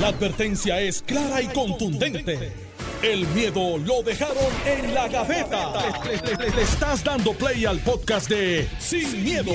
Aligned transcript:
La 0.00 0.08
advertencia 0.08 0.80
es 0.80 1.02
clara 1.02 1.40
y 1.40 1.46
contundente. 1.48 2.52
El 3.02 3.26
miedo 3.28 3.76
lo 3.78 4.02
dejaron 4.02 4.36
en 4.66 4.94
la 4.94 5.08
gaveta. 5.08 5.72
Le, 6.04 6.36
le- 6.36 6.50
le 6.56 6.62
estás 6.62 7.04
dando 7.04 7.32
play 7.34 7.64
al 7.66 7.78
podcast 7.80 8.28
de 8.30 8.66
Sin, 8.80 9.22
miedo, 9.22 9.52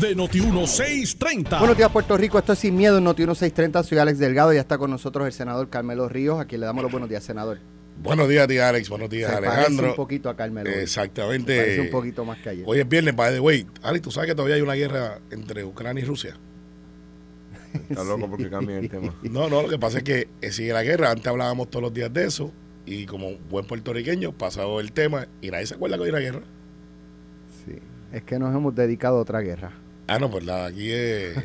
de 0.00 0.16
Noti1630. 0.16 1.58
Buenos 1.58 1.76
días, 1.76 1.90
Puerto 1.90 2.16
Rico. 2.16 2.38
Esto 2.38 2.52
es 2.52 2.60
Sin 2.60 2.76
Miedo 2.76 2.98
en 2.98 3.04
Noti 3.04 3.22
1630. 3.22 3.82
Soy 3.82 3.98
Alex 3.98 4.18
Delgado 4.18 4.52
y 4.52 4.56
ya 4.56 4.60
está 4.62 4.78
con 4.78 4.90
nosotros 4.90 5.26
el 5.26 5.32
senador 5.32 5.68
Carmelo 5.68 6.08
Ríos. 6.08 6.40
Aquí 6.40 6.56
le 6.56 6.66
damos 6.66 6.82
los 6.82 6.92
buenos 6.92 7.08
días, 7.10 7.24
senador. 7.24 7.58
Buenos 7.98 8.28
días, 8.28 8.46
tía 8.48 8.68
Alex. 8.68 8.88
Buenos 8.88 9.10
días, 9.10 9.30
Se 9.30 9.36
Alejandro. 9.36 9.90
un 9.90 9.96
poquito 9.96 10.30
a 10.30 10.36
Carmelo. 10.36 10.70
Exactamente. 10.70 11.56
Parece 11.58 11.80
un 11.82 11.90
poquito 11.90 12.24
más 12.24 12.38
que 12.38 12.48
ayer. 12.50 12.64
Hoy 12.66 12.78
es 12.80 12.88
viernes, 12.88 13.14
by 13.16 13.32
the 13.34 13.40
way. 13.40 13.66
Alex, 13.82 14.02
tú 14.02 14.10
sabes 14.10 14.28
que 14.30 14.34
todavía 14.34 14.54
hay 14.56 14.62
una 14.62 14.74
guerra 14.74 15.18
entre 15.30 15.64
Ucrania 15.64 16.02
y 16.02 16.06
Rusia. 16.06 16.36
Está 17.88 18.04
loco 18.04 18.28
porque 18.28 18.50
cambia 18.50 18.78
el 18.78 18.88
tema. 18.88 19.14
No, 19.22 19.48
no, 19.48 19.62
lo 19.62 19.68
que 19.68 19.78
pasa 19.78 19.98
es 19.98 20.04
que 20.04 20.28
sigue 20.50 20.72
la 20.72 20.82
guerra. 20.82 21.10
Antes 21.10 21.26
hablábamos 21.26 21.70
todos 21.70 21.82
los 21.82 21.94
días 21.94 22.12
de 22.12 22.26
eso. 22.26 22.52
Y 22.84 23.06
como 23.06 23.36
buen 23.48 23.66
puertorriqueño, 23.66 24.32
pasado 24.32 24.80
el 24.80 24.92
tema 24.92 25.28
y 25.40 25.50
nadie 25.50 25.66
se 25.66 25.74
acuerda 25.74 25.96
que 25.96 26.04
hay 26.04 26.10
una 26.10 26.18
guerra. 26.18 26.42
Sí. 27.64 27.78
Es 28.12 28.22
que 28.24 28.38
nos 28.38 28.54
hemos 28.54 28.74
dedicado 28.74 29.18
a 29.18 29.20
otra 29.20 29.40
guerra. 29.40 29.72
Ah, 30.08 30.18
no, 30.18 30.28
pues 30.28 30.44
la, 30.44 30.66
aquí 30.66 30.90
es. 30.90 31.36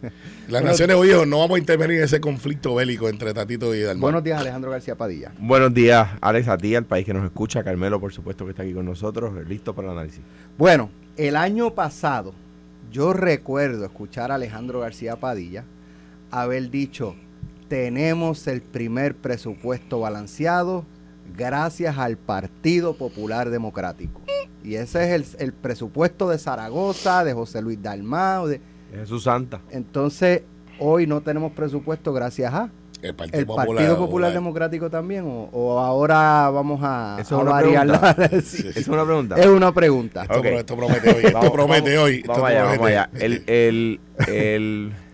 Las 0.48 0.64
Naciones 0.64 0.96
Unidas 0.96 1.26
no 1.26 1.38
vamos 1.38 1.56
a 1.56 1.58
intervenir 1.58 1.98
en 1.98 2.04
ese 2.04 2.20
conflicto 2.20 2.74
bélico 2.74 3.08
entre 3.08 3.34
Tatito 3.34 3.74
y 3.74 3.82
Dalmau. 3.82 4.02
Buenos 4.02 4.24
días, 4.24 4.40
Alejandro 4.40 4.70
García 4.70 4.96
Padilla. 4.96 5.32
Buenos 5.38 5.74
días, 5.74 6.08
Alex, 6.22 6.48
a 6.48 6.56
ti, 6.56 6.74
al 6.74 6.86
país 6.86 7.04
que 7.04 7.12
nos 7.12 7.24
escucha, 7.24 7.62
Carmelo, 7.62 8.00
por 8.00 8.12
supuesto, 8.12 8.44
que 8.44 8.50
está 8.50 8.62
aquí 8.62 8.72
con 8.72 8.86
nosotros, 8.86 9.46
listo 9.46 9.74
para 9.74 9.88
el 9.88 9.98
análisis. 9.98 10.22
Bueno, 10.56 10.90
el 11.16 11.36
año 11.36 11.74
pasado 11.74 12.32
yo 12.90 13.12
recuerdo 13.12 13.84
escuchar 13.84 14.32
a 14.32 14.36
Alejandro 14.36 14.80
García 14.80 15.16
Padilla 15.16 15.64
haber 16.30 16.70
dicho, 16.70 17.14
tenemos 17.68 18.46
el 18.46 18.62
primer 18.62 19.16
presupuesto 19.16 20.00
balanceado 20.00 20.84
gracias 21.36 21.98
al 21.98 22.16
Partido 22.16 22.96
Popular 22.96 23.50
Democrático. 23.50 24.20
Y 24.62 24.76
ese 24.76 25.14
es 25.14 25.36
el, 25.38 25.46
el 25.46 25.52
presupuesto 25.52 26.28
de 26.28 26.38
Zaragoza, 26.38 27.24
de 27.24 27.32
José 27.34 27.62
Luis 27.62 27.80
Dalmao. 27.82 28.48
de- 28.48 28.60
Jesús 28.92 29.24
Santa. 29.24 29.60
entonces, 29.70 30.42
hoy 30.78 31.06
no 31.06 31.20
tenemos 31.20 31.52
presupuesto 31.52 32.12
gracias 32.12 32.54
a 32.54 32.70
el 33.02 33.14
Partido 33.14 33.38
el 33.40 33.46
Popular. 33.46 33.66
Partido 33.76 33.98
Popular 33.98 34.32
Democrático 34.32 34.88
también. 34.90 35.24
O, 35.26 35.48
o 35.52 35.78
ahora 35.80 36.48
vamos 36.50 36.80
a, 36.82 37.18
Eso 37.20 37.36
a 37.36 37.38
es 37.38 37.42
una 37.42 37.50
variar 37.52 37.86
la- 37.86 38.14
pregunta. 38.14 38.40
Sí. 38.42 38.56
Sí, 38.62 38.68
¿Esa 38.68 38.80
es 38.80 38.88
una 38.88 39.04
pregunta? 39.04 39.34
Es 39.36 39.46
una 39.46 39.72
pregunta. 39.72 40.22
Esto, 40.22 40.34
Ok. 40.34 40.40
pro- 40.46 40.58
esto 40.58 40.76
promete 40.76 41.08
hoy. 41.10 41.16
Esto 41.26 41.32
Vamos- 41.38 41.50
promete 41.52 41.90
vamos- 41.94 42.04
hoy. 42.04 42.14
Esto 42.16 42.32
Vamos 42.32 42.48
allá, 42.48 42.58
promete. 42.60 42.78
vamos 42.78 42.88
allá. 42.90 43.10
El, 43.24 43.44
el, 43.46 44.00
el 44.28 44.92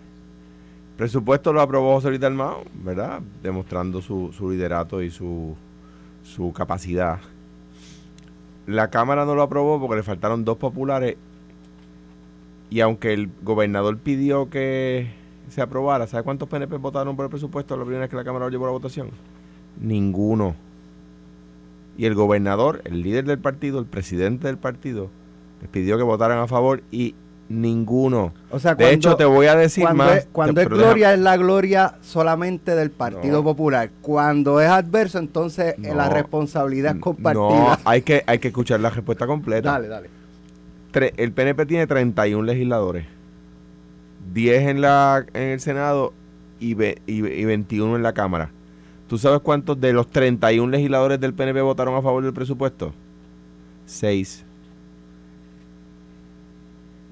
presupuesto 0.97 1.53
lo 1.53 1.61
aprobó 1.61 1.95
José 1.95 2.09
Luis 2.09 2.19
Dalmau, 2.19 2.63
¿verdad? 2.73 3.21
Demostrando 3.41 4.01
su, 4.01 4.31
su 4.33 4.49
liderato 4.49 5.01
y 5.01 5.09
su, 5.09 5.55
su 6.23 6.53
capacidad. 6.53 7.19
La 8.65 8.89
Cámara 8.89 9.25
no 9.25 9.35
lo 9.35 9.41
aprobó 9.41 9.79
porque 9.79 9.97
le 9.97 10.03
faltaron 10.03 10.45
dos 10.45 10.57
populares. 10.57 11.17
Y 12.69 12.79
aunque 12.79 13.13
el 13.13 13.29
gobernador 13.43 13.97
pidió 13.97 14.49
que 14.49 15.11
se 15.49 15.61
aprobara, 15.61 16.07
¿sabe 16.07 16.23
cuántos 16.23 16.49
PNP 16.49 16.77
votaron 16.77 17.15
por 17.15 17.25
el 17.25 17.29
presupuesto 17.29 17.77
la 17.77 17.83
primera 17.83 18.01
vez 18.01 18.09
que 18.09 18.15
la 18.15 18.23
Cámara 18.23 18.45
lo 18.45 18.51
llevó 18.51 18.65
a 18.65 18.69
la 18.69 18.73
votación? 18.73 19.09
Ninguno. 19.79 20.55
Y 21.97 22.05
el 22.05 22.15
gobernador, 22.15 22.81
el 22.85 23.03
líder 23.03 23.25
del 23.25 23.37
partido, 23.37 23.79
el 23.79 23.85
presidente 23.85 24.47
del 24.47 24.57
partido, 24.57 25.09
les 25.61 25.69
pidió 25.69 25.97
que 25.97 26.03
votaran 26.03 26.39
a 26.39 26.47
favor 26.47 26.81
y 26.89 27.13
ninguno. 27.53 28.33
O 28.51 28.59
sea, 28.59 28.75
De 28.75 28.91
hecho, 28.91 29.15
te 29.15 29.25
voy 29.25 29.45
a 29.47 29.55
decir 29.55 29.83
cuando 29.83 30.03
más. 30.05 30.17
es, 30.17 30.27
cuando 30.31 30.61
es 30.61 30.67
deja- 30.69 30.75
gloria 30.83 31.13
es 31.13 31.19
la 31.19 31.37
gloria 31.37 31.95
solamente 32.01 32.75
del 32.75 32.91
Partido 32.91 33.37
No. 33.37 33.43
Popular. 33.43 33.89
Cuando 34.01 34.59
es 34.59 34.67
adverso, 34.69 35.19
entonces 35.19 35.75
eh, 35.77 35.89
No. 35.89 35.95
la 35.95 36.09
responsabilidad 36.09 36.91
es 36.91 36.95
No, 36.95 37.01
compartida. 37.01 37.79
hay 37.85 38.01
que, 38.01 38.23
hay 38.27 38.39
que 38.39 38.49
escuchar 38.49 38.79
la 38.79 38.89
respuesta 38.89 39.25
completa. 39.27 39.71
dale, 39.71 39.87
dale. 39.87 40.09
Tre- 40.91 41.13
el 41.17 41.31
PNP 41.31 41.65
tiene 41.65 41.87
31 41.87 42.43
legisladores. 42.45 43.05
10 44.33 44.63
en, 44.69 44.81
la, 44.81 45.25
en 45.33 45.41
el 45.49 45.59
Senado 45.59 46.13
y, 46.59 46.73
ve- 46.75 47.01
y, 47.07 47.25
y 47.25 47.45
21 47.45 47.95
en 47.95 48.03
la 48.03 48.13
Cámara. 48.13 48.49
¿Tú 49.07 49.17
sabes 49.17 49.41
cuántos 49.41 49.79
de 49.81 49.93
los 49.93 50.07
31 50.09 50.71
legisladores 50.71 51.19
del 51.19 51.33
PNP 51.33 51.61
votaron 51.61 51.95
a 51.95 52.01
favor 52.01 52.23
del 52.23 52.33
presupuesto? 52.33 52.93
6. 53.85 54.45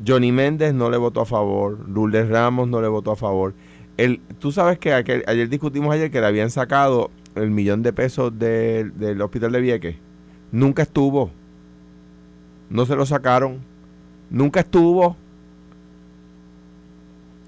Johnny 0.06 0.32
Méndez 0.32 0.74
no 0.74 0.90
le 0.90 0.98
votó 0.98 1.22
a 1.22 1.26
favor. 1.26 1.88
Lourdes 1.88 2.28
Ramos 2.30 2.68
no 2.68 2.82
le 2.82 2.88
votó 2.88 3.12
a 3.12 3.16
favor. 3.16 3.54
El, 3.98 4.20
Tú 4.40 4.52
sabes 4.52 4.80
que 4.80 4.94
aquel- 4.94 5.24
ayer 5.28 5.48
discutimos 5.50 5.94
ayer 5.94 6.10
que 6.10 6.22
le 6.22 6.28
habían 6.28 6.50
sacado 6.50 7.12
el 7.36 7.52
millón 7.52 7.84
de 7.84 7.94
pesos 7.94 8.38
del- 8.38 8.98
del 8.98 9.22
hospital 9.22 9.52
de 9.52 9.62
Vieques. 9.62 9.96
Nunca 10.52 10.82
estuvo. 10.84 11.32
No 12.70 12.86
se 12.86 12.96
lo 12.96 13.06
sacaron. 13.06 13.60
Nunca 14.30 14.62
estuvo. 14.62 15.16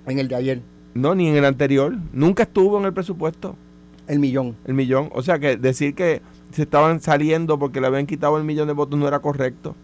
En 0.05 0.19
el 0.19 0.27
de 0.27 0.35
ayer, 0.35 0.61
No, 0.93 1.15
ni 1.15 1.27
en 1.27 1.35
el 1.37 1.45
anterior. 1.45 1.95
Nunca 2.11 2.43
estuvo 2.43 2.77
en 2.79 2.85
el 2.85 2.93
presupuesto. 2.93 3.55
el 4.05 4.19
millón. 4.19 4.57
El 4.65 4.73
millón. 4.73 5.09
O 5.13 5.21
sea 5.23 5.39
que 5.39 5.55
decir 5.55 5.95
que 5.95 6.21
se 6.51 6.63
estaban 6.63 6.99
saliendo 6.99 7.57
porque 7.57 7.79
le 7.79 7.87
habían 7.87 8.05
quitado 8.05 8.37
el 8.37 8.43
millón 8.43 8.67
de 8.67 8.73
votos 8.73 8.99
no 8.99 9.07
era 9.07 9.19
correcto. 9.19 9.75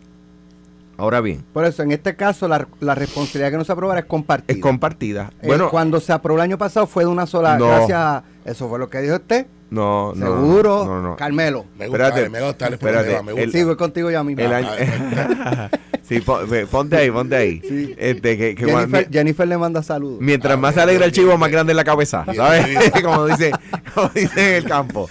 Ahora 1.00 1.22
bien, 1.22 1.44
Por 1.54 1.64
eso, 1.66 1.82
en 1.82 1.92
este 1.94 2.16
caso, 2.16 2.48
la, 2.48 2.68
la 2.82 2.94
responsabilidad 2.94 3.52
que 3.52 3.58
no 3.58 3.64
se 3.64 3.72
aprobara 3.72 4.02
es 4.02 4.06
compartida. 4.06 4.54
es 4.54 4.62
compartida. 4.62 5.32
Eh, 5.42 5.48
Bueno, 5.48 5.70
cuando 5.70 6.00
se 6.00 6.12
aprobó 6.14 6.38
el 6.40 6.44
año 6.44 6.58
pasado 6.58 6.86
fue 6.88 7.06
de 7.06 7.10
una 7.10 7.26
sola. 7.26 7.58
No. 7.58 7.68
Gracias 7.68 7.98
a. 7.98 8.24
Eso 8.46 8.68
fue 8.68 8.78
lo 8.80 8.90
que 8.90 9.00
dijo 9.02 9.16
usted. 9.16 9.48
no, 9.70 10.14
no. 10.16 10.26
Seguro. 10.26 10.86
No, 10.86 11.02
no. 11.02 11.16
Carmelo. 11.16 11.66
Me 11.78 11.88
gusta, 11.88 12.08
Espérate, 12.08 12.30
me 12.30 12.42
gusta 12.42 12.68
el 12.68 12.74
espérate, 12.74 13.24
me 13.24 13.32
el- 13.32 13.38
gusta. 13.46 13.58
Sí, 13.58 13.64
voy 13.64 13.76
contigo 13.78 14.12
ya 14.12 14.24
mismo. 14.24 14.44
El 14.44 14.54
año- 14.54 14.70
sí, 16.04 16.22
ponte 16.70 16.96
ahí, 16.98 17.12
ponte 17.12 17.36
ahí. 17.36 17.62
Sí. 17.62 17.96
Este, 17.98 18.38
que, 18.38 18.56
que 18.56 18.66
Jennifer, 18.66 19.10
Jennifer 19.12 19.48
le 19.48 19.58
manda 19.58 19.84
saludos. 19.84 20.18
mientras 20.22 20.54
Ah, 20.56 20.58
más 20.58 20.74
se 20.76 20.82
alegra 20.82 21.06
el 21.06 21.12
chivo, 21.12 21.28
bien. 21.28 21.40
más 21.40 21.52
grande 21.52 21.74
es 21.74 21.78
la 21.78 21.84
cabeza, 21.84 22.24
Bien, 22.24 22.38
¿sabes? 22.38 22.68
bien. 22.68 22.92
como 23.04 23.26
dice, 23.28 23.52
como 23.94 24.10
dice 24.10 24.50
en 24.58 24.64
el 24.64 24.70
campo. 24.70 25.10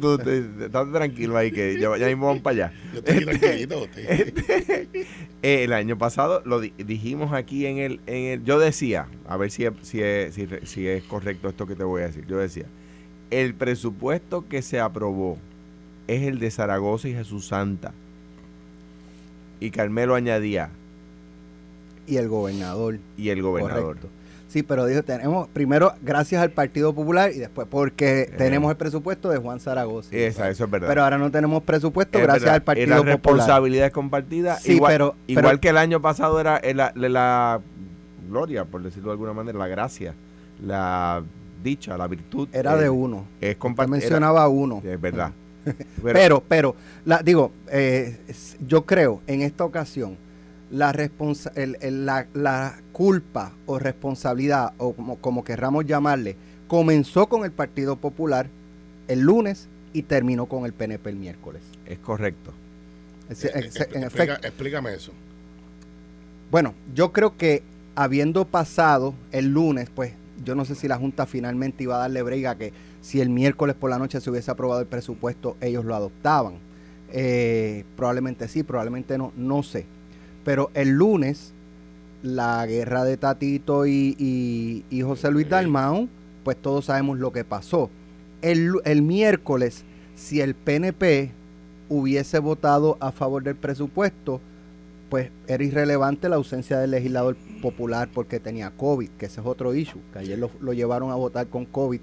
Tú, 0.00 0.14
estate 0.14 0.92
tranquilo 0.92 1.36
ahí, 1.36 1.50
que 1.50 1.78
ya, 1.80 1.96
ya 1.98 2.06
mismo 2.06 2.26
vamos 2.26 2.42
para 2.42 2.66
allá. 2.68 2.72
Yo 2.92 2.98
estoy 3.00 3.16
aquí 3.16 3.24
tranquilito. 3.24 3.84
estoy- 3.84 5.06
Eh, 5.42 5.64
el 5.64 5.72
año 5.74 5.96
pasado 5.98 6.42
lo 6.44 6.60
di- 6.60 6.72
dijimos 6.78 7.32
aquí 7.32 7.66
en 7.66 7.78
el, 7.78 8.00
en 8.06 8.24
el. 8.24 8.44
Yo 8.44 8.58
decía, 8.58 9.06
a 9.28 9.36
ver 9.36 9.50
si 9.50 9.64
es, 9.64 9.72
si, 9.82 10.00
es, 10.02 10.34
si, 10.64 10.88
es 10.88 11.04
correcto 11.04 11.48
esto 11.48 11.66
que 11.66 11.76
te 11.76 11.84
voy 11.84 12.02
a 12.02 12.06
decir. 12.06 12.24
Yo 12.26 12.38
decía, 12.38 12.64
el 13.30 13.54
presupuesto 13.54 14.48
que 14.48 14.62
se 14.62 14.80
aprobó 14.80 15.38
es 16.08 16.22
el 16.22 16.38
de 16.38 16.50
Zaragoza 16.50 17.08
y 17.08 17.12
Jesús 17.14 17.46
Santa. 17.48 17.92
Y 19.60 19.70
Carmelo 19.70 20.14
añadía, 20.14 20.70
Y 22.06 22.16
el 22.16 22.28
gobernador. 22.28 22.98
y 23.16 23.28
el 23.28 23.42
gobernador. 23.42 23.96
Correcto. 23.98 24.08
Sí, 24.56 24.62
pero 24.62 24.86
dijo, 24.86 25.02
tenemos 25.02 25.48
primero 25.48 25.92
gracias 26.00 26.40
al 26.42 26.50
Partido 26.50 26.94
Popular 26.94 27.30
y 27.30 27.38
después 27.40 27.66
porque 27.70 28.32
tenemos 28.38 28.70
el 28.70 28.78
presupuesto 28.78 29.28
de 29.28 29.36
Juan 29.36 29.60
Zaragoza. 29.60 30.08
Esa, 30.16 30.48
eso 30.48 30.64
es 30.64 30.70
verdad. 30.70 30.88
Pero 30.88 31.04
ahora 31.04 31.18
no 31.18 31.30
tenemos 31.30 31.62
presupuesto 31.62 32.16
Es 32.16 32.24
gracias 32.24 32.44
verdad, 32.44 32.54
al 32.54 32.62
Partido 32.62 32.86
Popular. 32.96 33.14
responsabilidad 33.16 33.86
es 33.88 33.92
compartida. 33.92 34.56
Sí, 34.58 34.72
igual, 34.76 34.92
pero- 34.94 35.14
igual 35.26 35.44
pero- 35.44 35.60
que 35.60 35.68
el 35.68 35.76
año 35.76 36.00
pasado 36.00 36.40
era 36.40 36.58
la, 36.74 36.90
la- 36.94 37.08
la 37.10 37.60
gloria, 38.30 38.64
por 38.64 38.82
decirlo 38.82 39.08
de 39.10 39.12
alguna 39.12 39.34
manera, 39.34 39.58
la 39.58 39.68
gracia, 39.68 40.14
la 40.64 41.22
dicha, 41.62 41.98
la 41.98 42.06
virtud. 42.06 42.48
Era 42.50 42.78
eh, 42.78 42.82
de 42.84 42.88
uno. 42.88 43.26
Es 43.42 43.56
mencionaba 43.90 44.48
uno. 44.48 44.80
Es 44.82 44.98
verdad. 44.98 45.32
Pero, 46.02 46.42
pero, 46.48 46.76
la, 47.04 47.18
digo, 47.22 47.50
eh, 47.70 48.16
yo 48.66 48.86
creo 48.86 49.20
en 49.26 49.42
esta 49.42 49.64
ocasión 49.64 50.16
la, 50.70 50.92
responsa- 50.92 51.52
el- 51.54 51.76
el- 51.80 52.06
la, 52.06 52.26
la 52.34 52.74
culpa 52.92 53.52
o 53.66 53.78
responsabilidad, 53.78 54.72
o 54.78 54.92
como, 54.94 55.16
como 55.16 55.44
querramos 55.44 55.86
llamarle, 55.86 56.36
comenzó 56.68 57.26
con 57.28 57.44
el 57.44 57.52
Partido 57.52 57.96
Popular 57.96 58.48
el 59.08 59.20
lunes 59.20 59.68
y 59.92 60.02
terminó 60.02 60.46
con 60.46 60.64
el 60.66 60.72
PNP 60.72 61.10
el 61.10 61.16
miércoles. 61.16 61.62
es 61.86 61.98
correcto. 62.00 62.52
Es- 63.30 63.44
es- 63.44 63.54
en 63.54 63.64
explica- 64.04 64.06
efecto, 64.34 64.46
Explícame 64.48 64.94
eso. 64.94 65.12
Bueno, 66.50 66.74
yo 66.94 67.12
creo 67.12 67.36
que 67.36 67.62
habiendo 67.94 68.44
pasado 68.46 69.14
el 69.32 69.46
lunes, 69.52 69.88
pues 69.94 70.12
yo 70.44 70.54
no 70.54 70.64
sé 70.64 70.74
si 70.74 70.86
la 70.86 70.96
Junta 70.98 71.26
finalmente 71.26 71.82
iba 71.84 71.96
a 71.96 72.00
darle 72.00 72.22
brega 72.22 72.56
que 72.56 72.72
si 73.00 73.20
el 73.20 73.30
miércoles 73.30 73.74
por 73.74 73.90
la 73.90 73.98
noche 73.98 74.20
se 74.20 74.30
hubiese 74.30 74.50
aprobado 74.50 74.80
el 74.80 74.86
presupuesto, 74.86 75.56
ellos 75.60 75.84
lo 75.84 75.94
adoptaban. 75.94 76.54
Eh, 77.12 77.84
probablemente 77.96 78.48
sí, 78.48 78.62
probablemente 78.62 79.16
no, 79.16 79.32
no 79.36 79.62
sé. 79.62 79.86
Pero 80.46 80.70
el 80.74 80.90
lunes, 80.90 81.52
la 82.22 82.64
guerra 82.66 83.04
de 83.04 83.16
Tatito 83.18 83.84
y, 83.84 84.16
y- 84.18 84.84
y 84.88 85.02
José 85.02 85.30
Luis 85.30 85.48
Dalmau, 85.50 86.08
pues 86.44 86.56
todos 86.56 86.86
sabemos 86.86 87.18
lo 87.18 87.32
que 87.32 87.44
pasó. 87.44 87.90
El, 88.42 88.72
el 88.84 89.02
miércoles, 89.02 89.84
si 90.14 90.40
el 90.40 90.54
PNP 90.54 91.32
hubiese 91.88 92.38
votado 92.38 92.96
a 93.00 93.10
favor 93.12 93.42
del 93.42 93.56
presupuesto, 93.56 94.40
pues 95.10 95.30
era 95.48 95.62
irrelevante 95.64 96.28
la 96.28 96.36
ausencia 96.36 96.78
del 96.78 96.92
legislador 96.92 97.36
popular 97.60 98.08
porque 98.14 98.40
tenía 98.40 98.70
COVID, 98.70 99.10
que 99.18 99.26
ese 99.26 99.40
es 99.40 99.46
otro 99.46 99.74
issue, 99.74 100.00
que 100.12 100.20
ayer 100.20 100.38
lo, 100.38 100.50
lo 100.60 100.72
llevaron 100.72 101.10
a 101.10 101.16
votar 101.16 101.48
con 101.48 101.64
COVID 101.64 102.00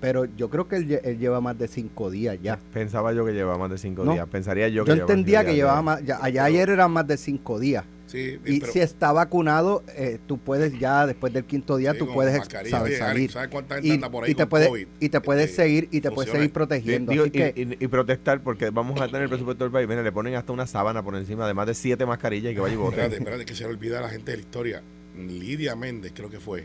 pero 0.00 0.24
yo 0.36 0.48
creo 0.50 0.68
que 0.68 0.76
él, 0.76 1.00
él 1.02 1.18
lleva 1.18 1.40
más 1.40 1.58
de 1.58 1.68
cinco 1.68 2.10
días 2.10 2.38
ya. 2.42 2.58
Pensaba 2.72 3.12
yo 3.12 3.24
que 3.24 3.32
llevaba 3.32 3.58
más 3.58 3.70
de 3.70 3.78
cinco 3.78 4.04
No. 4.04 4.12
días. 4.12 4.26
Pensaría 4.28 4.68
yo 4.68 4.76
Yo 4.76 4.84
que 4.84 4.92
llevaba 4.94 5.12
entendía 5.12 5.40
que 5.40 5.46
días 5.46 5.56
llevaba 5.56 5.82
más, 5.82 6.04
ya- 6.04 6.18
allá 6.22 6.44
ayer 6.44 6.70
eran 6.70 6.90
más 6.92 7.06
de 7.06 7.16
cinco 7.16 7.58
días. 7.58 7.84
Sí, 8.06 8.38
Y 8.46 8.60
pero- 8.60 8.72
si 8.72 8.80
está 8.80 9.12
vacunado, 9.12 9.82
eh, 9.94 10.18
tú 10.26 10.38
puedes 10.38 10.78
ya 10.78 11.04
después 11.06 11.30
del 11.30 11.44
quinto 11.44 11.76
día, 11.76 11.92
Sí, 11.92 11.98
tú 11.98 12.10
puedes 12.14 12.32
saber 12.70 12.96
salir. 12.96 13.30
¿sabes 13.30 13.50
cuánta 13.50 13.74
gente 13.74 13.88
Y, 13.88 13.90
anda 13.92 14.08
por 14.10 14.24
ahí 14.24 14.30
y 14.30 14.34
te 14.34 14.46
puedes, 14.46 14.70
y 14.98 15.08
te 15.10 15.20
puedes 15.20 15.50
Este, 15.50 15.62
seguir 15.64 15.88
y 15.90 16.00
te 16.00 16.10
puedes 16.10 16.32
seguir 16.32 16.50
protegiendo. 16.50 17.12
Digo, 17.12 17.24
Así 17.24 17.32
que, 17.32 17.52
y, 17.54 17.62
y- 17.74 17.76
y 17.84 17.86
protestar 17.88 18.42
porque 18.42 18.70
vamos 18.70 18.98
a 19.02 19.06
tener 19.08 19.24
el 19.24 19.28
presupuesto 19.28 19.64
del 19.64 19.72
país. 19.72 19.86
Mira, 19.86 20.02
le 20.02 20.10
ponen 20.10 20.36
hasta 20.36 20.52
una 20.54 20.66
sábana 20.66 21.02
por 21.02 21.16
encima 21.16 21.46
de 21.46 21.52
más 21.52 21.66
de 21.66 21.74
siete 21.74 22.06
mascarillas 22.06 22.52
y 22.52 22.54
que 22.54 22.60
vaya 22.62 22.72
y 22.72 22.76
vote. 22.78 22.92
Espérate, 22.96 23.16
espérate, 23.16 23.44
que 23.44 23.54
se 23.54 23.64
le 23.64 23.70
olvida 23.70 23.98
a 23.98 24.02
la 24.02 24.08
gente 24.08 24.30
de 24.30 24.36
la 24.38 24.42
historia. 24.42 24.82
Lidia 25.14 25.76
Méndez, 25.76 26.12
creo 26.14 26.30
que 26.30 26.40
fue. 26.40 26.64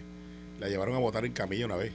La 0.61 0.69
llevaron 0.69 0.95
a 0.95 0.99
votar 0.99 1.25
en 1.25 1.33
camilla 1.33 1.65
una 1.65 1.75
vez. 1.75 1.91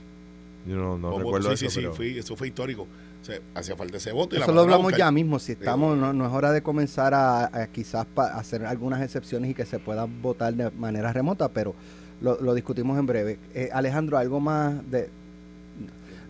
Yo 0.69 0.75
no, 0.75 0.97
no 0.97 1.09
O- 1.09 1.17
recuerdo 1.19 1.55
sí, 1.55 1.65
eso, 1.65 1.73
sí, 1.73 1.79
pero- 1.81 1.91
sí, 1.93 1.97
fui- 1.97 2.17
eso 2.19 2.35
fue 2.35 2.47
histórico. 2.47 2.83
O 3.21 3.25
sea, 3.25 3.39
hacía 3.55 3.75
falta 3.75 3.97
ese 3.97 4.11
voto 4.11 4.35
y 4.35 4.39
la 4.39 4.45
eso 4.45 4.53
lo 4.53 4.61
hablamos 4.61 4.93
ya 4.95 5.11
mismo. 5.11 5.39
Si 5.39 5.53
estamos, 5.53 5.97
no, 5.97 6.13
no 6.13 6.25
es 6.27 6.31
hora 6.31 6.51
de 6.51 6.61
comenzar 6.61 7.13
a, 7.13 7.45
a 7.45 7.67
quizás 7.67 8.05
pa- 8.05 8.33
hacer 8.37 8.65
algunas 8.65 9.01
excepciones 9.01 9.51
y 9.51 9.53
que 9.53 9.65
se 9.65 9.79
puedan 9.79 10.21
votar 10.21 10.53
de 10.53 10.71
manera 10.71 11.11
remota, 11.11 11.49
pero 11.49 11.73
lo, 12.21 12.39
lo 12.39 12.53
discutimos 12.53 12.97
en 12.99 13.05
breve. 13.05 13.39
Eh, 13.53 13.69
Alejandro, 13.73 14.17
algo 14.17 14.39
más 14.39 14.89
de. 14.89 15.09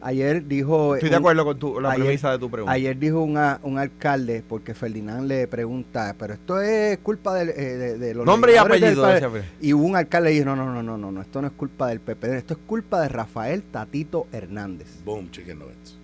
Ayer 0.01 0.47
dijo. 0.47 0.95
Estoy 0.95 1.09
de 1.09 1.15
acuerdo 1.15 1.43
con 1.45 1.59
tu, 1.59 1.79
la 1.79 1.91
ayer- 1.91 2.05
premisa 2.05 2.31
de 2.31 2.39
tu 2.39 2.49
pregunta. 2.49 2.71
Ayer 2.73 2.97
dijo 2.97 3.21
una- 3.21 3.59
un 3.63 3.77
alcalde, 3.77 4.43
porque 4.47 4.73
Ferdinand 4.73 5.27
le 5.27 5.47
pregunta, 5.47 6.15
pero 6.17 6.33
esto 6.33 6.61
es 6.61 6.97
culpa 6.99 7.33
del- 7.35 7.49
eh, 7.49 7.53
de, 7.77 7.97
de 7.97 8.13
los 8.13 8.25
Nombre 8.25 8.51
y 8.51 8.55
del 8.55 8.63
apellido. 8.63 9.05
Fred. 9.31 9.43
Y 9.61 9.73
un 9.73 9.95
alcalde 9.95 10.31
dijo, 10.31 10.45
no, 10.45 10.55
no, 10.55 10.65
no, 10.73 10.81
no, 10.83 10.97
no, 10.97 11.11
no, 11.11 11.21
esto 11.21 11.41
no 11.41 11.47
es 11.47 11.53
culpa 11.53 11.87
del 11.87 11.99
PP, 11.99 12.37
esto 12.37 12.53
es 12.53 12.59
culpa 12.65 13.01
de 13.01 13.09
Rafael 13.09 13.63
Tatito 13.63 14.27
Hernández. 14.31 14.87
Boom, 15.05 15.29
chicken 15.31 15.59
nuggets. 15.59 15.97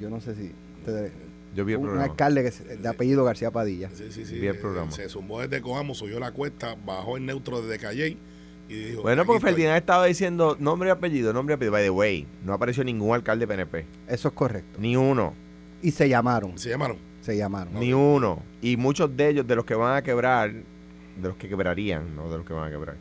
Yo 0.00 0.10
no 0.10 0.20
sé 0.20 0.34
si... 0.34 0.52
ustedes- 0.80 1.12
Yo 1.54 1.64
vi 1.64 1.72
el 1.72 1.78
un 1.78 1.84
programa. 1.84 2.10
alcalde 2.10 2.42
que 2.42 2.50
se- 2.50 2.76
de 2.76 2.88
apellido 2.88 3.24
García 3.24 3.50
Padilla. 3.50 3.88
Sí, 3.94 4.04
sí, 4.10 4.24
sí. 4.26 4.38
Vi 4.38 4.46
el 4.46 4.56
eh, 4.56 4.58
programa. 4.58 4.90
Se 4.92 5.08
zumbó 5.08 5.40
desde 5.40 5.60
Coamo, 5.62 5.94
subió 5.94 6.20
la 6.20 6.30
cuesta, 6.32 6.76
bajó 6.84 7.16
en 7.16 7.26
neutro 7.26 7.62
desde 7.62 7.78
Calley 7.78 8.18
y 8.68 8.74
dijo. 8.74 9.02
Bueno, 9.02 9.22
"Aquí 9.22 9.26
porque 9.26 9.38
estoy". 9.38 9.50
Ferdinand 9.52 9.76
estaba 9.78 10.06
diciendo 10.06 10.56
nombre 10.58 10.88
y 10.88 10.92
apellido, 10.92 11.32
nombre 11.32 11.54
y 11.54 11.56
apellido. 11.56 11.72
By 11.72 11.84
the 11.84 11.90
way, 11.90 12.26
no 12.44 12.52
apareció 12.52 12.82
ningún 12.84 13.14
alcalde 13.14 13.46
PNP. 13.46 13.84
Eso 14.08 14.28
es 14.28 14.34
correcto. 14.34 14.78
Ni 14.80 14.96
uno. 14.96 15.34
Y 15.82 15.90
se 15.90 16.08
llamaron, 16.08 16.58
Se 16.58 16.68
llamaron. 16.70 16.96
se 17.20 17.36
llamaron. 17.36 17.74
Ni 17.74 17.92
uno. 17.92 18.42
Y 18.62 18.76
muchos 18.76 19.16
de 19.16 19.28
ellos, 19.28 19.46
de 19.46 19.54
los 19.56 19.64
que 19.64 19.74
van 19.74 19.96
a 19.96 20.02
quebrar, 20.02 20.50
de 20.52 21.28
los 21.28 21.36
que 21.36 21.48
quebrarían, 21.48 22.14
no 22.16 22.30
de 22.30 22.38
los 22.38 22.46
que 22.46 22.52
van 22.54 22.68
a 22.68 22.70
quebrar, 22.70 22.96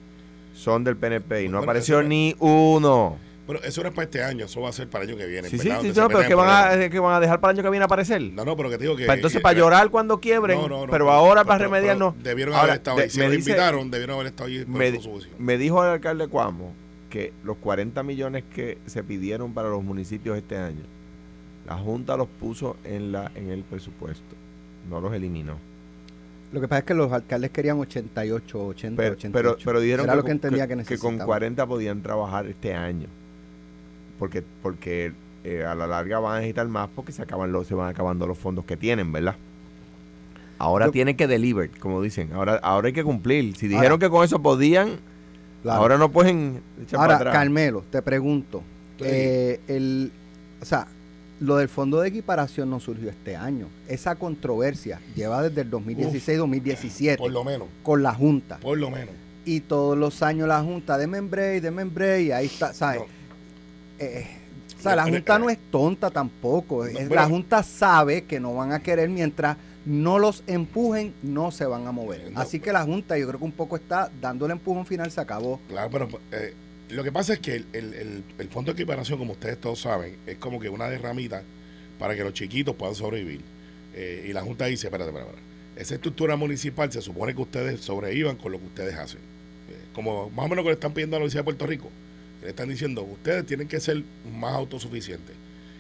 son 0.54 0.84
del 0.84 0.96
PNP 0.98 1.44
y 1.44 1.46
no 1.48 1.58
Bueno, 1.58 1.64
apareció 1.72 2.02
ni 2.04 2.36
uno. 2.40 3.18
Bueno, 3.46 3.62
eso 3.64 3.82
era 3.82 3.92
para 3.92 4.06
este 4.06 4.24
año, 4.24 4.46
eso 4.46 4.60
va 4.62 4.70
a 4.70 4.72
ser 4.72 4.88
para 4.90 5.04
el 5.04 5.12
año 5.12 5.20
que 5.20 5.28
viene. 5.28 5.48
Sí, 5.50 5.60
sí, 5.60 5.70
sí, 5.70 5.92
no, 5.96 6.08
pero 6.08 6.22
es 6.22 6.28
que 6.28 6.34
van, 6.34 6.82
a, 6.82 6.90
que 6.90 7.00
van 7.00 7.14
a 7.14 7.20
dejar 7.20 7.40
para 7.40 7.52
el 7.52 7.58
año 7.60 7.64
que 7.64 7.70
viene 7.70 7.86
aparecer. 7.86 8.20
No, 8.34 8.44
no, 8.44 8.58
pero 8.58 8.70
que 8.72 8.78
te 8.80 8.86
digo 8.86 8.96
que. 8.96 9.06
Pa- 9.06 9.14
entonces, 9.14 9.38
que- 9.38 9.44
para 9.44 9.58
llorar 9.58 9.90
cuando 9.92 10.20
quiebren, 10.20 10.60
No, 10.60 10.68
no, 10.68 10.86
no, 10.88 10.92
pero 10.92 11.12
ahora 11.12 11.44
para 11.44 11.60
pero- 11.60 11.70
remediar 11.72 11.96
pero 11.98 12.14
no. 12.18 12.24
Debieron 12.24 12.56
Ahora, 12.56 12.64
haber 12.74 12.76
estado 12.78 12.98
de- 12.98 13.04
ahí. 13.04 13.10
Si 13.12 13.20
me 13.20 13.26
lo 13.26 13.32
dice- 13.32 13.50
invitaron, 13.52 13.92
debieron 13.92 14.16
haber 14.16 14.28
estado 14.28 14.50
ahí. 14.50 14.66
me, 14.68 15.00
me 15.38 15.58
dijo 15.60 15.84
el 15.84 15.90
alcalde 15.92 16.28
Cuamo 16.28 16.74
que 17.12 17.34
los 17.44 17.58
40 17.58 18.02
millones 18.02 18.44
que 18.54 18.80
se 18.88 19.04
pidieron 19.04 19.54
para 19.54 19.70
los 19.70 19.84
municipios 19.84 20.36
este 20.38 20.58
año, 20.58 20.82
la 21.68 21.76
Junta 21.78 22.18
los 22.18 22.28
puso 22.28 22.78
en, 22.84 23.12
la, 23.12 23.32
en 23.36 23.52
el 23.52 23.64
presupuesto, 23.64 24.36
no 24.90 25.00
los 25.02 25.14
eliminó. 25.14 25.58
Lo 26.52 26.62
que 26.62 26.68
pasa 26.68 26.80
es 26.80 26.86
que 26.86 26.94
los 26.94 27.12
alcaldes 27.12 27.52
querían 27.52 27.80
88, 27.80 28.66
80, 28.68 28.98
Pero, 29.02 29.14
88. 29.16 29.58
pero, 29.58 29.66
pero 29.66 29.80
dijeron 29.82 30.06
Era 30.06 30.14
que, 30.14 30.18
lo 30.18 30.24
que 30.24 30.28
con- 30.28 30.32
entendía 30.32 30.68
que, 30.68 30.84
que 30.84 30.98
con 30.98 31.18
40 31.20 31.66
podían 31.68 32.02
trabajar 32.02 32.48
este 32.48 32.74
año. 32.74 33.08
Porque, 34.20 34.44
porque 34.62 35.12
eh, 35.44 35.64
a 35.66 35.76
la 35.76 35.88
larga 35.88 36.20
van 36.20 36.34
a 36.34 36.40
necesitar 36.40 36.68
más 36.68 36.90
porque 36.96 37.12
se, 37.12 37.22
acaban 37.22 37.52
los, 37.52 37.68
se 37.68 37.74
van 37.76 37.90
acabando 37.90 38.26
los 38.28 38.38
fondos 38.38 38.66
que 38.66 38.78
tienen, 38.78 39.12
¿verdad? 39.12 39.36
Ahora 40.58 40.86
Yo- 40.86 40.92
tienen 40.92 41.18
que 41.18 41.28
deliver, 41.28 41.70
como 41.80 42.02
dicen. 42.02 42.32
Ahora, 42.34 42.60
ahora 42.64 42.88
hay 42.88 42.94
que 42.94 43.04
cumplir. 43.04 43.56
Si 43.58 43.66
Ahora- 43.66 43.78
dijeron 43.78 44.00
que 44.00 44.10
con 44.10 44.24
eso 44.24 44.42
podían, 44.42 45.00
Claro. 45.64 45.82
ahora 45.82 45.98
no 45.98 46.12
pueden 46.12 46.62
echar 46.82 47.00
Ahora, 47.02 47.18
para 47.18 47.30
atrás. 47.32 47.34
Carmelo, 47.44 47.84
te 47.92 48.02
pregunto, 48.02 48.64
Sí. 48.98 49.04
eh, 49.08 49.60
el, 49.68 50.12
o 50.62 50.66
sea, 50.66 50.88
lo 51.42 51.58
del 51.58 51.68
fondo 51.68 52.00
de 52.00 52.08
equiparación 52.08 52.70
no 52.70 52.80
surgió 52.80 53.10
este 53.10 53.36
año. 53.36 53.68
Esa 53.90 54.16
controversia 54.16 55.02
lleva 55.16 55.44
desde 55.44 55.62
el 55.62 55.70
2016-2017 55.70 57.18
Por 57.18 57.32
lo 57.32 57.44
menos, 57.44 57.68
con 57.84 58.02
la 58.04 58.14
Junta. 58.14 58.58
por 58.62 58.78
lo 58.78 58.90
menos. 58.90 59.14
Y 59.44 59.60
todos 59.60 59.98
los 59.98 60.24
años 60.24 60.48
la 60.48 60.62
Junta, 60.62 60.98
de 60.98 61.06
break, 61.08 61.62
de 61.62 61.70
break, 61.70 62.22
y 62.22 62.32
ahí 62.32 62.46
está, 62.46 62.74
¿sabes? 62.74 63.02
No. 63.02 63.08
Eh, 64.00 64.26
o 64.78 64.82
sea, 64.82 64.96
la 64.96 65.04
Junta 65.04 65.40
no 65.40 65.50
es 65.50 65.58
tonta 65.72 66.10
tampoco. 66.12 66.86
Pero- 66.92 67.16
la 67.16 67.26
Junta 67.28 67.64
sabe 67.64 68.24
que 68.26 68.40
no 68.40 68.54
van 68.56 68.72
a 68.72 68.82
querer 68.82 69.10
mientras 69.10 69.58
no 69.86 70.18
los 70.20 70.44
empujen, 70.48 71.14
no 71.24 71.52
se 71.52 71.66
van 71.66 71.86
a 71.88 71.92
mover. 71.92 72.32
No. 72.32 72.40
Así 72.40 72.60
que 72.60 72.72
la 72.74 72.84
Junta, 72.84 73.18
yo 73.18 73.28
creo 73.28 73.40
que 73.40 73.46
un 73.46 73.52
poco 73.52 73.76
está 73.76 74.12
dando 74.22 74.46
el 74.46 74.52
empujón 74.52 74.86
final, 74.86 75.12
se 75.12 75.22
acabó. 75.22 75.60
Claro, 75.70 75.90
pero 75.92 76.08
eh, 76.32 76.54
lo 76.90 77.04
que 77.04 77.12
pasa 77.12 77.34
es 77.34 77.40
que 77.40 77.56
el, 77.56 77.66
el- 77.74 77.94
el- 77.94 78.24
el 78.40 78.48
fondo 78.50 78.72
de 78.74 78.82
equiparación, 78.82 79.18
como 79.20 79.34
ustedes 79.34 79.60
todos 79.60 79.80
saben, 79.82 80.18
es 80.26 80.38
como 80.38 80.60
que 80.60 80.70
una 80.70 80.90
derramita 80.90 81.44
para 82.00 82.16
que 82.16 82.24
los 82.24 82.34
chiquitos 82.34 82.76
puedan 82.76 82.96
sobrevivir. 82.96 83.42
Eh, 83.94 84.26
y 84.30 84.34
la 84.34 84.42
Junta 84.42 84.66
dice, 84.66 84.88
espérate, 84.88 85.10
espérate, 85.10 85.32
espérate. 85.38 85.56
Esa 85.82 85.96
estructura 85.96 86.36
municipal 86.36 86.92
se 86.92 87.02
supone 87.02 87.36
que 87.36 87.42
ustedes 87.42 87.82
sobrevivan 87.82 88.38
con 88.38 88.52
lo 88.52 88.60
que 88.60 88.66
ustedes 88.66 88.96
hacen. 88.96 89.20
Eh, 89.20 89.76
como 89.94 90.30
más 90.32 90.46
o 90.46 90.50
menos 90.50 90.64
que 90.64 90.70
le 90.70 90.74
están 90.74 90.94
pidiendo 90.94 91.16
a 91.16 91.20
la 91.20 91.24
Universidad 91.24 91.42
de 91.42 91.46
Puerto 91.46 91.66
Rico. 91.68 91.90
Le 92.46 92.52
están 92.52 92.70
diciendo, 92.70 93.02
ustedes 93.02 93.46
tienen 93.46 93.68
que 93.68 93.80
ser 93.80 94.04
más 94.32 94.54
autosuficientes. 94.54 95.36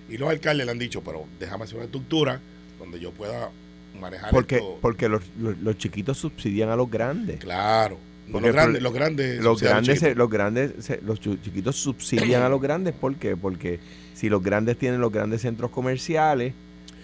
Y 0.10 0.18
los 0.18 0.30
alcaldes 0.30 0.66
le 0.66 0.72
han 0.72 0.80
dicho, 0.80 1.02
pero 1.04 1.26
déjame 1.40 1.64
hacer 1.64 1.76
una 1.76 1.86
estructura 1.86 2.42
donde 2.80 3.00
yo 3.00 3.12
pueda 3.12 3.52
manejar 4.00 4.32
Porque, 4.32 4.56
esto. 4.56 4.80
porque 4.82 5.08
los, 5.08 5.22
los, 5.40 5.58
los 5.60 5.78
chiquitos 5.78 6.18
subsidian 6.18 6.70
a 6.70 6.76
los 6.76 6.90
grandes. 6.90 7.40
Claro. 7.40 7.98
No, 8.28 8.40
los, 8.40 8.52
grandes, 8.52 8.82
los 8.82 8.94
grandes. 8.94 9.40
Los 9.44 9.62
grandes, 9.62 10.00
chiquitos. 10.00 10.18
los 10.18 10.30
grandes, 10.32 10.72
se- 10.80 11.00
los 11.04 11.20
chiquitos 11.20 11.76
subsidian 11.76 12.42
a 12.42 12.50
los 12.50 12.60
grandes. 12.60 12.96
¿Por 12.96 13.16
qué? 13.16 13.38
Porque 13.38 13.80
si 14.16 14.28
los 14.30 14.42
grandes 14.42 14.78
tienen 14.80 15.00
los 15.00 15.12
grandes 15.12 15.42
centros 15.42 15.70
comerciales, 15.70 16.54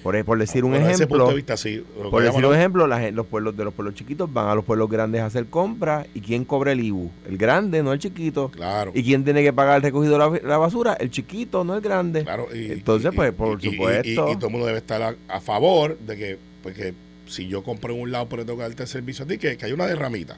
por, 0.04 0.24
por 0.26 0.38
decir 0.40 0.64
un 0.64 0.74
ejemplo, 0.76 1.08
punto 1.08 1.28
de 1.30 1.36
vista, 1.36 1.58
sí. 1.58 1.84
Por 2.10 2.24
decir 2.24 2.46
un 2.46 2.56
ejemplo, 2.56 2.88
la 2.88 3.12
los 3.12 3.26
pueblos 3.28 3.56
de 3.56 3.64
los 3.64 3.74
pueblos 3.74 3.96
chiquitos 3.96 4.32
van 4.32 4.48
a 4.48 4.56
los 4.56 4.66
pueblos 4.66 4.90
grandes 4.90 5.22
a 5.22 5.26
hacer 5.28 5.46
compras 5.48 6.08
y 6.14 6.22
quién 6.22 6.44
cobra 6.46 6.72
el 6.72 6.80
IBU, 6.82 7.12
el 7.30 7.38
grande, 7.38 7.84
no 7.84 7.94
el 7.94 8.00
chiquito. 8.00 8.50
Claro. 8.50 8.92
¿Y 8.96 9.04
quién 9.04 9.24
tiene 9.24 9.44
que 9.44 9.54
pagar 9.54 9.78
el 9.78 9.82
recogido 9.84 10.14
de 10.14 10.20
la, 10.20 10.48
la 10.50 10.58
basura? 10.58 10.94
El 10.94 11.12
chiquito, 11.12 11.64
no 11.64 11.76
el 11.76 11.82
grande. 11.82 12.24
Claro, 12.24 12.48
y- 12.54 12.72
Entonces, 12.72 13.12
y- 13.14 13.16
pues, 13.16 13.32
por 13.34 13.64
y- 13.64 13.70
supuesto. 13.72 14.08
Y, 14.10 14.12
y 14.14 14.36
todo 14.36 14.48
el 14.48 14.52
mundo 14.52 14.66
debe 14.68 14.80
estar 14.80 15.02
a, 15.02 15.16
a 15.28 15.40
favor 15.42 15.98
de 16.00 16.18
que, 16.18 16.38
porque 16.64 16.94
si 17.28 17.48
yo 17.48 17.64
compro 17.64 17.94
en 17.94 18.02
un 18.02 18.12
lado, 18.12 18.28
pero 18.30 18.46
tengo 18.46 18.58
que 18.58 18.64
darte 18.64 18.84
el 18.84 18.90
servicio 18.90 19.26
a 19.26 19.28
ti, 19.28 19.38
que, 19.38 19.56
que 19.58 19.66
hay 19.66 19.72
una 19.72 19.86
derramita. 19.88 20.38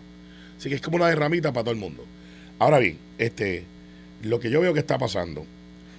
Así 0.57 0.69
que 0.69 0.75
es 0.75 0.81
como 0.81 0.97
una 0.97 1.07
derramita 1.07 1.51
para 1.51 1.63
todo 1.63 1.73
el 1.73 1.79
mundo. 1.79 2.05
Ahora 2.59 2.79
bien, 2.79 2.97
este, 3.17 3.63
lo 4.23 4.39
que 4.39 4.49
yo 4.49 4.61
veo 4.61 4.73
que 4.73 4.79
está 4.79 4.97
pasando 4.97 5.45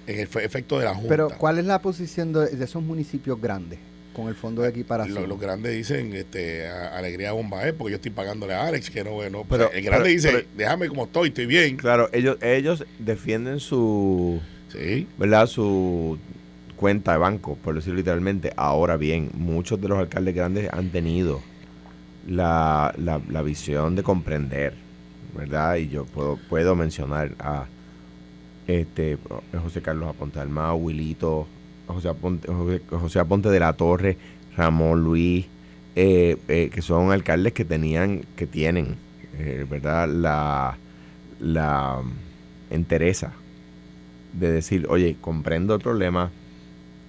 en 0.07 0.19
el 0.19 0.27
fe- 0.27 0.43
efecto 0.45 0.77
de 0.79 0.85
la 0.85 0.93
Junta. 0.93 1.09
Pero, 1.09 1.29
¿cuál 1.37 1.57
es 1.59 1.65
la 1.65 1.81
posición 1.81 2.31
de, 2.33 2.47
de 2.47 2.63
esos 2.65 2.81
municipios 2.83 3.39
grandes 3.41 3.79
con 4.13 4.27
el 4.27 4.35
fondo 4.35 4.61
de 4.61 4.69
equiparación? 4.69 5.21
lo- 5.23 5.27
los 5.27 5.39
grandes 5.39 5.73
dicen 5.75 6.13
este, 6.13 6.67
a- 6.67 6.97
alegría 6.97 7.31
bomba, 7.31 7.67
¿eh? 7.67 7.73
porque 7.73 7.91
yo 7.91 7.95
estoy 7.95 8.11
pagándole 8.11 8.53
a 8.53 8.67
Alex, 8.67 8.89
que 8.89 9.03
no, 9.03 9.11
no 9.29 9.43
Pero- 9.43 9.65
o 9.67 9.69
sea, 9.69 9.77
el 9.77 9.83
grande 9.85 10.03
pero- 10.03 10.13
dice, 10.15 10.31
pero- 10.31 10.47
déjame 10.55 10.87
como 10.89 11.05
estoy, 11.05 11.29
estoy 11.29 11.45
bien. 11.45 11.77
Claro, 11.77 12.09
ellos, 12.13 12.37
ellos 12.41 12.85
defienden 12.99 13.59
su, 13.59 14.39
Sí, 14.69 15.07
¿verdad? 15.17 15.47
Su 15.47 16.17
cuenta 16.75 17.13
de 17.13 17.17
banco, 17.17 17.57
por 17.63 17.75
decirlo 17.75 17.97
literalmente. 17.97 18.51
Ahora 18.57 18.97
bien, 18.97 19.29
muchos 19.33 19.79
de 19.79 19.87
los 19.87 19.97
alcaldes 19.97 20.35
grandes 20.35 20.69
han 20.73 20.89
tenido 20.89 21.41
la, 22.27 22.93
la, 22.97 23.21
la 23.29 23.41
visión 23.41 23.95
de 23.95 24.03
comprender, 24.03 24.73
¿verdad? 25.35 25.75
Y 25.75 25.89
yo 25.89 26.05
puedo, 26.05 26.37
puedo 26.49 26.75
mencionar 26.75 27.31
a 27.39 27.65
este 28.67 29.17
José 29.63 29.81
Carlos 29.81 30.09
Aponte 30.09 30.39
Almao, 30.39 30.75
Wilito, 30.75 31.47
José 31.87 32.09
Aponte, 32.09 32.49
José, 32.89 33.19
Aponte 33.19 33.49
de 33.49 33.59
la 33.59 33.73
Torre, 33.73 34.17
Ramón 34.57 35.03
Luis, 35.03 35.45
eh, 35.95 36.37
eh, 36.47 36.69
que 36.73 36.81
son 36.81 37.11
alcaldes 37.11 37.53
que 37.53 37.63
tenían, 37.65 38.23
que 38.35 38.47
tienen, 38.47 38.95
eh, 39.37 39.65
¿verdad? 39.69 40.07
La, 40.09 40.77
la 41.39 42.01
entereza 42.69 43.31
de 44.33 44.51
decir, 44.51 44.87
oye, 44.89 45.15
comprendo 45.21 45.75
el 45.75 45.81
problema, 45.81 46.31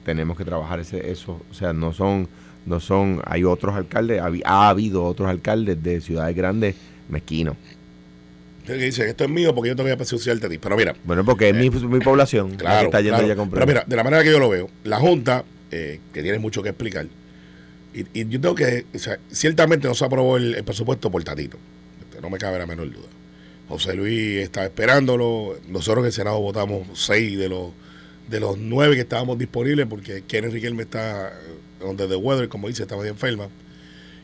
tenemos 0.04 0.36
que 0.36 0.44
trabajar 0.44 0.78
ese, 0.80 1.10
eso, 1.10 1.40
o 1.50 1.54
sea, 1.54 1.72
no 1.72 1.92
son, 1.92 2.28
no 2.66 2.78
son, 2.78 3.20
hay 3.24 3.42
otros 3.44 3.74
alcaldes, 3.74 4.20
habi- 4.22 4.42
ha 4.44 4.68
habido 4.68 5.04
otros 5.04 5.28
alcaldes 5.28 5.82
de 5.82 6.00
ciudades 6.00 6.36
grandes 6.36 6.76
mezquinos. 7.08 7.56
Que 8.74 8.84
dice, 8.84 9.08
esto 9.08 9.24
es 9.24 9.30
mío 9.30 9.54
porque 9.54 9.68
yo 9.70 9.76
te 9.76 9.82
voy 9.82 9.92
a 9.92 9.96
presuciarte 9.96 10.46
a 10.46 10.48
ti. 10.48 10.58
Pero 10.58 10.76
mira, 10.76 10.94
Bueno, 11.04 11.24
porque 11.24 11.48
es 11.50 11.54
mi, 11.54 11.70
mi 11.70 12.00
población 12.00 12.50
la 12.52 12.56
que 12.56 12.56
Claro, 12.58 12.86
está 12.86 13.00
yendo 13.00 13.16
claro. 13.18 13.28
ya 13.28 13.34
a. 13.34 13.50
Pero 13.60 13.66
mira, 13.66 13.84
de 13.86 13.96
la 13.96 14.04
manera 14.04 14.22
que 14.22 14.30
yo 14.30 14.38
lo 14.38 14.48
veo, 14.48 14.68
la 14.84 14.98
Junta, 14.98 15.44
eh, 15.70 16.00
que 16.12 16.22
tiene 16.22 16.38
mucho 16.38 16.62
que 16.62 16.70
explicar, 16.70 17.06
y, 17.94 18.00
y 18.20 18.28
yo 18.28 18.40
tengo 18.40 18.54
que, 18.54 18.84
o 18.94 18.98
sea, 18.98 19.18
ciertamente 19.30 19.88
no 19.88 19.94
se 19.94 20.04
aprobó 20.04 20.36
el, 20.36 20.54
el 20.54 20.64
presupuesto 20.64 21.10
por 21.10 21.22
Tatito, 21.24 21.56
Este, 22.00 22.20
no 22.20 22.28
me 22.30 22.38
cabe 22.38 22.58
la 22.58 22.66
menor 22.66 22.90
duda. 22.92 23.08
José 23.68 23.94
Luis 23.94 24.38
está 24.42 24.64
esperándolo, 24.64 25.58
nosotros 25.68 26.02
en 26.02 26.06
el 26.06 26.12
Senado 26.12 26.40
votamos 26.40 26.86
seis 26.94 27.36
de 27.38 27.48
los 27.48 27.70
de 28.28 28.40
los 28.40 28.58
nueve 28.58 28.94
que 28.96 29.02
estábamos 29.02 29.38
disponibles, 29.38 29.86
porque 29.86 30.22
Kenneth 30.26 30.52
Riquelme 30.52 30.82
está 30.82 31.32
donde 31.80 32.08
The 32.08 32.16
Weather, 32.16 32.48
como 32.48 32.66
dice, 32.68 32.82
estaba 32.82 33.06
enferma 33.06 33.48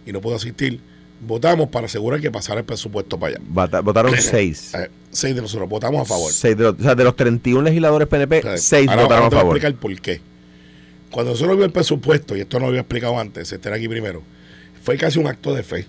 y 0.04 0.12
no 0.12 0.20
pudo 0.20 0.34
asistir, 0.36 0.80
votamos 1.24 1.68
para 1.68 1.86
asegurar 1.86 2.20
que 2.20 2.30
pasara 2.30 2.60
el 2.60 2.66
presupuesto 2.66 3.18
para 3.18 3.36
allá. 3.36 3.44
Vota- 3.48 3.80
votaron 3.80 4.14
seis. 4.18 4.74
Eh, 4.74 4.90
seis 5.10 5.34
de 5.34 5.42
nosotros 5.42 5.68
votamos 5.68 6.02
a 6.02 6.04
favor. 6.04 6.32
Seis 6.32 6.56
de 6.56 6.64
los, 6.64 6.74
o 6.78 6.82
sea, 6.82 6.94
de 6.94 7.04
los 7.04 7.16
31 7.16 7.62
legisladores 7.62 8.08
PNP, 8.08 8.38
O 8.38 8.42
sea, 8.42 8.56
seis 8.58 8.88
ahora- 8.88 9.02
votaron 9.02 9.24
ahora 9.24 9.26
a 9.26 9.30
te 9.30 9.34
voy 9.36 9.40
favor. 9.42 9.56
explicar 9.56 9.80
por 9.80 10.00
qué. 10.00 10.20
Cuando 11.10 11.32
nosotros 11.32 11.56
vimos 11.56 11.66
el 11.66 11.72
presupuesto, 11.72 12.36
y 12.36 12.40
esto 12.40 12.58
no 12.58 12.64
lo 12.64 12.68
había 12.70 12.80
explicado 12.80 13.18
antes, 13.18 13.52
este 13.52 13.68
era 13.68 13.76
aquí 13.76 13.88
primero, 13.88 14.22
fue 14.82 14.96
casi 14.96 15.18
un 15.18 15.26
acto 15.26 15.54
de 15.54 15.62
fe. 15.62 15.86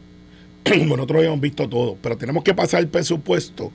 nosotros 0.86 1.18
habíamos 1.18 1.40
visto 1.42 1.68
todo, 1.70 1.98
pero 2.02 2.18
tenemos 2.18 2.44
que 2.44 2.54
pasar 2.54 2.82
el 2.82 2.88
presupuesto, 2.88 3.72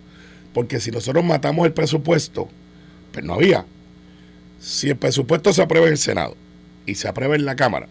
porque 0.53 0.79
si 0.81 0.91
nosotros 0.91 1.25
matamos 1.25 1.67
el 1.67 1.73
presupuesto, 1.73 2.49
pues 3.12 3.25
no 3.25 3.35
había. 3.35 3.65
Si 4.61 4.91
el 4.91 4.97
presupuesto 4.97 5.53
se 5.53 5.62
aprueba 5.62 5.87
en 5.87 5.93
el 5.93 5.99
Senado 5.99 6.37
y 6.87 6.95
se 6.97 7.09
aprueba 7.09 7.35
en 7.37 7.45
la 7.45 7.57
Cámara, 7.57 7.88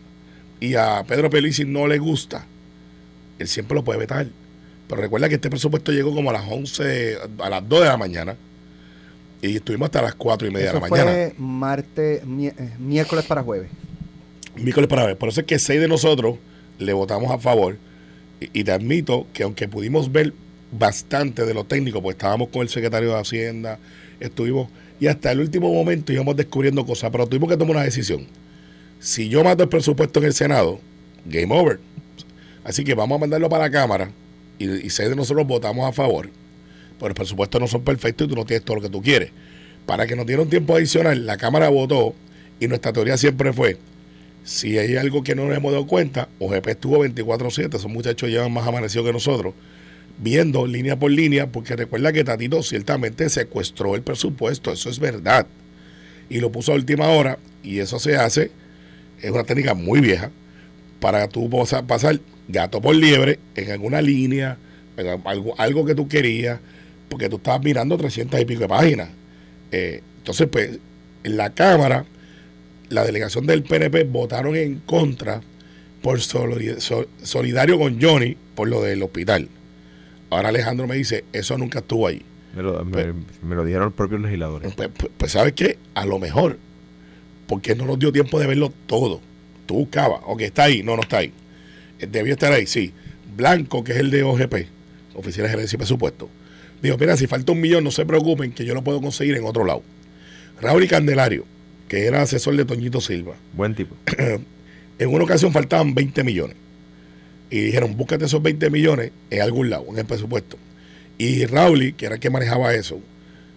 y 0.59 0.75
a 0.75 1.03
Pedro 1.07 1.29
Pelici 1.29 1.65
no 1.65 1.87
le 1.87 1.97
gusta, 1.97 2.45
él 3.39 3.47
siempre 3.47 3.75
lo 3.75 3.83
puede 3.83 3.99
vetar. 3.99 4.27
Pero 4.87 5.01
recuerda 5.01 5.27
que 5.29 5.35
este 5.35 5.49
presupuesto 5.49 5.91
llegó 5.91 6.13
como 6.15 6.29
a 6.29 6.33
las 6.33 6.43
11, 6.49 7.17
a 7.39 7.49
las 7.49 7.67
2 7.67 7.81
de 7.81 7.87
la 7.87 7.97
mañana, 7.97 8.35
y 9.41 9.55
estuvimos 9.57 9.87
hasta 9.87 10.01
las 10.01 10.15
4 10.15 10.47
y 10.47 10.51
media 10.51 10.67
Eso 10.69 10.75
de 10.79 10.81
la 10.81 10.89
mañana. 10.89 11.33
martes, 11.37 12.25
mi- 12.25 12.47
eh, 12.47 12.53
miércoles 12.79 13.25
para 13.25 13.43
jueves. 13.43 13.69
miércoles 14.55 14.87
para 14.89 15.05
ver. 15.05 15.17
Por 15.17 15.29
eso 15.29 15.41
es 15.41 15.45
que 15.45 15.59
seis 15.59 15.79
de 15.79 15.87
nosotros 15.87 16.37
le 16.79 16.91
votamos 16.93 17.31
a 17.31 17.37
favor. 17.37 17.77
Y, 18.41 18.61
y 18.61 18.63
te 18.63 18.71
admito 18.71 19.27
que 19.33 19.43
aunque 19.43 19.67
pudimos 19.67 20.11
ver 20.11 20.33
bastante 20.71 21.45
de 21.45 21.53
lo 21.53 21.63
técnico, 21.65 22.01
pues 22.01 22.15
estábamos 22.15 22.49
con 22.49 22.61
el 22.63 22.69
secretario 22.69 23.09
de 23.13 23.19
Hacienda, 23.19 23.77
estuvimos, 24.19 24.69
y 24.99 25.07
hasta 25.07 25.31
el 25.31 25.41
último 25.41 25.71
momento 25.71 26.11
íbamos 26.11 26.35
descubriendo 26.35 26.85
cosas, 26.85 27.11
pero 27.11 27.27
tuvimos 27.27 27.49
que 27.49 27.57
tomar 27.57 27.75
una 27.75 27.85
decisión. 27.85 28.25
Si 28.99 29.29
yo 29.29 29.43
mato 29.43 29.61
el 29.63 29.69
presupuesto 29.69 30.19
en 30.19 30.25
el 30.25 30.33
Senado, 30.33 30.79
game 31.25 31.53
over. 31.55 31.79
Así 32.67 32.83
que 32.83 32.93
vamos 32.95 33.15
a 33.15 33.19
mandarlo 33.19 33.47
para 33.47 33.63
la 33.63 33.71
Cámara 33.71 34.11
y, 34.59 34.69
y 34.69 34.89
seis 34.89 35.09
de 35.09 35.15
nosotros 35.15 35.47
votamos 35.47 35.87
a 35.87 35.93
favor. 35.93 36.29
Pero 36.97 37.07
los 37.07 37.15
presupuestos 37.15 37.61
no 37.61 37.67
son 37.67 37.81
perfectos 37.83 38.27
y 38.27 38.29
tú 38.29 38.35
no 38.35 38.45
tienes 38.45 38.65
todo 38.65 38.75
lo 38.75 38.81
que 38.81 38.89
tú 38.89 39.01
quieres. 39.01 39.31
Para 39.85 40.05
que 40.05 40.17
nos 40.17 40.25
diera 40.27 40.41
un 40.41 40.49
tiempo 40.49 40.75
adicional, 40.75 41.25
la 41.25 41.37
Cámara 41.37 41.69
votó 41.69 42.13
y 42.59 42.67
nuestra 42.67 42.91
teoría 42.91 43.15
siempre 43.15 43.53
fue, 43.53 43.77
si 44.43 44.77
hay 44.77 44.97
algo 44.97 45.23
que 45.23 45.33
no 45.33 45.45
nos 45.45 45.55
hemos 45.55 45.71
dado 45.71 45.87
cuenta, 45.87 46.27
OGP 46.39 46.67
estuvo 46.67 47.05
24-7, 47.05 47.75
esos 47.75 47.89
muchachos 47.89 48.29
llevan 48.29 48.51
más 48.51 48.67
amanecido 48.67 49.05
que 49.05 49.13
nosotros, 49.13 49.53
viendo 50.17 50.67
línea 50.67 50.97
por 50.97 51.11
línea, 51.11 51.51
porque 51.51 51.75
recuerda 51.75 52.11
que 52.11 52.25
Tatito 52.25 52.63
ciertamente 52.63 53.29
secuestró 53.29 53.95
el 53.95 54.01
presupuesto, 54.01 54.73
eso 54.73 54.89
es 54.89 54.99
verdad, 54.99 55.47
y 56.29 56.39
lo 56.39 56.51
puso 56.51 56.73
a 56.73 56.75
última 56.75 57.07
hora, 57.09 57.37
y 57.63 57.79
eso 57.79 57.99
se 57.99 58.17
hace, 58.17 58.51
es 59.21 59.31
una 59.31 59.43
técnica 59.43 59.73
muy 59.73 60.01
vieja, 60.01 60.31
para 60.99 61.27
tú 61.27 61.49
pasar 61.87 62.19
gato 62.47 62.81
por 62.81 62.95
liebre 62.95 63.39
en 63.55 63.71
alguna 63.71 64.01
línea, 64.01 64.57
en 64.97 65.07
algo, 65.25 65.53
algo 65.59 65.85
que 65.85 65.95
tú 65.95 66.07
querías, 66.07 66.59
porque 67.09 67.29
tú 67.29 67.37
estabas 67.37 67.63
mirando 67.63 67.97
300 67.97 68.39
y 68.39 68.45
pico 68.45 68.61
de 68.61 68.67
páginas. 68.67 69.09
Eh, 69.71 70.01
entonces, 70.19 70.47
pues, 70.51 70.79
en 71.23 71.37
la 71.37 71.51
Cámara, 71.53 72.05
la 72.89 73.03
delegación 73.03 73.45
del 73.45 73.63
PNP 73.63 74.03
votaron 74.05 74.55
en 74.55 74.79
contra 74.79 75.41
por 76.01 76.19
solid- 76.21 76.79
sol- 76.79 77.09
solidario 77.21 77.77
con 77.77 78.01
Johnny 78.01 78.37
por 78.55 78.67
lo 78.69 78.81
del 78.81 79.03
hospital. 79.03 79.49
Ahora 80.29 80.49
Alejandro 80.49 80.87
me 80.87 80.95
dice, 80.95 81.23
eso 81.33 81.57
nunca 81.57 81.79
estuvo 81.79 82.07
ahí. 82.07 82.21
Me 82.55 82.63
lo, 82.63 82.83
me- 82.85 83.13
me 83.43 83.55
lo 83.55 83.63
dijeron 83.63 83.85
los 83.85 83.93
propios 83.93 84.21
legisladores. 84.21 84.73
Pues, 84.73 84.89
pues- 84.97 85.11
pues, 85.17 85.31
¿sabes 85.31 85.53
qué? 85.53 85.77
A 85.93 86.05
lo 86.05 86.17
mejor, 86.17 86.57
porque 87.45 87.75
no 87.75 87.85
nos 87.85 87.99
dio 87.99 88.11
tiempo 88.11 88.39
de 88.39 88.47
verlo 88.47 88.73
todo. 88.87 89.21
Tú 89.67 89.75
buscabas, 89.75 90.21
ok, 90.25 90.41
está 90.41 90.63
ahí, 90.63 90.81
no, 90.81 90.95
no 90.95 91.03
está 91.03 91.17
ahí. 91.17 91.31
Eh, 91.99 92.07
Debió 92.09 92.33
estar 92.33 92.51
ahí, 92.51 92.65
sí. 92.65 92.93
Blanco, 93.35 93.83
que 93.83 93.91
es 93.91 93.99
el 93.99 94.09
de 94.09 94.23
OGP, 94.23 94.55
Oficina 95.13 95.43
de 95.43 95.49
Gerencia 95.51 95.75
y 95.75 95.77
Presupuesto, 95.77 96.29
dijo, 96.81 96.97
mira, 96.97 97.15
si 97.17 97.27
falta 97.27 97.51
un 97.51 97.61
millón, 97.61 97.83
no 97.83 97.91
se 97.91 98.05
preocupen, 98.05 98.51
que 98.51 98.65
yo 98.65 98.73
lo 98.73 98.83
puedo 98.83 99.01
conseguir 99.01 99.35
en 99.35 99.45
otro 99.45 99.65
lado. 99.65 99.83
Raúl 100.59 100.83
y 100.83 100.87
Candelario, 100.87 101.45
que 101.87 102.07
era 102.07 102.23
asesor 102.23 102.55
de 102.55 102.65
Toñito 102.65 103.01
Silva, 103.01 103.35
Buen 103.53 103.75
tipo. 103.75 103.95
en 104.99 105.09
una 105.13 105.23
ocasión 105.23 105.51
faltaban 105.51 105.93
20 105.93 106.23
millones. 106.23 106.55
Y 107.49 107.59
dijeron, 107.59 107.95
búscate 107.95 108.25
esos 108.25 108.41
20 108.41 108.69
millones 108.69 109.11
en 109.29 109.41
algún 109.41 109.69
lado, 109.69 109.85
en 109.89 109.99
el 109.99 110.05
presupuesto. 110.05 110.57
Y 111.17 111.45
Rauli, 111.45 111.93
que 111.93 112.07
era 112.07 112.15
el 112.15 112.21
que 112.21 112.29
manejaba 112.29 112.73
eso, 112.73 112.99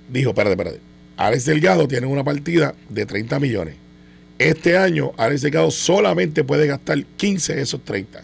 dijo, 0.08 0.30
espérate, 0.30 0.52
espérate. 0.52 0.80
Alex 1.16 1.44
Delgado 1.44 1.88
tiene 1.88 2.06
una 2.06 2.24
partida 2.24 2.74
de 2.88 3.04
30 3.04 3.40
millones. 3.40 3.74
Este 4.40 4.78
año, 4.78 5.12
Alex 5.18 5.42
Delgado 5.42 5.70
solamente 5.70 6.44
puede 6.44 6.66
gastar 6.66 7.04
15 7.04 7.56
de 7.56 7.60
esos 7.60 7.84
30. 7.84 8.22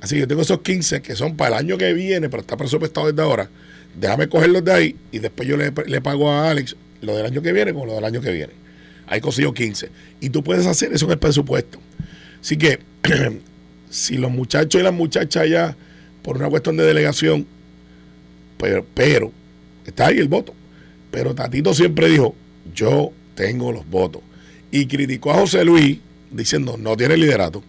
Así 0.00 0.14
que 0.14 0.20
yo 0.20 0.28
tengo 0.28 0.42
esos 0.42 0.60
15 0.60 1.02
que 1.02 1.16
son 1.16 1.36
para 1.36 1.56
el 1.56 1.66
año 1.66 1.76
que 1.76 1.92
viene, 1.92 2.28
pero 2.28 2.42
está 2.42 2.56
presupuestado 2.56 3.08
desde 3.08 3.20
ahora. 3.20 3.50
Déjame 3.96 4.28
cogerlos 4.28 4.64
de 4.64 4.72
ahí 4.72 4.96
y 5.10 5.18
después 5.18 5.48
yo 5.48 5.56
le, 5.56 5.72
pago 5.72 6.30
a 6.30 6.50
Alex 6.50 6.76
lo 7.00 7.16
del 7.16 7.26
año 7.26 7.42
que 7.42 7.52
viene 7.52 7.74
con 7.74 7.88
lo 7.88 7.96
del 7.96 8.04
año 8.04 8.20
que 8.20 8.30
viene. 8.30 8.52
Ahí 9.08 9.20
consiguió 9.20 9.52
15. 9.52 9.90
Y 10.20 10.30
tú 10.30 10.44
puedes 10.44 10.66
hacer 10.66 10.92
eso 10.92 11.06
en 11.06 11.10
el 11.10 11.18
presupuesto. 11.18 11.80
Así 12.40 12.56
que 12.56 12.78
si 13.90 14.18
los 14.18 14.30
muchachos 14.30 14.80
y 14.80 14.84
las 14.84 14.94
muchachas 14.94 15.50
ya, 15.50 15.76
por 16.22 16.36
una 16.36 16.48
cuestión 16.48 16.76
de 16.76 16.84
delegación, 16.84 17.44
pero, 18.56 18.86
pero 18.94 19.32
está 19.84 20.06
ahí 20.06 20.18
el 20.18 20.28
voto. 20.28 20.54
Pero 21.10 21.34
Tatito 21.34 21.74
siempre 21.74 22.08
dijo, 22.08 22.36
yo 22.72 23.10
tengo 23.34 23.72
los 23.72 23.84
votos. 23.90 24.22
Y 24.70 24.86
criticó 24.86 25.32
a 25.32 25.34
José 25.34 25.64
Luis 25.64 25.98
diciendo, 26.30 26.76
no 26.78 26.96
tiene 26.96 27.16
liderato, 27.16 27.62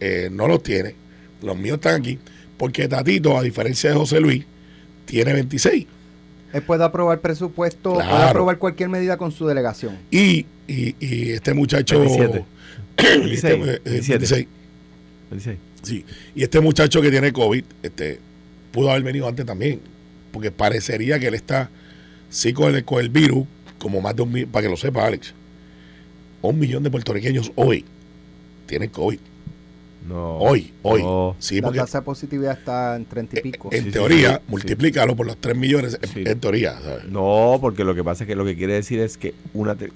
eh, 0.00 0.28
no 0.32 0.48
los 0.48 0.62
tiene, 0.62 0.94
los 1.42 1.56
míos 1.56 1.76
están 1.76 2.00
aquí, 2.00 2.18
porque 2.56 2.88
Tatito, 2.88 3.36
a 3.36 3.42
diferencia 3.42 3.90
de 3.90 3.96
José 3.96 4.20
Luis, 4.20 4.44
tiene 5.04 5.32
26. 5.32 5.86
Él 6.52 6.62
puede 6.62 6.84
aprobar 6.84 7.20
presupuesto, 7.20 7.94
puede 7.94 8.08
aprobar 8.08 8.58
cualquier 8.58 8.88
medida 8.88 9.16
con 9.16 9.32
su 9.32 9.46
delegación. 9.46 9.98
Y, 10.10 10.46
y, 10.66 10.94
y 11.00 11.30
este 11.32 11.54
muchacho... 11.54 12.00
27. 12.00 12.44
este, 12.96 13.18
26, 13.18 13.44
eh, 13.44 13.80
27. 13.84 14.18
26. 14.18 14.48
Dice, 15.30 15.58
Sí, 15.82 16.04
y 16.34 16.44
este 16.44 16.60
muchacho 16.60 17.02
que 17.02 17.10
tiene 17.10 17.32
COVID, 17.32 17.64
este, 17.82 18.20
pudo 18.70 18.90
haber 18.90 19.02
venido 19.02 19.26
antes 19.26 19.44
también, 19.44 19.80
porque 20.30 20.52
parecería 20.52 21.18
que 21.18 21.26
él 21.26 21.34
está, 21.34 21.70
sí, 22.30 22.52
con 22.52 22.74
el, 22.74 22.84
con 22.84 23.00
el 23.00 23.08
virus, 23.08 23.46
como 23.78 24.00
más 24.00 24.14
de 24.14 24.22
un 24.22 24.46
para 24.46 24.62
que 24.62 24.70
lo 24.70 24.76
sepa 24.76 25.04
Alex, 25.04 25.34
un 26.42 26.58
millón 26.58 26.82
de 26.82 26.90
puertorriqueños 26.90 27.52
hoy 27.56 27.84
tienen 28.66 28.90
COVID. 28.90 29.18
No. 30.08 30.36
Hoy, 30.38 30.72
hoy. 30.82 31.02
no. 31.02 31.36
Sí, 31.38 31.60
la 31.60 31.68
porque 31.68 31.78
tasa 31.78 32.00
de 32.00 32.04
positividad 32.04 32.58
está 32.58 32.96
en 32.96 33.04
30 33.04 33.38
y 33.38 33.42
pico. 33.42 33.68
en 33.72 33.84
Sí, 33.84 33.90
teoría, 33.92 34.30
sí, 34.30 34.34
sí. 34.36 34.42
multiplícalo 34.48 35.14
por 35.14 35.26
los 35.26 35.36
3 35.36 35.56
millones, 35.56 35.96
en- 36.02 36.08
Sí. 36.08 36.24
en 36.26 36.40
teoría, 36.40 36.80
¿sabes? 36.80 37.04
No, 37.08 37.58
porque 37.60 37.84
lo 37.84 37.94
que 37.94 38.02
pasa 38.02 38.24
es 38.24 38.28
que 38.28 38.34
lo 38.34 38.44
que 38.44 38.56
quiere 38.56 38.74
decir 38.74 38.98
es 38.98 39.16
que 39.16 39.32
una 39.54 39.76
te- 39.76 39.92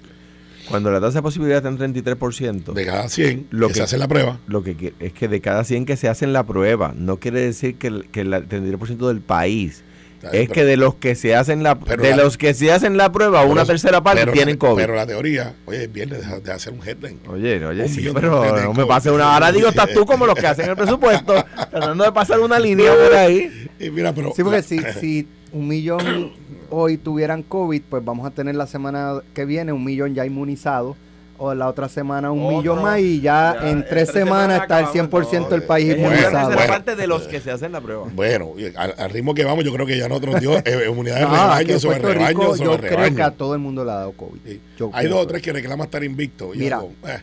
cuando 0.69 0.91
la 0.91 1.01
tasa 1.01 1.19
de 1.19 1.21
posibilidad 1.23 1.57
está 1.57 1.69
en 1.69 1.77
33%, 1.77 2.73
De 2.73 2.85
cada 2.85 3.09
100 3.09 3.47
Lo 3.51 3.67
que, 3.67 3.73
que- 3.73 3.77
se 3.79 3.83
hace 3.83 3.97
la 3.97 4.07
prueba, 4.07 4.39
lo 4.47 4.63
que 4.63 4.93
es 4.99 5.11
que 5.13 5.27
de 5.27 5.41
cada 5.41 5.63
100 5.65 5.85
que 5.85 5.97
se 5.97 6.07
hacen 6.07 6.31
la 6.31 6.45
prueba, 6.45 6.93
no 6.97 7.17
quiere 7.17 7.41
decir 7.41 7.75
que 7.75 7.87
el, 7.87 8.05
que 8.09 8.21
el 8.21 8.31
33% 8.47 9.07
del 9.09 9.19
país. 9.21 9.83
Es 10.23 10.29
Pero- 10.31 10.53
que 10.53 10.63
de 10.65 10.77
los 10.77 10.95
que 10.95 11.13
se 11.15 11.35
hacen 11.35 11.61
la 11.63 11.75
de 11.75 12.09
la- 12.11 12.17
los 12.17 12.37
que 12.37 12.53
se 12.53 12.71
hacen 12.71 12.97
la 12.97 13.11
prueba, 13.11 13.43
una 13.45 13.65
tercera 13.65 14.01
parte 14.01 14.25
la- 14.25 14.31
tienen 14.31 14.57
COVID. 14.57 14.81
Pero 14.81 14.95
la 14.95 15.05
teoría, 15.05 15.53
oye, 15.65 15.83
es 15.83 15.93
viernes 15.93 16.27
de, 16.27 16.39
de 16.41 16.51
hacer 16.51 16.73
un 16.73 16.79
headline. 16.87 17.19
Oye, 17.27 17.63
oye, 17.65 17.87
sí, 17.87 18.01
de 18.01 18.13
pero 18.13 18.63
no 18.63 18.73
me 18.73 18.85
pase 18.85 19.11
una. 19.11 19.33
Ahora 19.33 19.51
digo, 19.51 19.67
estás 19.69 19.91
tú 19.93 20.05
como 20.05 20.25
los 20.25 20.35
que 20.35 20.47
hacen 20.47 20.69
el 20.69 20.75
presupuesto, 20.75 21.33
tratando 21.71 22.03
de 22.03 22.11
pasar 22.11 22.39
una 22.39 22.57
línea 22.59 22.91
por 22.93 23.15
ahí. 23.15 23.69
Y 23.79 23.89
mira, 23.91 24.13
pero 24.13 24.33
Sí, 24.35 24.43
porque 24.43 24.57
la- 24.57 24.63
si, 24.63 24.79
si 24.99 25.27
un 25.51 25.67
millón 25.67 26.33
hoy 26.69 26.97
tuvieran 26.97 27.43
COVID, 27.43 27.81
pues 27.89 28.03
vamos 28.03 28.25
a 28.27 28.31
tener 28.31 28.55
la 28.55 28.67
semana 28.67 29.21
que 29.33 29.45
viene 29.45 29.71
un 29.71 29.83
millón 29.83 30.13
ya 30.15 30.25
inmunizado. 30.25 30.97
O 31.39 31.53
la 31.53 31.67
otra 31.67 31.87
semana 31.87 32.31
un 32.31 32.43
Otro. 32.43 32.57
millón 32.57 32.81
más 32.81 32.99
y 32.99 33.21
ya, 33.21 33.55
Ya, 33.61 33.69
en 33.69 33.85
tres 33.85 34.09
semanas 34.09 34.61
está 34.63 34.79
el 34.79 34.85
acabamos 34.85 35.31
100% 35.31 35.49
del 35.49 35.63
país 35.63 35.89
Es 35.91 35.97
inmunizado. 35.99 36.47
bueno. 36.55 36.67
parte 36.73 36.95
de 36.95 37.05
los 37.07 37.27
que 37.27 37.39
se 37.39 37.51
hacen 37.51 37.71
la 37.71 37.79
prueba. 37.81 38.07
Bueno, 38.13 38.53
y 38.57 38.65
al, 38.75 38.93
al 38.97 39.09
ritmo 39.11 39.33
que 39.35 39.45
vamos, 39.45 39.63
yo 39.63 39.71
creo 39.71 39.85
que 39.85 39.97
ya 39.97 40.07
nosotros 40.09 40.39
dio 40.41 40.57
eh, 40.57 40.85
inmunidad 40.89 41.15
de 41.17 41.21
No, 41.21 41.27
aquí 41.29 41.63
rebaño 41.65 41.79
sobre 41.79 41.99
Puerto 41.99 42.13
rebaño 42.17 42.27
Rico, 42.39 42.55
sobre 42.57 42.65
yo 42.71 42.77
creo 42.77 42.89
rebaño. 42.97 43.15
que 43.15 43.21
a 43.23 43.31
todo 43.31 43.53
el 43.53 43.59
mundo 43.59 43.85
le 43.85 43.91
ha 43.91 43.95
dado 43.95 44.11
COVID. 44.13 44.39
Sí. 44.45 44.61
Hay 44.93 45.07
dos 45.07 45.19
o 45.23 45.27
tres 45.27 45.41
que 45.43 45.53
reclaman 45.53 45.85
estar 45.85 46.03
invicto. 46.03 46.51
Mira. 46.55 46.81
yo, 46.81 46.89
eh, 47.07 47.19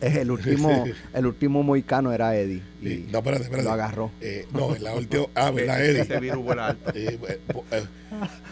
Es 0.00 0.16
el 0.16 0.30
último, 0.30 0.84
el 1.14 1.26
último 1.26 1.62
moicano 1.62 2.12
era 2.12 2.34
Eddie. 2.36 2.62
Y 2.82 2.88
sí. 2.88 3.08
no, 3.12 3.18
espérate, 3.18 3.42
espérate. 3.44 3.64
lo 3.68 3.72
agarró. 3.72 4.10
Eh, 4.20 4.46
no, 4.52 4.74
en 4.74 4.82
la 4.84 4.94
última. 4.94 5.24
Ah, 5.34 5.50
¿verdad, 5.54 5.84
Ese 5.84 6.00
Eddie? 6.14 6.20
virus 6.20 6.44
vuela 6.44 6.66
alto. 6.68 6.92
Eh, 6.94 7.18
eh, 7.72 7.84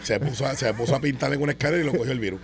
se, 0.03 0.21
puso 0.21 0.47
a, 0.47 0.55
se 0.55 0.73
puso 0.75 0.95
a 0.95 1.01
pintar 1.01 1.33
en 1.33 1.41
una 1.43 1.53
escalera 1.53 1.83
y 1.83 1.87
lo 1.87 1.93
cogió 1.97 2.13
el 2.13 2.21
virus. 2.21 2.41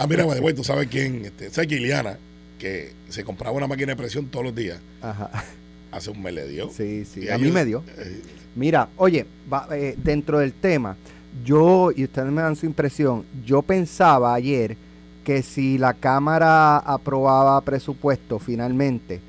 Ah, 0.00 0.06
mira, 0.06 0.24
güey, 0.24 0.54
tú 0.54 0.64
sabes 0.64 0.88
quién. 0.88 1.24
Este, 1.24 1.50
¿Sabes 1.50 1.68
que 1.68 1.76
Iliana, 1.76 2.18
que 2.58 2.92
se 3.08 3.24
compraba 3.24 3.56
una 3.56 3.66
máquina 3.66 3.92
de 3.92 3.96
presión 3.96 4.26
todos 4.26 4.44
los 4.46 4.54
días, 4.54 4.78
Ajá. 5.02 5.30
hace 5.90 6.10
un 6.10 6.22
mes 6.22 6.34
le 6.34 6.48
dio? 6.48 6.70
Sí, 6.70 7.04
sí. 7.04 7.24
Y 7.24 7.28
A 7.28 7.38
mí 7.38 7.50
me 7.50 7.64
dio. 7.64 7.82
eh, 7.98 8.20
Mira, 8.54 8.88
oye, 8.96 9.26
va- 9.52 9.66
eh, 9.72 9.96
dentro 10.02 10.38
del 10.38 10.52
tema, 10.52 10.96
yo, 11.44 11.90
y 11.94 12.04
ustedes 12.04 12.30
me 12.30 12.40
dan 12.42 12.54
su 12.54 12.66
impresión, 12.66 13.24
yo 13.44 13.62
pensaba 13.62 14.32
ayer 14.32 14.76
que 15.24 15.42
si 15.42 15.78
la 15.78 15.94
Cámara 15.94 16.76
aprobaba 16.78 17.60
presupuesto 17.62 18.38
finalmente, 18.38 19.20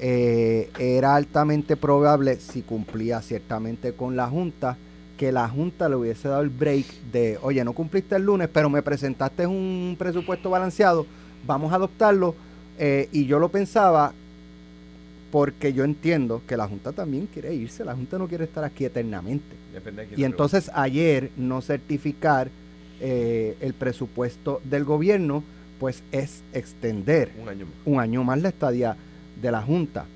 eh, 0.00 0.70
era 0.78 1.14
altamente 1.14 1.76
probable, 1.76 2.36
si 2.36 2.62
cumplía 2.62 3.22
ciertamente 3.22 3.92
con 3.92 4.16
la 4.16 4.28
Junta, 4.28 4.76
que 5.16 5.30
la 5.30 5.48
Junta 5.48 5.88
le 5.88 5.94
hubiese 5.94 6.28
dado 6.28 6.42
el 6.42 6.50
break 6.50 6.86
de, 7.12 7.38
oye, 7.40 7.64
no 7.64 7.72
cumpliste 7.72 8.16
el 8.16 8.24
lunes, 8.24 8.48
pero 8.52 8.68
me 8.68 8.82
presentaste 8.82 9.46
un 9.46 9.94
presupuesto 9.96 10.50
balanceado, 10.50 11.06
vamos 11.46 11.72
a 11.72 11.76
adoptarlo. 11.76 12.34
Eh, 12.76 13.08
y 13.12 13.26
yo 13.26 13.38
lo 13.38 13.50
pensaba 13.50 14.12
porque 15.30 15.72
yo 15.72 15.84
entiendo 15.84 16.42
que 16.46 16.56
la 16.56 16.66
Junta 16.66 16.92
también 16.92 17.28
quiere 17.32 17.54
irse, 17.54 17.84
la 17.84 17.94
Junta 17.94 18.18
no 18.18 18.26
quiere 18.26 18.44
estar 18.44 18.64
aquí 18.64 18.84
eternamente. 18.84 19.56
y 20.16 20.24
entonces 20.24 20.70
ayer 20.74 21.30
no 21.36 21.60
certificar 21.60 22.50
eh, 23.00 23.56
el 23.60 23.74
presupuesto 23.74 24.60
del 24.64 24.84
gobierno, 24.84 25.42
pues 25.78 26.02
es 26.12 26.42
extender 26.52 27.32
un 27.40 27.48
año 27.48 27.66
más, 27.66 27.74
un 27.84 28.00
año 28.00 28.24
más 28.24 28.40
la 28.40 28.48
estadía 28.48 28.96
de 29.40 29.50
la 29.50 29.62
Junta. 29.62 30.06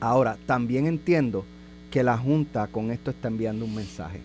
Ahora, 0.00 0.36
también 0.46 0.86
entiendo 0.86 1.44
que 1.90 2.02
la 2.02 2.16
Junta 2.16 2.66
con 2.68 2.90
esto 2.90 3.10
está 3.10 3.28
enviando 3.28 3.64
un 3.64 3.74
mensaje. 3.74 4.20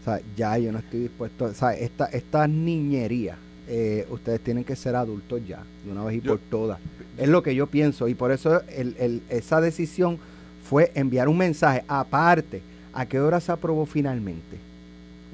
O 0.00 0.04
sea, 0.04 0.20
ya 0.36 0.56
yo 0.58 0.72
no 0.72 0.78
estoy 0.78 1.00
dispuesto, 1.00 1.44
o 1.44 1.54
sea, 1.54 1.74
esta, 1.74 2.06
esta 2.06 2.48
niñería, 2.48 3.36
eh, 3.68 4.06
ustedes 4.10 4.40
tienen 4.40 4.64
que 4.64 4.74
ser 4.74 4.96
adultos 4.96 5.42
ya, 5.46 5.62
de 5.84 5.92
una 5.92 6.04
vez 6.04 6.16
y 6.16 6.20
por 6.20 6.38
todas. 6.38 6.78
Es 7.18 7.28
lo 7.28 7.42
que 7.42 7.54
yo 7.54 7.66
pienso 7.66 8.08
y 8.08 8.14
por 8.14 8.32
eso 8.32 8.62
el, 8.68 9.22
esa 9.28 9.60
decisión 9.60 10.18
fue 10.64 10.90
enviar 10.94 11.28
un 11.28 11.36
mensaje 11.36 11.84
aparte. 11.86 12.62
¿A 12.92 13.06
qué 13.06 13.20
hora 13.20 13.40
se 13.40 13.52
aprobó 13.52 13.86
finalmente? 13.86 14.58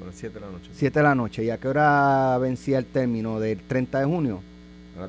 Las 0.05 0.15
7 0.15 0.33
de 0.35 0.41
la 0.41 0.51
noche. 0.51 0.69
7 0.73 0.99
de 0.99 1.03
la 1.03 1.15
noche. 1.15 1.43
¿Y 1.43 1.49
a 1.49 1.57
qué 1.57 1.67
hora 1.67 2.37
vencía 2.37 2.77
el 2.77 2.85
término 2.85 3.39
del 3.39 3.59
30 3.59 3.99
de 3.99 4.05
junio? 4.05 4.41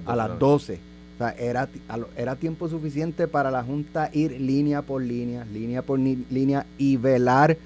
A 0.06 0.16
las 0.16 0.38
12. 0.38 0.80
O 1.14 1.18
sea, 1.18 1.30
era, 1.32 1.68
era 2.16 2.36
tiempo 2.36 2.68
suficiente 2.68 3.26
para 3.26 3.50
la 3.50 3.64
Junta 3.64 4.10
ir 4.12 4.40
línea 4.40 4.82
por 4.82 5.02
línea, 5.02 5.44
línea 5.52 5.82
por 5.82 5.98
línea 5.98 6.66
y 6.78 6.96
velar 6.96 7.56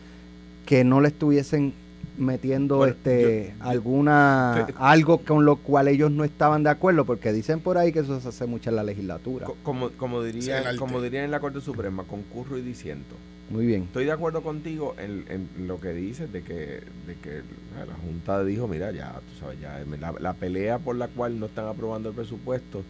que 0.64 0.84
no 0.84 1.00
le 1.00 1.08
estuviesen 1.08 1.74
metiendo 2.16 2.86
este 2.86 3.54
alguna 3.60 4.66
algo 4.76 5.18
con 5.18 5.44
lo 5.44 5.56
cual 5.56 5.88
ellos 5.88 6.10
no 6.10 6.24
estaban 6.24 6.62
de 6.62 6.70
acuerdo 6.70 7.04
porque 7.04 7.32
dicen 7.32 7.60
por 7.60 7.78
ahí 7.78 7.92
que 7.92 8.00
eso 8.00 8.20
se 8.20 8.28
hace 8.28 8.46
mucho 8.46 8.68
en 8.68 8.76
la 8.76 8.84
legislatura 8.84 9.46
como 9.62 9.90
como 9.90 10.22
diría 10.22 10.76
como 10.76 11.00
diría 11.00 11.24
en 11.24 11.30
la 11.30 11.40
Corte 11.40 11.60
Suprema 11.60 12.04
concurro 12.04 12.58
y 12.58 12.62
disiento 12.62 13.16
muy 13.50 13.66
bien 13.66 13.82
estoy 13.84 14.04
de 14.04 14.12
acuerdo 14.12 14.42
contigo 14.42 14.94
en, 14.98 15.48
lo 15.66 15.80
que 15.80 15.92
dices 15.92 16.32
de 16.32 16.42
que 16.42 16.82
de 17.06 17.14
que 17.22 17.42
la 17.86 17.94
junta 17.94 18.42
dijo 18.44 18.66
mira 18.68 18.90
ya 18.92 19.12
tú 19.12 19.40
sabes 19.40 19.60
ya 19.60 19.82
la, 20.20 20.32
pelea 20.34 20.78
por 20.78 20.96
la 20.96 21.08
cual 21.08 21.38
no 21.38 21.46
están 21.46 21.66
aprobando 21.66 22.08
el 22.10 22.14
presupuesto 22.14 22.82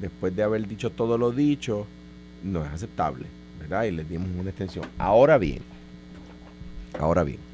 después 0.00 0.34
de 0.34 0.42
haber 0.42 0.66
dicho 0.66 0.90
todo 0.90 1.16
lo 1.16 1.30
dicho 1.30 1.86
no 2.42 2.64
es 2.64 2.70
aceptable 2.72 3.26
verdad 3.58 3.84
y 3.84 3.92
le 3.92 4.04
dimos 4.04 4.28
una 4.38 4.50
extensión 4.50 4.84
ahora 4.98 5.38
bien 5.38 5.62
ahora 6.98 7.22
bien 7.22 7.50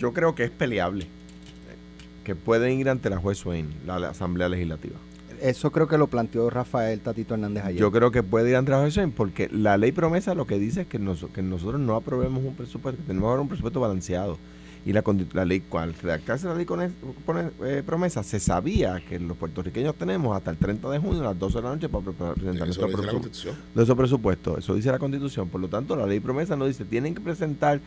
yo 0.00 0.14
creo 0.14 0.34
que 0.34 0.44
es 0.44 0.50
peleable. 0.50 1.06
Que 2.24 2.34
pueden 2.34 2.78
ir 2.80 2.88
ante 2.88 3.10
la 3.10 3.18
juez 3.18 3.38
Swain, 3.38 3.68
la, 3.86 3.96
Asamblea 4.08 4.48
Legislativa. 4.48 4.96
Eso 5.40 5.70
creo 5.72 5.88
que 5.88 5.98
lo 5.98 6.06
planteó 6.06 6.50
Rafael 6.50 7.00
Tatito 7.00 7.34
Hernández 7.34 7.64
ayer. 7.64 7.80
Yo 7.80 7.90
creo 7.90 8.10
que 8.10 8.22
puede 8.22 8.50
ir 8.50 8.56
ante 8.56 8.70
la 8.72 8.90
Swain 8.90 9.12
porque 9.12 9.48
la 9.50 9.76
ley 9.76 9.92
promesa 9.92 10.34
lo 10.34 10.46
que 10.46 10.58
dice 10.58 10.82
es 10.82 10.86
que, 10.86 10.98
que 11.32 11.42
nosotros 11.42 11.80
no 11.80 11.96
aprobemos 11.96 12.44
un 12.44 12.54
presupuesto, 12.54 13.00
que 13.00 13.06
tenemos 13.06 13.28
ahora 13.28 13.42
un 13.42 13.48
presupuesto 13.48 13.80
balanceado. 13.80 14.38
Y 14.86 14.94
la, 14.94 15.04
la 15.34 15.44
ley, 15.44 15.60
cual 15.60 15.94
redactarse 15.94 16.46
la 16.46 16.54
ley 16.54 16.64
con 16.64 16.80
eh, 16.80 17.82
promesa, 17.84 18.22
se 18.22 18.40
sabía 18.40 19.02
que 19.06 19.18
los 19.18 19.36
puertorriqueños 19.36 19.94
tenemos 19.94 20.34
hasta 20.34 20.50
el 20.50 20.56
30 20.56 20.88
de 20.88 20.98
junio 20.98 21.20
a 21.20 21.24
las 21.24 21.38
12 21.38 21.56
de 21.58 21.62
la 21.62 21.68
noche 21.70 21.88
para 21.90 22.02
presentar 22.32 22.66
nuestro 22.66 22.88
presupuesto. 22.88 23.50
De 23.74 23.82
esos 23.82 23.96
presupuestos. 23.96 24.58
Eso 24.58 24.74
dice 24.74 24.90
la 24.90 24.98
Constitución. 24.98 25.50
Por 25.50 25.60
lo 25.60 25.68
tanto, 25.68 25.96
la 25.96 26.06
ley 26.06 26.18
promesa 26.18 26.56
no 26.56 26.66
dice 26.66 26.86
tienen 26.86 27.14
que 27.14 27.20
presentar 27.20 27.80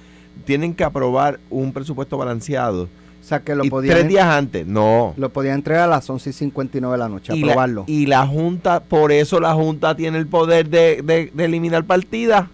tienen 0.46 0.74
que 0.74 0.84
aprobar 0.84 1.40
un 1.50 1.74
presupuesto 1.74 2.18
balanceado. 2.18 2.90
O 3.24 3.26
sea, 3.26 3.40
que 3.40 3.56
lo 3.56 3.64
podían. 3.66 3.96
Tres 3.96 4.10
días 4.10 4.26
antes, 4.26 4.68
no. 4.68 5.14
Lo 5.16 5.30
podían 5.30 5.56
entregar 5.56 5.84
a 5.84 5.88
las 5.88 6.10
11 6.10 6.30
y 6.30 6.34
59 6.34 6.94
de 6.94 6.98
la 6.98 7.08
noche, 7.08 7.34
y 7.36 7.44
aprobarlo. 7.44 7.86
y 7.88 8.06
la 8.06 8.28
Junta, 8.28 8.82
por 8.82 9.14
eso 9.14 9.40
la 9.40 9.54
Junta 9.54 9.96
tiene 9.96 10.18
el 10.18 10.28
poder 10.28 10.70
de, 10.70 11.32
eliminar 11.38 11.86
partidas. 11.86 12.48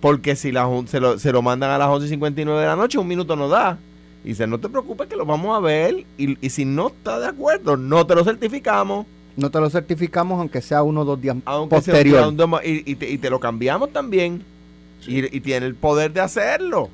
Porque 0.00 0.36
si 0.36 0.52
la 0.52 0.68
se 0.86 1.00
lo, 1.00 1.18
se 1.18 1.32
lo 1.32 1.42
mandan 1.42 1.70
a 1.70 1.78
las 1.78 1.88
11 1.88 2.06
y 2.06 2.10
59 2.10 2.60
de 2.60 2.66
la 2.66 2.76
noche, 2.76 2.98
un 2.98 3.08
minuto 3.08 3.36
no 3.36 3.48
da. 3.48 3.78
Y 4.24 4.30
dice, 4.30 4.46
no 4.46 4.58
te 4.58 4.68
preocupes 4.68 5.06
que 5.06 5.16
lo 5.16 5.26
vamos 5.26 5.56
a 5.56 5.60
ver. 5.60 6.04
Y, 6.16 6.50
si 6.50 6.64
no 6.64 6.88
está 6.88 7.18
de 7.18 7.26
acuerdo, 7.26 7.76
no 7.76 8.06
te 8.06 8.14
lo 8.14 8.24
certificamos. 8.24 9.06
No 9.36 9.50
te 9.50 9.60
lo 9.60 9.68
certificamos 9.68 10.40
aunque 10.40 10.62
sea 10.62 10.82
uno 10.82 11.02
o 11.02 11.04
dos 11.04 11.20
días 11.20 11.36
aunque 11.44 11.76
posterior. 11.76 12.34
y, 12.64 12.90
y 12.90 13.18
te 13.18 13.30
lo 13.30 13.38
cambiamos 13.38 13.92
también. 13.92 14.42
Y, 15.06 15.40
tiene 15.40 15.66
el 15.66 15.74
poder 15.74 16.12
de 16.12 16.20
hacerlo. 16.20 16.90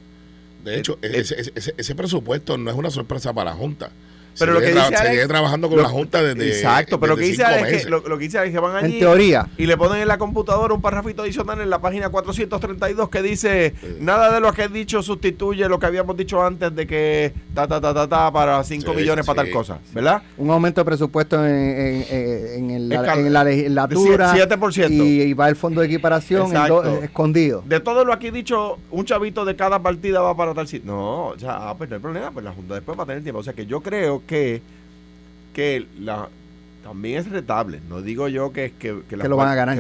De 0.65 0.79
hecho, 0.79 0.99
ese, 1.03 1.53
ese, 1.55 1.95
presupuesto 1.95 2.57
no 2.57 2.71
es 2.71 2.77
una 2.77 2.91
sorpresa 2.91 3.33
para 3.33 3.51
la 3.51 3.57
Junta. 3.57 3.91
Pero 4.39 4.53
lo 4.53 4.61
que 4.61 4.73
dice 4.73 5.29
trabajando 5.29 5.69
con 5.69 5.83
la 5.83 5.89
Junta 5.89 6.23
desde 6.23 6.49
Exacto, 6.49 6.99
pero 6.99 7.15
lo 7.15 7.17
que 7.19 7.27
dice 7.27 7.43
es 7.43 7.85
que 7.85 7.91
lo, 7.91 8.03
que 8.03 8.25
dice 8.25 8.45
es 8.45 8.53
que 8.53 8.59
van 8.59 8.77
allí 8.77 8.95
en 8.95 8.99
teoría. 9.01 9.49
y 9.59 9.67
le 9.67 9.77
ponen 9.77 10.03
en 10.03 10.09
la 10.09 10.19
computadora 10.19 10.75
un 10.75 10.81
parrafito 10.81 11.23
adicional 11.23 11.61
en 11.61 11.71
la 11.71 11.81
página 11.81 12.09
432 12.09 13.09
que 13.09 13.23
dice 13.23 13.75
nada 14.01 14.33
de 14.33 14.41
lo 14.41 14.53
que 14.53 14.65
he 14.65 14.69
dicho 14.69 15.03
sustituye 15.03 15.69
lo 15.69 15.79
que 15.79 15.87
habíamos 15.87 16.17
dicho 16.17 16.43
antes 16.43 16.75
de 16.75 16.87
que 16.87 17.33
ta 17.55 17.67
ta 17.67 17.81
ta 17.81 17.95
ta, 17.95 18.09
ta 18.09 18.33
para 18.33 18.63
5 18.63 18.95
millones 18.95 19.27
para 19.27 19.43
tal 19.43 19.51
cosa, 19.51 19.79
¿verdad? 19.93 20.23
Un 20.37 20.51
aumento 20.51 20.81
de 20.81 20.85
presupuesto 20.85 21.45
en, 21.45 22.05
en, 22.09 22.71
en, 22.71 23.33
la 23.33 23.45
legislatura 23.45 24.35
7% 24.35 24.91
y, 24.91 25.33
va 25.35 25.49
el 25.49 25.57
fondo 25.57 25.81
de 25.81 25.87
equiparación 25.87 26.53
escondido. 27.03 27.63
De 27.67 27.81
todo 27.81 28.05
lo 28.05 28.13
aquí 28.13 28.31
dicho, 28.31 28.79
un 28.91 29.05
chavito 29.05 29.45
de 29.45 29.57
cada 29.57 29.83
partida 29.83 30.21
va 30.21 30.37
para 30.37 30.55
tal 30.55 30.69
sitio. 30.69 30.91
No, 30.93 31.29
o 31.29 31.39
sea, 31.39 31.71
ah, 31.71 31.75
pues 31.77 31.89
no 31.91 31.97
hay 31.97 32.03
problema, 32.03 32.31
pues 32.31 32.45
la 32.45 32.53
Junta 32.53 32.75
después 32.75 32.99
va 32.99 33.05
a 33.05 33.07
tener 33.07 33.23
tiempo, 33.23 33.41
o 33.41 33.43
sea 33.43 33.53
que 33.53 33.67
yo 33.67 33.81
creo 33.81 34.22
que, 34.27 34.63
que 35.55 35.87
la, 36.01 36.29
también 36.83 37.19
es 37.19 37.31
retable. 37.31 37.81
No 37.89 38.03
digo 38.03 38.29
yo 38.29 38.53
que, 38.53 38.73
que, 38.79 39.03
que, 39.09 39.17
lo 39.17 39.37
van 39.37 39.49
a 39.49 39.55
ganar. 39.55 39.79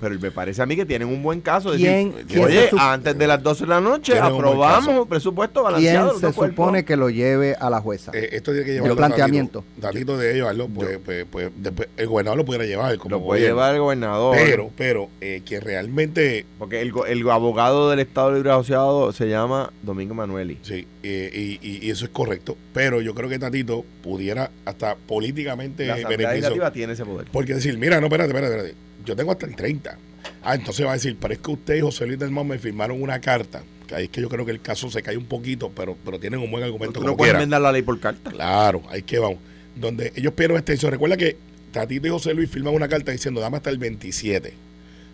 pero 0.00 0.18
me 0.18 0.30
parece 0.30 0.62
a 0.62 0.66
mí 0.66 0.76
que 0.76 0.86
tienen 0.86 1.08
un 1.08 1.22
buen 1.22 1.40
caso. 1.40 1.72
De 1.72 1.76
oye, 1.76 2.70
antes 2.78 3.16
de 3.16 3.26
las 3.26 3.42
12 3.42 3.64
de 3.64 3.68
la 3.68 3.80
noche 3.80 4.18
aprobamos 4.18 4.88
un 4.88 5.08
presupuesto 5.08 5.62
balanceado. 5.62 6.18
¿Quién 6.18 6.32
se 6.32 6.40
supone 6.40 6.84
que 6.84 6.96
lo 6.96 7.10
lleve 7.10 7.54
a 7.54 7.70
la 7.70 7.80
jueza? 7.80 8.12
Eh, 8.14 8.30
esto 8.32 8.52
tiene 8.52 8.66
que 8.66 8.72
llevar 8.72 8.90
el 8.90 8.96
planteamiento. 8.96 9.64
Datito 9.76 10.16
de 10.16 10.34
ellos, 10.34 10.48
pues, 10.74 10.98
pues, 11.04 11.26
pues, 11.30 11.50
después 11.56 11.88
el 11.96 12.06
gobernador 12.06 12.38
lo 12.38 12.44
pudiera 12.44 12.64
llevar. 12.64 12.96
Como 12.98 13.16
lo 13.16 13.24
puede 13.24 13.42
llevar 13.42 13.74
el 13.74 13.80
gobernador. 13.80 14.36
Pero, 14.36 14.70
pero, 14.76 15.08
eh, 15.20 15.42
que 15.44 15.60
realmente. 15.60 16.46
Porque 16.58 16.80
el, 16.80 16.92
el 17.08 17.30
abogado 17.30 17.90
del 17.90 18.00
Estado 18.00 18.32
Libre 18.34 18.50
Asociado 18.50 19.12
se 19.12 19.28
llama 19.28 19.72
Domingo 19.82 20.14
Manueli. 20.14 20.58
Sí, 20.62 20.86
y, 21.02 21.58
y, 21.62 21.90
eso 21.90 22.04
es 22.04 22.10
correcto. 22.10 22.56
Pero 22.72 23.00
yo 23.00 23.14
creo 23.14 23.28
que 23.28 23.38
Tatito 23.38 23.84
pudiera 24.02 24.50
hasta 24.64 24.96
políticamente 24.96 25.90
la 26.22 26.72
tiene 26.72 26.92
ese 26.92 27.04
poder. 27.04 27.28
Porque 27.32 27.54
decir, 27.54 27.78
mira, 27.78 28.00
no, 28.00 28.06
espérate, 28.06 28.28
espérate, 28.30 28.54
espérate. 28.54 28.76
Yo 29.04 29.16
tengo 29.16 29.32
hasta 29.32 29.46
el 29.46 29.56
30. 29.56 29.98
Ah, 30.42 30.54
entonces 30.54 30.84
va 30.86 30.90
a 30.90 30.94
decir, 30.94 31.16
pero 31.20 31.34
es 31.34 31.40
que 31.40 31.50
usted 31.50 31.76
y 31.76 31.80
José 31.80 32.06
Luis 32.06 32.18
del 32.18 32.30
Mon 32.30 32.46
me 32.46 32.58
firmaron 32.58 33.00
una 33.00 33.20
carta. 33.20 33.62
Que 33.86 33.94
ahí 33.94 34.04
es 34.04 34.10
que 34.10 34.20
yo 34.20 34.28
creo 34.28 34.44
que 34.44 34.52
el 34.52 34.60
caso 34.60 34.90
se 34.90 35.02
cae 35.02 35.16
un 35.16 35.26
poquito, 35.26 35.70
pero, 35.74 35.96
pero 36.04 36.18
tienen 36.18 36.40
un 36.40 36.50
buen 36.50 36.64
argumento. 36.64 37.00
no 37.02 37.16
pueden 37.16 37.36
enmendar 37.36 37.60
la 37.60 37.72
ley 37.72 37.82
por 37.82 37.98
carta. 38.00 38.30
Claro, 38.30 38.82
ahí 38.88 39.02
que 39.02 39.18
vamos. 39.18 39.38
Donde 39.74 40.12
ellos 40.16 40.32
pidieron 40.34 40.56
extensión. 40.56 40.92
Recuerda 40.92 41.16
que 41.16 41.36
Tatito 41.72 42.06
y 42.06 42.10
José 42.10 42.34
Luis 42.34 42.50
firman 42.50 42.74
una 42.74 42.88
carta 42.88 43.12
diciendo, 43.12 43.40
dame 43.40 43.56
hasta 43.56 43.70
el 43.70 43.78
27. 43.78 44.52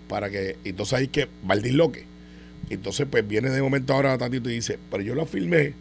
Para 0.08 0.30
que, 0.30 0.56
entonces 0.64 0.94
ahí 0.94 1.08
que 1.08 1.28
va 1.48 1.54
el 1.54 1.62
disloque. 1.62 2.04
Entonces, 2.70 3.06
pues 3.10 3.26
viene 3.26 3.50
de 3.50 3.62
momento 3.62 3.94
ahora 3.94 4.18
Tatito 4.18 4.50
y 4.50 4.54
dice, 4.54 4.78
pero 4.90 5.02
yo 5.02 5.14
lo 5.14 5.26
firmé. 5.26 5.74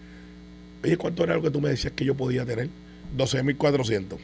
Oye, 0.83 0.97
¿cuánto 0.97 1.23
era 1.23 1.35
lo 1.35 1.41
que 1.41 1.51
tú 1.51 1.59
me 1.59 1.69
decías 1.69 1.93
que 1.93 2.05
yo 2.05 2.15
podía 2.15 2.45
tener? 2.45 2.69
12.400 3.17 4.17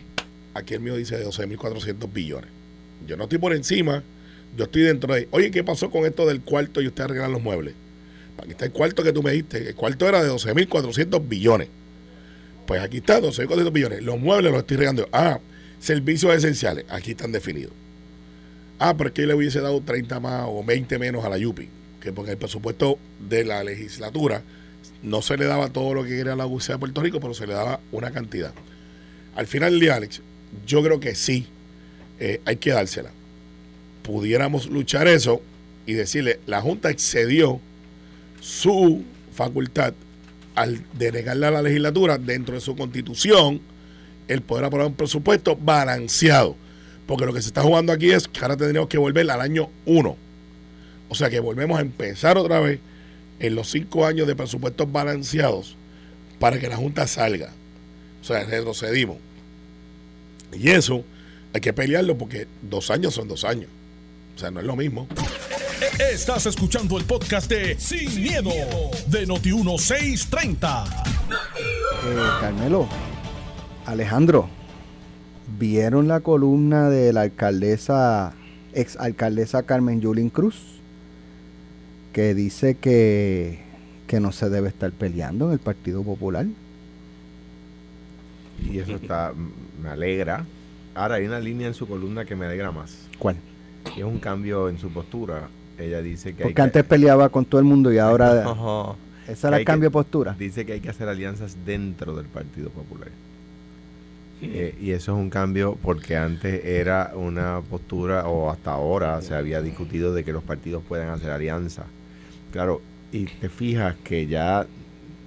aquí 0.53 0.73
el 0.73 0.79
mío 0.79 0.95
dice 0.95 1.17
de 1.17 1.25
12.400 1.25 2.11
billones. 2.11 2.49
Yo 3.07 3.17
no 3.17 3.23
estoy 3.23 3.39
por 3.39 3.53
encima, 3.53 4.03
yo 4.55 4.65
estoy 4.65 4.83
dentro 4.83 5.13
de... 5.13 5.27
Oye, 5.31 5.51
¿qué 5.51 5.63
pasó 5.63 5.89
con 5.89 6.05
esto 6.05 6.25
del 6.25 6.41
cuarto 6.41 6.81
y 6.81 6.87
usted 6.87 7.03
arregla 7.03 7.27
los 7.27 7.41
muebles? 7.41 7.73
Aquí 8.37 8.51
está 8.51 8.65
el 8.65 8.71
cuarto 8.71 9.03
que 9.03 9.13
tú 9.13 9.23
me 9.23 9.31
diste. 9.31 9.69
El 9.69 9.75
cuarto 9.75 10.07
era 10.07 10.23
de 10.23 10.29
12.400 10.29 11.27
billones. 11.27 11.67
Pues 12.65 12.81
aquí 12.81 12.97
está, 12.97 13.21
12.400 13.21 13.71
billones. 13.71 14.03
Los 14.03 14.19
muebles 14.19 14.51
los 14.51 14.61
estoy 14.61 14.77
regando. 14.77 15.07
Ah, 15.11 15.39
servicios 15.79 16.33
esenciales. 16.33 16.85
Aquí 16.89 17.11
están 17.11 17.31
definidos. 17.31 17.73
Ah, 18.79 18.95
pero 18.97 19.09
es 19.09 19.13
que 19.13 19.25
le 19.25 19.33
hubiese 19.33 19.61
dado 19.61 19.81
30 19.81 20.19
más 20.19 20.45
o 20.47 20.63
20 20.63 20.97
menos 20.99 21.23
a 21.25 21.29
la 21.29 21.37
Yupi. 21.37 21.69
Que 21.99 22.11
porque 22.11 22.31
el 22.31 22.37
presupuesto 22.37 22.97
de 23.19 23.45
la 23.45 23.63
legislatura 23.63 24.43
no 25.01 25.21
se 25.21 25.37
le 25.37 25.45
daba 25.45 25.69
todo 25.69 25.93
lo 25.93 26.03
que 26.03 26.09
quería 26.09 26.35
la 26.35 26.45
UCA 26.45 26.73
de 26.73 26.79
Puerto 26.79 27.01
Rico, 27.01 27.19
pero 27.19 27.33
se 27.33 27.47
le 27.47 27.53
daba 27.53 27.79
una 27.91 28.11
cantidad. 28.11 28.53
Al 29.35 29.47
final 29.47 29.71
del 29.71 29.79
día, 29.79 29.95
Alex, 29.95 30.21
yo 30.65 30.83
creo 30.83 30.99
que 30.99 31.15
sí, 31.15 31.47
eh, 32.19 32.41
hay 32.45 32.57
que 32.57 32.71
dársela. 32.71 33.11
Pudiéramos 34.03 34.67
luchar 34.67 35.07
eso 35.07 35.41
y 35.85 35.93
decirle, 35.93 36.39
la 36.45 36.61
Junta 36.61 36.89
excedió 36.89 37.59
su 38.41 39.03
facultad 39.33 39.93
al 40.55 40.83
denegarle 40.93 41.47
a 41.47 41.51
la 41.51 41.61
legislatura 41.61 42.17
dentro 42.17 42.55
de 42.55 42.61
su 42.61 42.75
constitución 42.75 43.61
el 44.27 44.41
poder 44.41 44.65
aprobar 44.65 44.87
un 44.87 44.93
presupuesto 44.93 45.55
balanceado. 45.55 46.55
Porque 47.07 47.25
lo 47.25 47.33
que 47.33 47.41
se 47.41 47.47
está 47.47 47.61
jugando 47.61 47.91
aquí 47.91 48.11
es 48.11 48.27
que 48.27 48.39
ahora 48.39 48.55
tendríamos 48.55 48.89
que 48.89 48.97
volver 48.97 49.29
al 49.29 49.41
año 49.41 49.69
1. 49.85 50.17
O 51.09 51.15
sea 51.15 51.29
que 51.29 51.39
volvemos 51.39 51.77
a 51.77 51.81
empezar 51.81 52.37
otra 52.37 52.59
vez 52.59 52.79
en 53.39 53.55
los 53.55 53.69
cinco 53.69 54.05
años 54.05 54.27
de 54.27 54.35
presupuestos 54.35 54.89
balanceados 54.91 55.75
para 56.39 56.59
que 56.59 56.69
la 56.69 56.77
Junta 56.77 57.07
salga. 57.07 57.51
O 58.21 58.25
sea, 58.25 58.43
retrocedimos. 58.45 59.17
Y 60.55 60.69
eso 60.69 61.03
hay 61.53 61.61
que 61.61 61.73
pelearlo 61.73 62.17
porque 62.17 62.47
dos 62.61 62.89
años 62.89 63.13
son 63.13 63.27
dos 63.27 63.43
años. 63.43 63.69
O 64.35 64.39
sea, 64.39 64.51
no 64.51 64.59
es 64.59 64.65
lo 64.65 64.75
mismo. 64.75 65.07
Estás 65.99 66.45
escuchando 66.45 66.97
el 66.97 67.05
podcast 67.05 67.49
de 67.49 67.77
Sin, 67.79 68.21
miedo, 68.21 68.49
de 69.07 69.27
Noti1630. 69.27 70.85
Eh, 72.05 72.17
Carmelo, 72.41 72.87
Alejandro, 73.85 74.49
¿vieron 75.59 76.07
la 76.07 76.21
columna 76.21 76.89
de 76.89 77.13
la 77.13 77.21
alcaldesa, 77.21 78.33
ex 78.73 78.95
alcaldesa 78.97 79.63
Carmen 79.63 80.01
Yulín 80.01 80.29
Cruz? 80.29 80.79
Que 82.11 82.33
dice 82.33 82.75
que, 82.75 83.59
que 84.07 84.19
no 84.19 84.31
se 84.31 84.49
debe 84.49 84.69
estar 84.69 84.91
peleando 84.91 85.47
en 85.47 85.53
el 85.53 85.59
Partido 85.59 86.01
Popular. 86.03 86.45
Y 88.59 88.79
eso 88.79 88.95
está, 88.95 89.33
me 89.81 89.89
alegra. 89.89 90.45
Ahora 90.95 91.15
hay 91.15 91.25
una 91.25 91.39
línea 91.39 91.67
en 91.67 91.73
su 91.73 91.87
columna 91.87 92.25
que 92.25 92.35
me 92.35 92.45
alegra 92.45 92.71
más. 92.71 93.07
¿Cuál? 93.17 93.35
Y 93.95 93.99
es 93.99 94.05
un 94.05 94.19
cambio 94.19 94.69
en 94.69 94.77
su 94.77 94.89
postura. 94.89 95.47
Ella 95.77 96.01
dice 96.01 96.35
que 96.35 96.43
Porque 96.43 96.61
hay 96.61 96.65
antes 96.65 96.83
peleaba 96.83 97.29
con 97.29 97.45
todo 97.45 97.59
el 97.59 97.65
mundo 97.65 97.91
y 97.91 97.97
ahora... 97.97 98.43
¿Ese 99.27 99.41
que 99.41 99.47
era 99.47 99.57
el 99.57 99.65
cambio 99.65 99.89
que- 99.89 99.91
de 99.91 99.93
postura? 99.93 100.35
Dice 100.37 100.65
que 100.65 100.73
hay 100.73 100.79
que 100.81 100.89
hacer 100.89 101.07
alianzas 101.07 101.55
dentro 101.65 102.15
del 102.15 102.25
Partido 102.25 102.69
Popular. 102.69 103.09
Eh, 104.41 104.75
y 104.81 104.91
eso 104.91 105.13
es 105.13 105.17
un 105.17 105.29
cambio 105.29 105.77
porque 105.81 106.17
antes 106.17 106.65
era 106.65 107.13
una 107.15 107.61
postura, 107.61 108.27
o 108.27 108.49
hasta 108.49 108.73
ahora 108.73 109.21
se 109.21 109.33
había 109.33 109.61
discutido 109.61 110.13
de 110.13 110.25
que 110.25 110.33
los 110.33 110.43
partidos 110.43 110.83
puedan 110.87 111.09
hacer 111.09 111.31
alianzas. 111.31 111.85
Claro, 112.51 112.81
y 113.13 113.25
te 113.25 113.47
fijas 113.47 113.95
que 114.03 114.27
ya 114.27 114.67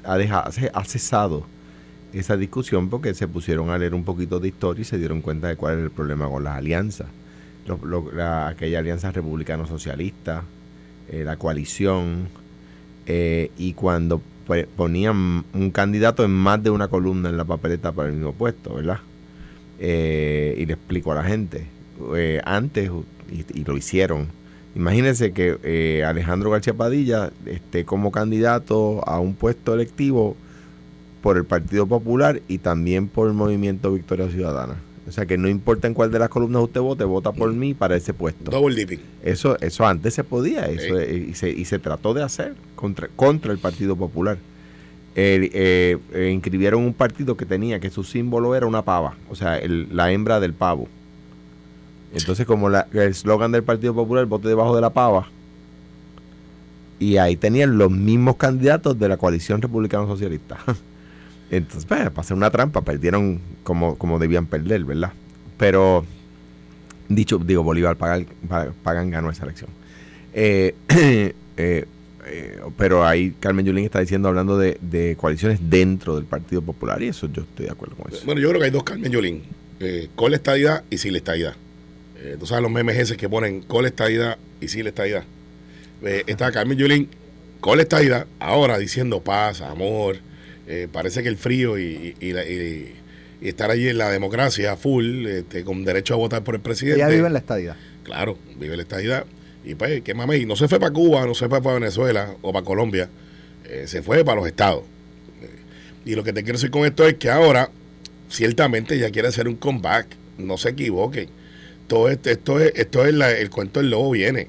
ha, 0.05 0.17
dejado, 0.19 0.51
ha 0.75 0.85
cesado 0.85 1.47
esa 2.13 2.37
discusión 2.37 2.89
porque 2.89 3.15
se 3.15 3.29
pusieron 3.29 3.71
a 3.71 3.79
leer 3.79 3.95
un 3.95 4.05
poquito 4.05 4.41
de 4.41 4.49
historia 4.49 4.83
y 4.83 4.85
se 4.85 4.99
dieron 4.99 5.21
cuenta 5.21 5.49
de 5.49 5.57
cuál 5.57 5.79
es 5.79 5.85
el 5.85 5.91
problema 5.91 6.29
con 6.29 6.45
las 6.45 6.57
alianzas. 6.57 7.09
Lo- 7.67 7.79
lo- 7.85 8.13
la- 8.13 8.49
aquella 8.49 8.79
alianza 8.79 9.11
republicano-socialista, 9.13 10.43
eh, 11.11 11.25
la 11.25 11.37
coalición, 11.37 12.29
eh, 13.07 13.51
y 13.59 13.73
cuando 13.75 14.21
ponían 14.77 15.45
un 15.53 15.71
candidato 15.73 16.25
en 16.25 16.31
más 16.31 16.63
de 16.63 16.71
una 16.71 16.87
columna 16.89 17.29
en 17.29 17.37
la 17.37 17.45
papeleta 17.45 17.91
para 17.93 18.09
el 18.09 18.15
mismo 18.15 18.33
puesto, 18.33 18.75
¿verdad? 18.75 19.01
Eh, 19.81 20.57
y 20.59 20.67
le 20.67 20.75
explico 20.75 21.13
a 21.13 21.17
la 21.17 21.25
gente. 21.25 21.67
Eh, 22.17 22.41
antes, 22.45 22.91
y, 23.31 23.61
y 23.61 23.65
lo 23.65 23.77
hicieron, 23.77 24.29
imagínense 24.77 25.33
que 25.33 26.05
Alejandro 26.07 26.51
García 26.51 26.75
Padilla 26.75 27.33
esté 27.47 27.85
como 27.85 28.13
candidato 28.13 29.07
a 29.09 29.19
un 29.19 29.35
puesto 29.35 29.75
electivo 29.75 30.37
por 31.27 31.37
el 31.39 31.45
Partido 31.45 31.89
Popular 31.89 32.41
y 32.47 32.59
también 32.59 33.09
por 33.09 33.27
el 33.27 33.35
Movimiento 33.35 33.93
Victoria 33.93 34.29
Ciudadana. 34.31 34.77
O 35.09 35.11
sea 35.11 35.27
que 35.27 35.37
no 35.37 35.49
importa 35.49 35.89
en 35.89 35.93
cuál 35.95 36.13
de 36.13 36.21
las 36.21 36.29
columnas 36.29 36.63
usted 36.63 36.81
vote, 36.81 37.03
vota 37.03 37.33
por 37.33 37.53
mí 37.53 37.75
para 37.75 37.97
ese 37.97 38.15
puesto. 38.15 38.53
Double 38.53 38.77
dipping. 38.77 39.01
Eso, 39.25 39.59
eso 39.61 39.85
antes 39.85 40.15
se 40.15 40.23
podía, 40.23 40.67
eso, 40.67 41.03
y, 41.03 41.35
se, 41.35 41.51
y 41.51 41.65
se 41.65 41.81
trató 41.81 42.15
de 42.15 42.23
hacer 42.23 42.55
contra, 42.77 43.09
contra 43.09 43.51
el 43.51 43.59
Partido 43.59 43.97
Popular. 43.97 44.39
Eh, 45.17 45.99
eh, 46.13 46.31
inscribieron 46.33 46.85
un 46.85 46.95
partido 46.95 47.37
que 47.37 47.45
tenía 47.45 47.81
que 47.81 47.91
su 47.91 48.05
símbolo 48.05 48.55
era 48.55 48.67
una 48.69 48.83
pava, 48.83 49.17
o 49.29 49.35
sea, 49.35 49.59
el- 49.59 49.89
la 49.97 50.13
hembra 50.13 50.39
del 50.39 50.53
pavo. 50.55 50.87
Entonces, 52.15 52.47
como 52.47 52.69
la- 52.69 52.87
el 52.93 53.01
eslogan 53.01 53.51
del 53.51 53.65
Partido 53.65 53.95
Popular, 53.95 54.27
vote 54.27 54.47
debajo 54.47 54.77
de 54.77 54.81
la 54.81 54.91
pava, 54.91 55.27
y 57.01 57.17
ahí 57.17 57.35
tenían 57.35 57.79
los 57.79 57.91
mismos 57.91 58.37
candidatos 58.37 58.97
de 58.97 59.09
la 59.09 59.17
coalición 59.17 59.61
republicano 59.61 60.07
socialista. 60.07 60.59
Entonces, 61.51 61.85
pues, 61.87 62.01
para 62.11 62.21
hacer 62.21 62.37
una 62.37 62.51
trampa, 62.51 62.83
perdieron 62.83 63.41
como, 63.63 63.97
como 63.97 64.19
debían 64.19 64.47
perder, 64.47 64.85
¿verdad? 64.85 65.13
Pero, 65.59 66.05
dicho, 67.09 67.39
digo, 67.39 67.63
Bolívar 67.63 67.97
Pagan, 67.97 68.27
Pa- 68.49 68.73
Pagan 68.83 69.11
ganó 69.11 69.31
esa 69.31 69.45
elección. 69.45 69.71
Eh, 70.35 70.75
eh, 71.57 71.85
eh, 72.27 72.61
pero 72.77 73.07
ahí 73.07 73.33
Carmen 73.39 73.65
Yulín 73.65 73.85
está 73.85 74.01
diciendo, 74.01 74.29
hablando 74.29 74.59
de, 74.59 74.77
de 74.81 75.17
coaliciones 75.17 75.61
dentro 75.71 76.17
del 76.17 76.25
Partido 76.25 76.61
Popular, 76.63 77.01
y 77.03 77.09
eso 77.09 77.29
yo 77.33 77.43
estoy 77.43 77.67
de 77.67 77.73
acuerdo 77.73 77.95
con 77.97 78.13
eso. 78.13 78.23
Bueno, 78.27 78.41
yo 78.41 78.49
creo 78.49 78.61
que 78.61 78.65
hay 78.67 78.73
dos 78.73 78.83
Carmen 78.83 79.13
Yolín. 79.13 79.43
Eh, 79.79 80.09
con 80.17 80.31
la 80.31 80.37
estadidad 80.39 80.85
y 80.91 80.99
sin 80.99 81.13
la 81.13 81.19
estadidad. 81.19 81.55
Eh, 82.19 82.37
tú 82.41 82.47
sabes 82.47 82.63
los 82.63 82.71
memes 82.73 82.97
esos 82.99 83.17
que 83.17 83.29
ponen 83.29 83.61
con 83.63 83.83
la 83.83 83.89
estadidad 83.89 84.39
y 84.61 84.69
sin 84.69 84.83
la 84.85 84.89
estadidad. 84.89 85.23
Está 86.03 86.51
Carmen 86.51 86.77
Yulín 86.77 87.09
con 87.61 87.77
la 87.79 87.83
estadidad, 87.83 88.27
ahora 88.39 88.79
diciendo 88.79 89.21
paz, 89.21 89.61
amor. 89.61 90.17
Eh, 90.67 90.89
parece 90.91 91.23
que 91.23 91.29
el 91.29 91.37
frío 91.37 91.79
y, 91.79 92.15
y- 92.21 92.93
y 93.41 93.49
estar 93.49 93.71
allí 93.71 93.89
en 93.89 93.99
la 93.99 94.11
democracia 94.11 94.77
full, 94.77 95.27
este, 95.27 95.63
con 95.65 95.85
derecho 95.85 96.15
a 96.15 96.17
votar 96.17 96.43
por 96.43 96.55
el 96.55 96.61
presidente. 96.63 97.01
Ella 97.01 97.09
vive 97.09 97.27
en 97.27 97.33
la 97.35 97.39
estadidad. 97.39 97.77
Claro, 98.03 98.39
vive 98.59 98.77
la 98.77 98.83
estadidad. 98.83 99.27
Y 99.65 99.75
pues, 99.75 100.01
qué 100.03 100.15
mame, 100.15 100.39
y 100.39 100.47
no 100.47 100.57
se 100.57 100.69
fue 100.69 100.79
para 100.81 100.93
Cuba, 100.93 101.27
no 101.27 101.35
se 101.35 101.49
fue 101.49 101.61
para 101.63 101.75
Venezuela 101.75 102.35
o 102.41 102.53
para 102.53 102.65
Colombia, 102.65 103.09
eh, 103.69 103.85
se 103.87 104.01
fue 104.03 104.25
para 104.25 104.37
los 104.41 104.47
estados. 104.47 104.85
Eh, 105.43 105.49
y 106.07 106.15
lo 106.15 106.25
que 106.25 106.33
te 106.33 106.43
quiero 106.45 106.57
decir 106.57 106.71
con 106.71 106.87
esto 106.87 107.07
es 107.07 107.15
que 107.15 107.29
ahora, 107.31 107.69
ciertamente, 108.31 108.95
ella 108.95 109.11
quiere 109.11 109.29
hacer 109.29 109.49
un 109.49 109.57
comeback. 109.57 110.07
No 110.39 110.57
se 110.57 110.71
equivoquen. 110.71 111.29
Todo 111.89 112.09
esto, 112.09 112.31
esto 112.31 112.61
es, 112.61 112.73
esto 112.75 113.05
es 113.07 113.15
la- 113.15 113.33
el 113.33 113.51
cuento 113.51 113.81
del 113.81 113.91
lobo 113.91 114.11
viene. 114.13 114.49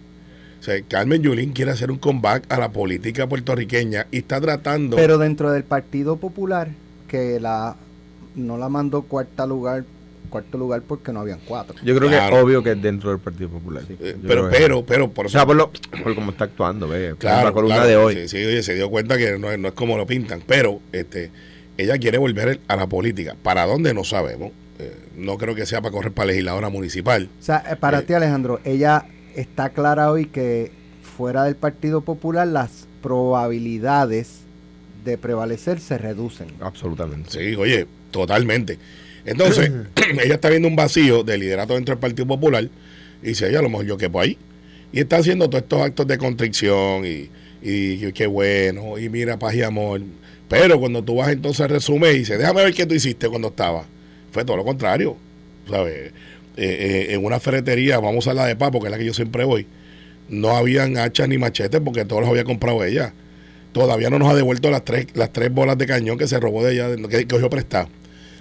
O 0.68 0.70
sea, 0.70 0.82
Carmen 0.86 1.22
Yulín 1.24 1.54
quiere 1.54 1.72
hacer 1.72 1.90
un 1.92 1.98
comeback 1.98 2.44
a 2.52 2.60
la 2.60 2.70
política 2.74 3.26
puertorriqueña 3.26 4.06
y 4.12 4.18
está 4.18 4.42
tratando. 4.42 4.98
Pero 4.98 5.18
dentro 5.18 5.50
del 5.54 5.64
Partido 5.64 6.18
Popular, 6.18 6.68
que 7.08 7.40
la 7.40 7.78
no 8.36 8.58
la 8.58 8.68
mandó 8.68 9.04
cuarta 9.04 9.46
lugar, 9.48 9.86
cuarto 10.30 10.58
lugar 10.58 10.82
porque 10.86 11.14
no 11.14 11.22
habían 11.22 11.40
cuatro. 11.46 11.78
Yo 11.86 11.96
creo 11.96 12.10
que 12.10 12.18
es 12.18 12.34
obvio 12.34 12.62
que 12.64 12.72
es 12.74 12.82
dentro 12.82 13.12
del 13.12 13.20
Partido 13.20 13.48
Popular. 13.48 13.84
eh, 13.98 14.18
pero, 14.28 14.50
pero, 14.52 14.86
pero, 14.86 15.10
por 15.10 15.28
O 15.28 15.30
eso. 15.30 15.38
sea, 15.38 15.46
por, 15.46 15.56
lo, 15.56 15.72
por 16.04 16.14
cómo 16.16 16.32
está 16.32 16.44
actuando, 16.44 16.86
ve. 16.90 17.12
por 17.12 17.20
Claro, 17.20 17.46
la 17.48 17.54
columna 17.54 17.76
claro. 17.78 17.90
de 17.90 17.96
hoy. 17.96 18.16
Sí, 18.16 18.28
sí, 18.28 18.46
oye, 18.46 18.62
se 18.62 18.76
dio 18.76 18.90
cuenta 18.90 19.18
que 19.18 19.40
no 19.40 19.50
es, 19.50 19.58
no 19.58 19.70
es 19.70 19.74
como 19.74 19.96
lo 19.96 20.06
pintan, 20.06 20.44
pero 20.46 20.82
este, 20.92 21.32
ella 21.78 21.98
quiere 21.98 22.18
volver 22.18 22.60
a 22.68 22.76
la 22.76 22.88
política. 22.88 23.38
¿Para 23.42 23.66
dónde? 23.66 23.94
No 23.94 24.04
sabemos. 24.04 24.52
Eh, 24.80 24.94
no 25.16 25.38
creo 25.38 25.56
que 25.56 25.66
sea 25.66 25.80
para 25.82 25.94
correr 25.94 26.12
para 26.12 26.28
legisladora 26.28 26.68
municipal. 26.68 27.30
O 27.40 27.42
sea, 27.42 27.64
eh, 27.72 27.78
para 27.78 28.00
Eh. 28.00 28.02
ti 28.02 28.12
Alejandro, 28.14 28.60
ella 28.66 29.06
está 29.38 29.70
clara 29.70 30.12
hoy 30.12 30.26
que 30.26 30.72
fuera 31.16 31.44
del 31.44 31.56
Partido 31.56 32.02
Popular 32.02 32.48
las 32.48 32.88
probabilidades 33.02 34.42
de 35.06 35.18
prevalecer 35.18 35.80
se 35.80 35.98
reducen. 35.98 36.48
Absolutamente. 36.60 37.30
Sí, 37.32 37.56
oye, 37.56 37.88
totalmente. 38.12 38.78
Entonces, 39.26 39.72
ella 40.24 40.36
está 40.36 40.50
viendo 40.50 40.68
un 40.68 40.76
vacío 40.76 41.24
de 41.24 41.38
liderato 41.38 41.76
dentro 41.76 41.96
del 41.96 42.00
Partido 42.00 42.28
Popular 42.28 42.68
y 43.22 43.28
dice, 43.28 43.48
ella 43.48 43.60
a 43.60 43.62
lo 43.62 43.70
mejor 43.70 43.86
yo 43.86 43.98
quepo 43.98 44.20
ahí. 44.20 44.38
Y 44.92 45.00
está 45.00 45.18
haciendo 45.18 45.50
todos 45.50 45.64
estos 45.64 45.82
actos 45.82 46.08
de 46.08 46.18
constricción 46.18 47.06
y, 47.06 47.30
y, 47.62 48.06
y 48.06 48.12
qué 48.14 48.26
bueno, 48.26 48.98
y 48.98 49.10
mira, 49.10 49.38
paz 49.38 49.54
y 49.56 49.62
amor. 49.62 50.02
Pero 50.50 50.80
cuando 50.80 51.04
tú 51.04 51.18
vas 51.18 51.30
entonces 51.30 51.62
a 51.62 51.68
resumen 51.68 52.16
y 52.16 52.20
dices, 52.20 52.40
déjame 52.40 52.64
ver 52.64 52.74
qué 52.74 52.86
tú 52.86 52.96
hiciste 52.96 53.28
cuando 53.28 53.50
estaba. 53.50 53.86
Fue 54.32 54.46
todo 54.46 54.58
lo 54.58 54.64
contrario. 54.64 55.18
¿Sabes? 55.70 56.14
Eh, 56.58 57.08
eh, 57.10 57.14
en 57.14 57.24
una 57.24 57.40
ferretería, 57.40 58.00
vamos 58.00 58.28
a 58.28 58.34
la 58.34 58.46
de 58.46 58.56
Papo, 58.56 58.80
que 58.80 58.88
es 58.88 58.92
la 58.92 58.98
que 58.98 59.06
yo 59.06 59.14
siempre 59.14 59.44
voy, 59.46 59.68
no 60.28 60.58
habían 60.58 60.98
hachas 60.98 61.30
ni 61.30 61.38
machetes 61.38 61.80
porque 61.86 62.04
todos 62.04 62.22
los 62.22 62.30
había 62.32 62.44
comprado 62.44 62.84
ella. 62.84 63.14
Todavía 63.74 64.10
no 64.10 64.18
nos 64.18 64.30
ha 64.30 64.34
devuelto 64.36 64.72
las 64.72 64.84
tres, 64.84 65.08
las 65.14 65.32
tres 65.32 65.54
bolas 65.54 65.78
de 65.78 65.86
cañón 65.86 66.18
que 66.18 66.28
se 66.28 66.40
robó 66.40 66.64
de 66.64 66.74
ella, 66.74 66.88
que, 66.96 67.08
que 67.10 67.28
cogió 67.28 67.50
prestado 67.50 67.90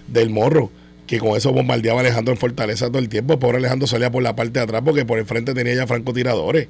del 0.09 0.31
morro, 0.31 0.71
que 1.07 1.19
con 1.19 1.37
eso 1.37 1.53
bombardeaba 1.53 1.99
a 1.99 2.01
Alejandro 2.01 2.33
en 2.33 2.39
Fortaleza 2.41 2.87
todo 2.89 2.99
el 3.01 3.09
tiempo. 3.11 3.39
Pobre 3.39 3.59
Alejandro 3.59 3.87
salía 3.87 4.11
por 4.11 4.23
la 4.23 4.35
parte 4.35 4.53
de 4.53 4.61
atrás 4.61 4.81
porque 4.85 5.05
por 5.05 5.19
el 5.19 5.27
frente 5.27 5.53
tenía 5.53 5.75
ya 5.75 5.87
francotiradores. 5.87 6.69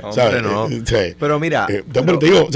Hombre, 0.00 0.42
no. 0.42 0.68
Eh, 0.68 0.82
sí. 0.84 1.16
Pero 1.18 1.40
mira, 1.40 1.66
Eh, 1.68 1.82
pero- 1.92 2.18
te 2.18 2.26
digo, 2.26 2.48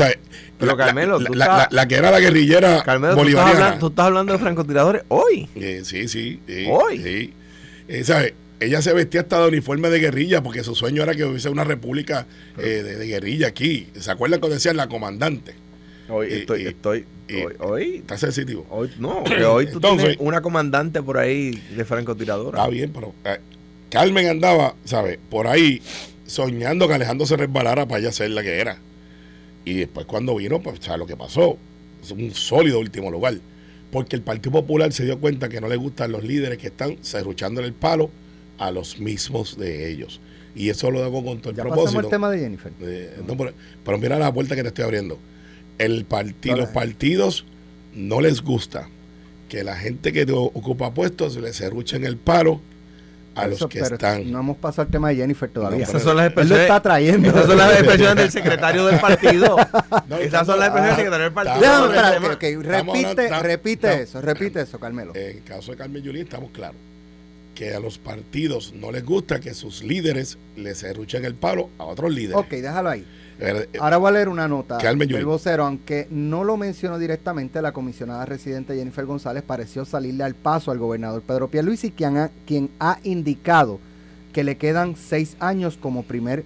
la, 0.61 0.77
Carmelo, 0.77 1.19
la- 1.19 1.27
tú 1.27 1.35
la- 1.35 1.45
estás- 1.45 1.59
la- 1.73 1.83
la 1.83 1.89
que 1.89 1.95
era 1.97 2.11
la 2.11 2.21
guerrillera 2.21 2.83
Carmelo, 2.85 3.15
tú 3.15 3.21
estás, 3.21 3.25
bolivariana. 3.35 3.51
hablando, 3.65 3.79
tú 3.81 3.87
estás 3.89 4.07
hablando 4.07 4.33
de 4.33 4.39
francotiradores 4.39 5.03
hoy. 5.09 5.49
Eh, 5.57 5.81
sí, 5.85 6.07
sí. 6.09 6.41
sí, 6.47 6.67
Hoy. 6.71 6.99
sí. 7.03 7.33
Eh, 7.89 8.05
¿sabes? 8.05 8.35
Ella 8.61 8.83
se 8.83 8.93
vestía 8.93 9.21
hasta 9.23 9.41
de 9.41 9.49
uniforme 9.49 9.89
de 9.89 10.01
guerrilla 10.01 10.43
porque 10.43 10.65
su 10.65 10.75
sueño 10.75 11.03
era 11.03 11.15
que 11.15 11.25
hubiese 11.25 11.49
una 11.49 11.65
república 11.65 12.27
eh, 12.59 12.83
de, 12.85 12.97
de 12.97 13.07
guerrilla 13.07 13.49
aquí. 13.49 13.89
¿Se 13.99 14.11
acuerdan 14.11 14.41
cuando 14.41 14.55
decían 14.55 14.77
la 14.77 14.89
comandante? 14.89 15.55
Hoy 16.09 16.29
Y- 16.29 16.33
estoy, 16.39 16.63
y- 17.29 17.35
hoy, 17.43 17.55
hoy, 17.61 17.97
Está 17.99 18.19
sensitivo. 18.19 18.67
hoy- 18.71 18.91
no, 18.99 19.23
que 19.25 19.45
hoy 19.45 19.67
tú 19.67 19.75
Entonces- 19.75 20.01
tienes 20.09 20.19
una 20.21 20.41
comandante 20.41 21.03
por 21.03 21.19
ahí 21.19 21.53
de 21.77 21.85
francotiradora. 21.85 22.59
Está 22.59 22.71
bien, 22.71 22.91
pero 22.93 23.15
eh, 23.25 23.39
Carmen 23.91 24.27
andaba, 24.29 24.75
¿sabes? 24.85 25.19
Por 25.31 25.47
ahí 25.47 25.81
soñando 26.27 26.89
que 26.89 26.95
Alejandro 26.95 27.27
se 27.27 27.37
resbalara 27.37 27.87
para 27.87 28.01
ella 28.01 28.13
ser 28.13 28.31
la 28.31 28.43
que 28.43 28.59
era. 28.59 28.79
Y 29.65 29.75
después 29.75 30.05
cuando 30.07 30.35
vino, 30.35 30.61
pues, 30.61 30.79
¿sabes 30.81 30.99
lo 30.99 31.07
que 31.07 31.17
pasó? 31.17 31.57
Es 32.03 32.11
un 32.11 32.35
sólido 32.35 32.81
último 32.81 33.11
lugar. 33.11 33.35
Porque 33.91 34.17
el 34.17 34.23
Partido 34.23 34.53
Popular 34.53 34.93
se 34.93 35.05
dio 35.05 35.19
cuenta 35.19 35.49
que 35.49 35.61
no 35.61 35.69
le 35.69 35.77
gustan 35.77 36.13
los 36.13 36.23
líderes 36.25 36.59
que 36.59 36.67
están 36.69 36.99
cerruchando 37.03 37.61
el 37.61 37.73
palo 37.73 38.11
a 38.59 38.71
los 38.71 38.99
mismos 38.99 39.57
de 39.59 39.91
ellos. 39.91 40.21
Y 40.55 40.71
eso 40.71 40.91
lo 40.91 41.05
hago 41.05 41.25
con 41.25 41.39
todo 41.39 41.51
el 41.51 41.57
Ya 41.57 41.63
propósito. 41.63 42.01
el 42.01 42.09
tema 42.09 42.31
de 42.31 42.39
Jennifer. 42.41 42.73
Eh, 42.81 43.17
no, 43.27 43.37
pero, 43.37 43.53
pero 43.85 43.99
mira 43.99 44.19
la 44.19 44.33
puerta 44.33 44.57
que 44.57 44.63
te 44.63 44.69
estoy 44.69 44.85
abriendo. 44.85 45.19
El 45.79 46.05
parti- 46.05 46.49
Dale. 46.49 46.63
los 46.63 46.71
partidos 46.71 47.45
no 47.95 48.21
les 48.21 48.43
gusta 48.43 48.89
que 49.49 49.63
la 49.65 49.77
gente 49.77 50.13
que 50.13 50.27
ocupa 50.31 50.93
puestos 50.93 51.37
le 51.37 51.53
cerruchen 51.53 52.05
el 52.05 52.17
palo 52.17 52.61
a 53.35 53.47
los 53.47 53.57
eso, 53.57 53.69
que 53.69 53.81
pero 53.81 53.95
están. 53.95 54.31
No 54.33 54.41
hemos 54.41 54.57
pasado 54.57 54.83
el 54.87 54.93
tema 54.93 55.09
de 55.11 55.17
Jennifer 55.17 55.49
todavía. 55.49 55.79
No, 55.79 55.85
Esas 55.85 56.03
son 56.03 56.17
las 56.17 56.27
Él 56.27 56.33
lo 56.35 56.41
expresiones. 56.41 56.63
está 56.65 56.83
trayendo. 56.83 57.29
Esas 57.29 57.47
son 57.47 57.57
las 57.59 57.73
expresiones 57.79 58.17
del 58.17 58.31
secretario 58.31 58.87
del 58.87 59.01
partido. 59.01 59.57
No, 60.09 60.17
Esas 60.17 60.47
son 60.47 60.59
las 60.59 60.69
expresiones 60.69 60.97
del 60.97 60.97
secretario 60.97 61.25
del 61.25 61.33
partido. 61.33 61.61
Déjame, 61.61 61.87
espera, 61.87 62.09
estamos 62.09 62.29
repite, 62.65 63.43
repite 63.43 63.87
estamos- 63.89 64.01
eso, 64.09 64.21
repite 64.23 64.61
eso, 64.63 64.79
Carmelo. 64.81 65.13
En 65.15 65.37
el 65.39 65.43
caso 65.45 65.71
de 65.71 65.77
Carmen 65.77 66.03
Yulín 66.03 66.23
estamos 66.23 66.51
claros 66.51 66.77
que 67.55 67.75
a 67.75 67.81
los 67.81 67.99
partidos 67.99 68.73
no 68.75 68.93
les 68.93 69.05
gusta 69.05 69.41
que 69.41 69.53
sus 69.53 69.83
líderes 69.83 70.39
le 70.57 70.75
cerruchen 70.77 71.25
el 71.25 71.35
palo 71.35 71.71
a 71.79 71.85
otros 71.85 72.13
líderes. 72.13 72.37
ok, 72.37 72.49
déjalo 72.51 72.89
ahí. 72.91 73.05
Eh, 73.41 73.69
Ahora 73.79 73.99
voy 73.99 74.09
a 74.09 74.13
leer 74.13 74.29
una 74.29 74.49
nota 74.49 74.79
Carmen 74.79 75.09
del 75.09 75.25
vocero, 75.25 75.65
aunque 75.65 76.09
no 76.11 76.43
lo 76.43 76.57
mencionó 76.57 76.99
directamente, 76.99 77.63
la 77.63 77.73
comisionada 77.73 78.25
residente 78.25 78.75
Jennifer 78.75 79.07
González 79.07 79.45
pareció 79.45 79.85
salirle 79.85 80.25
al 80.25 80.35
paso 80.35 80.73
al 80.73 80.79
gobernador 80.79 81.23
Pedro 81.23 81.49
Pierluisi, 81.49 81.93
quien 81.93 82.17
ha, 82.17 82.31
quien 82.47 82.71
ha 82.81 82.99
indicado 83.05 83.79
que 84.33 84.43
le 84.43 84.57
quedan 84.57 84.97
seis 84.97 85.37
años 85.41 85.77
como 85.77 86.03
primer 86.03 86.45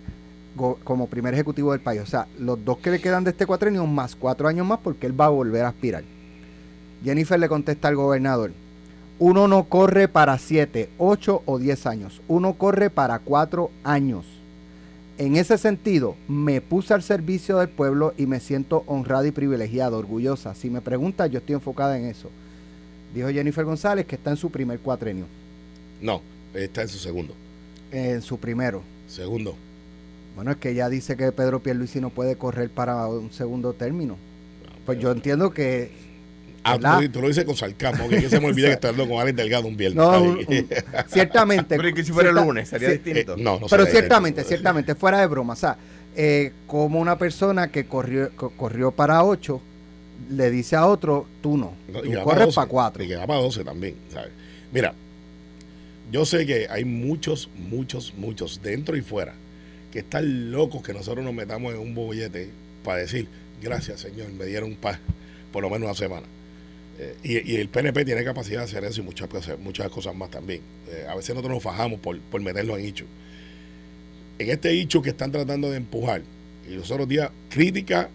como 0.84 1.06
primer 1.06 1.32
ejecutivo 1.32 1.72
del 1.72 1.80
país. 1.80 2.02
O 2.02 2.06
sea, 2.06 2.26
los 2.38 2.62
dos 2.62 2.76
que 2.76 2.90
le 2.90 3.00
quedan 3.00 3.24
de 3.24 3.30
este 3.30 3.46
cuatrenio 3.46 3.86
más 3.86 4.14
cuatro 4.14 4.48
años 4.48 4.66
más 4.66 4.80
porque 4.80 5.06
él 5.06 5.18
va 5.18 5.26
a 5.26 5.30
volver 5.30 5.64
a 5.64 5.68
aspirar. 5.68 6.04
Jennifer 7.02 7.40
le 7.40 7.48
contesta 7.48 7.88
al 7.88 7.96
gobernador, 7.96 8.52
uno 9.18 9.48
no 9.48 9.64
corre 9.64 10.08
para 10.08 10.36
siete, 10.38 10.90
ocho 10.98 11.42
o 11.46 11.58
diez 11.58 11.86
años, 11.86 12.20
uno 12.28 12.52
corre 12.54 12.90
para 12.90 13.18
cuatro 13.18 13.70
años. 13.82 14.26
En 15.18 15.36
ese 15.36 15.58
sentido, 15.58 16.16
me 16.26 16.60
puse 16.60 16.94
al 16.94 17.02
servicio 17.02 17.58
del 17.58 17.68
pueblo 17.68 18.14
y 18.16 18.26
me 18.26 18.40
siento 18.40 18.82
honrada 18.86 19.26
y 19.26 19.30
privilegiada, 19.30 19.96
orgullosa. 19.96 20.54
Si 20.54 20.70
me 20.70 20.80
preguntas, 20.80 21.30
yo 21.30 21.38
estoy 21.38 21.54
enfocada 21.54 21.98
en 21.98 22.06
eso. 22.06 22.30
Dijo 23.14 23.28
Jennifer 23.28 23.64
González 23.64 24.06
que 24.06 24.16
está 24.16 24.30
en 24.30 24.36
su 24.38 24.50
primer 24.50 24.80
cuatrenio, 24.80 25.26
no, 26.00 26.22
está 26.54 26.82
en 26.82 26.88
su 26.88 26.98
segundo. 26.98 27.34
en 27.90 28.22
su 28.22 28.38
primero. 28.38 28.82
Segundo. 29.06 29.54
Bueno, 30.34 30.50
es 30.52 30.56
que 30.56 30.70
ella 30.70 30.88
dice 30.88 31.16
que 31.16 31.30
Pedro 31.30 31.60
Pierluisi 31.62 32.00
no 32.00 32.08
puede 32.08 32.36
correr 32.36 32.70
para 32.70 33.06
un 33.06 33.30
segundo 33.30 33.74
término. 33.74 34.16
Pues 34.86 34.98
yo 34.98 35.12
entiendo 35.12 35.52
que... 35.52 36.11
Ah, 36.64 36.78
tú, 37.00 37.08
tú 37.08 37.20
lo 37.22 37.28
dices 37.28 37.44
con 37.44 37.56
sarcasmo, 37.56 38.08
que 38.08 38.28
se 38.28 38.38
me 38.40 38.46
olvida 38.46 38.68
que 38.68 38.74
estoy 38.74 38.90
hablando 38.90 39.14
con 39.14 39.22
Alex 39.22 39.36
Delgado 39.36 39.66
un 39.66 39.76
viernes. 39.76 39.96
No, 39.96 40.22
un- 40.22 40.38
un- 40.38 40.68
ciertamente... 41.08 41.76
Pero 41.76 41.88
¿y 41.88 41.94
que 41.94 42.04
si 42.04 42.12
fuera 42.12 42.28
el 42.30 42.34
cierta- 42.36 42.46
lunes, 42.46 42.68
sería 42.68 42.88
sí, 42.90 42.98
distinto. 42.98 43.34
Eh, 43.34 43.42
no, 43.42 43.58
no 43.60 43.66
Pero 43.68 43.86
ciertamente, 43.86 44.40
distinto. 44.42 44.48
ciertamente, 44.48 44.94
fuera 44.94 45.20
de 45.20 45.26
broma, 45.26 45.54
o 45.54 45.56
sea, 45.56 45.76
eh, 46.14 46.52
como 46.66 47.00
una 47.00 47.18
persona 47.18 47.70
que 47.72 47.86
corrió, 47.86 48.30
co- 48.36 48.50
corrió 48.50 48.92
para 48.92 49.24
8, 49.24 49.60
le 50.30 50.50
dice 50.50 50.76
a 50.76 50.86
otro, 50.86 51.26
tú 51.42 51.56
no, 51.56 51.72
No, 51.88 52.00
tú 52.00 52.12
corres 52.22 52.44
12, 52.46 52.54
para 52.54 52.68
4. 52.68 53.02
Y 53.04 53.08
que 53.08 53.16
va 53.16 53.26
para 53.26 53.40
12 53.40 53.64
también, 53.64 53.96
¿sabes? 54.12 54.30
Mira, 54.72 54.94
yo 56.12 56.24
sé 56.24 56.46
que 56.46 56.68
hay 56.70 56.84
muchos, 56.84 57.48
muchos, 57.56 58.14
muchos, 58.16 58.60
dentro 58.62 58.96
y 58.96 59.00
fuera, 59.02 59.34
que 59.90 60.00
están 60.00 60.50
locos 60.52 60.82
que 60.82 60.92
nosotros 60.92 61.24
nos 61.24 61.34
metamos 61.34 61.74
en 61.74 61.80
un 61.80 61.94
bollete 61.94 62.50
para 62.84 62.98
decir, 62.98 63.26
gracias 63.62 64.00
Señor, 64.00 64.30
me 64.32 64.44
dieron 64.46 64.74
paz 64.76 64.98
por 65.52 65.62
lo 65.62 65.70
menos 65.70 65.86
una 65.86 65.94
semana. 65.94 66.26
Eh, 66.98 67.16
y, 67.22 67.52
y 67.52 67.56
el 67.56 67.68
PNP 67.68 68.04
tiene 68.04 68.24
capacidad 68.24 68.58
de 68.58 68.64
hacer 68.64 68.84
eso 68.84 69.00
y 69.00 69.04
muchas 69.04 69.28
cosas, 69.28 69.58
muchas 69.58 69.90
cosas 69.90 70.14
más 70.14 70.30
también. 70.30 70.60
Eh, 70.88 71.06
a 71.08 71.14
veces 71.14 71.30
nosotros 71.30 71.54
nos 71.54 71.62
fajamos 71.62 72.00
por, 72.00 72.18
por 72.20 72.40
meterlo 72.40 72.76
en 72.76 72.84
hecho. 72.84 73.06
En 74.38 74.50
este 74.50 74.70
hecho 74.72 75.02
que 75.02 75.10
están 75.10 75.32
tratando 75.32 75.70
de 75.70 75.76
empujar, 75.76 76.22
y 76.68 76.74
los 76.74 76.90
otros 76.90 77.08
días, 77.08 77.30
crítica, 77.48 78.08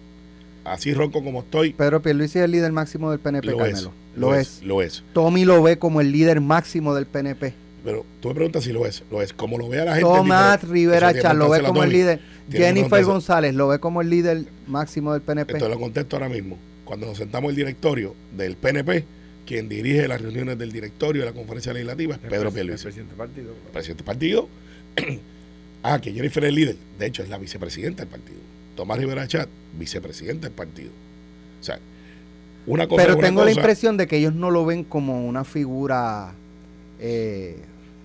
así 0.63 0.94
ronco 0.94 1.24
como 1.24 1.42
estoy, 1.42 1.74
Pedro 1.74 2.02
Pierluisi 2.02 2.40
es 2.40 2.46
el 2.46 2.52
líder 2.52 2.72
máximo 2.72 3.12
del 3.12 3.20
PNP, 3.20 3.48
lo 3.48 3.66
es. 3.66 3.90
Lo, 4.16 4.36
es. 4.36 4.63
Lo 4.63 4.82
es. 4.82 5.04
Tommy 5.13 5.46
lo 5.46 5.62
ve 5.62 5.78
como 5.78 6.02
el 6.02 6.12
líder 6.12 6.42
máximo 6.42 6.96
del 6.96 7.06
PNP. 7.06 7.54
Pero 7.84 8.04
tú 8.20 8.30
me 8.30 8.34
preguntas 8.36 8.63
si 8.63 8.74
lo 8.74 8.86
es. 8.86 9.04
Lo 9.12 9.22
es. 9.22 9.32
Como 9.32 9.58
lo 9.58 9.70
ve 9.70 9.80
a 9.80 9.86
la 9.86 9.92
gente. 9.96 10.10
Tomás. 10.10 10.63
Rivera 10.68 11.13
Char 11.18 11.36
lo 11.36 11.50
ve 11.50 11.62
como 11.62 11.84
el 11.84 11.92
líder. 11.92 12.20
Jennifer. 12.52 13.04
González 13.06 13.54
lo 13.54 13.68
ve 13.68 13.80
como 13.80 14.02
el 14.02 14.10
líder 14.10 14.46
máximo 14.66 15.13
del 15.13 15.22
PNP. 15.22 15.54
Esto 15.54 15.70
lo 15.70 15.80
contesto 15.80 16.16
ahora 16.16 16.30
mismo. 16.30 16.58
Cuando 16.88 17.06
nos 17.06 17.17
sentamos 17.17 17.50
el 17.50 17.56
directorio 17.58 18.15
del 18.36 18.56
PNP, 18.56 19.04
quien 19.45 19.67
dirige 19.67 20.08
las 20.08 20.21
reuniones 20.21 20.58
del 20.58 20.71
directorio 20.71 21.23
de 21.23 21.28
la 21.30 21.34
conferencia 21.34 21.73
legislativa 21.73 22.15
es 22.15 22.19
Pedro 22.21 22.47
El 22.47 22.54
Pierluisi. 22.54 22.84
presidente 22.84 23.10
del 23.12 23.17
partido. 23.17 23.52
El 23.52 23.71
presidente 23.73 24.04
del 24.04 24.06
partido. 24.06 24.50
ah, 25.84 26.00
que 26.00 26.13
Jennifer 26.13 26.43
es 26.45 26.47
el 26.50 26.56
líder. 26.56 26.76
De 26.97 27.06
hecho, 27.06 27.23
es 27.23 27.30
la 27.30 27.38
vicepresidenta 27.38 28.04
del 28.04 28.10
partido. 28.10 28.39
Tomás 28.78 28.97
Rivera 29.00 29.28
Chat, 29.28 29.50
vicepresidenta 29.78 30.47
del 30.47 30.56
partido. 30.56 30.91
O 31.60 31.63
sea, 31.63 31.78
una 32.65 32.88
cosa 32.88 33.04
Pero 33.04 33.17
una 33.17 33.28
tengo 33.28 33.43
la 33.43 33.52
impresión 33.52 33.97
de 33.97 34.08
que 34.08 34.17
ellos 34.17 34.34
no 34.34 34.50
lo 34.50 34.65
ven 34.65 34.84
como 34.86 35.28
una 35.28 35.43
figura, 35.43 36.34
eh, 37.00 37.58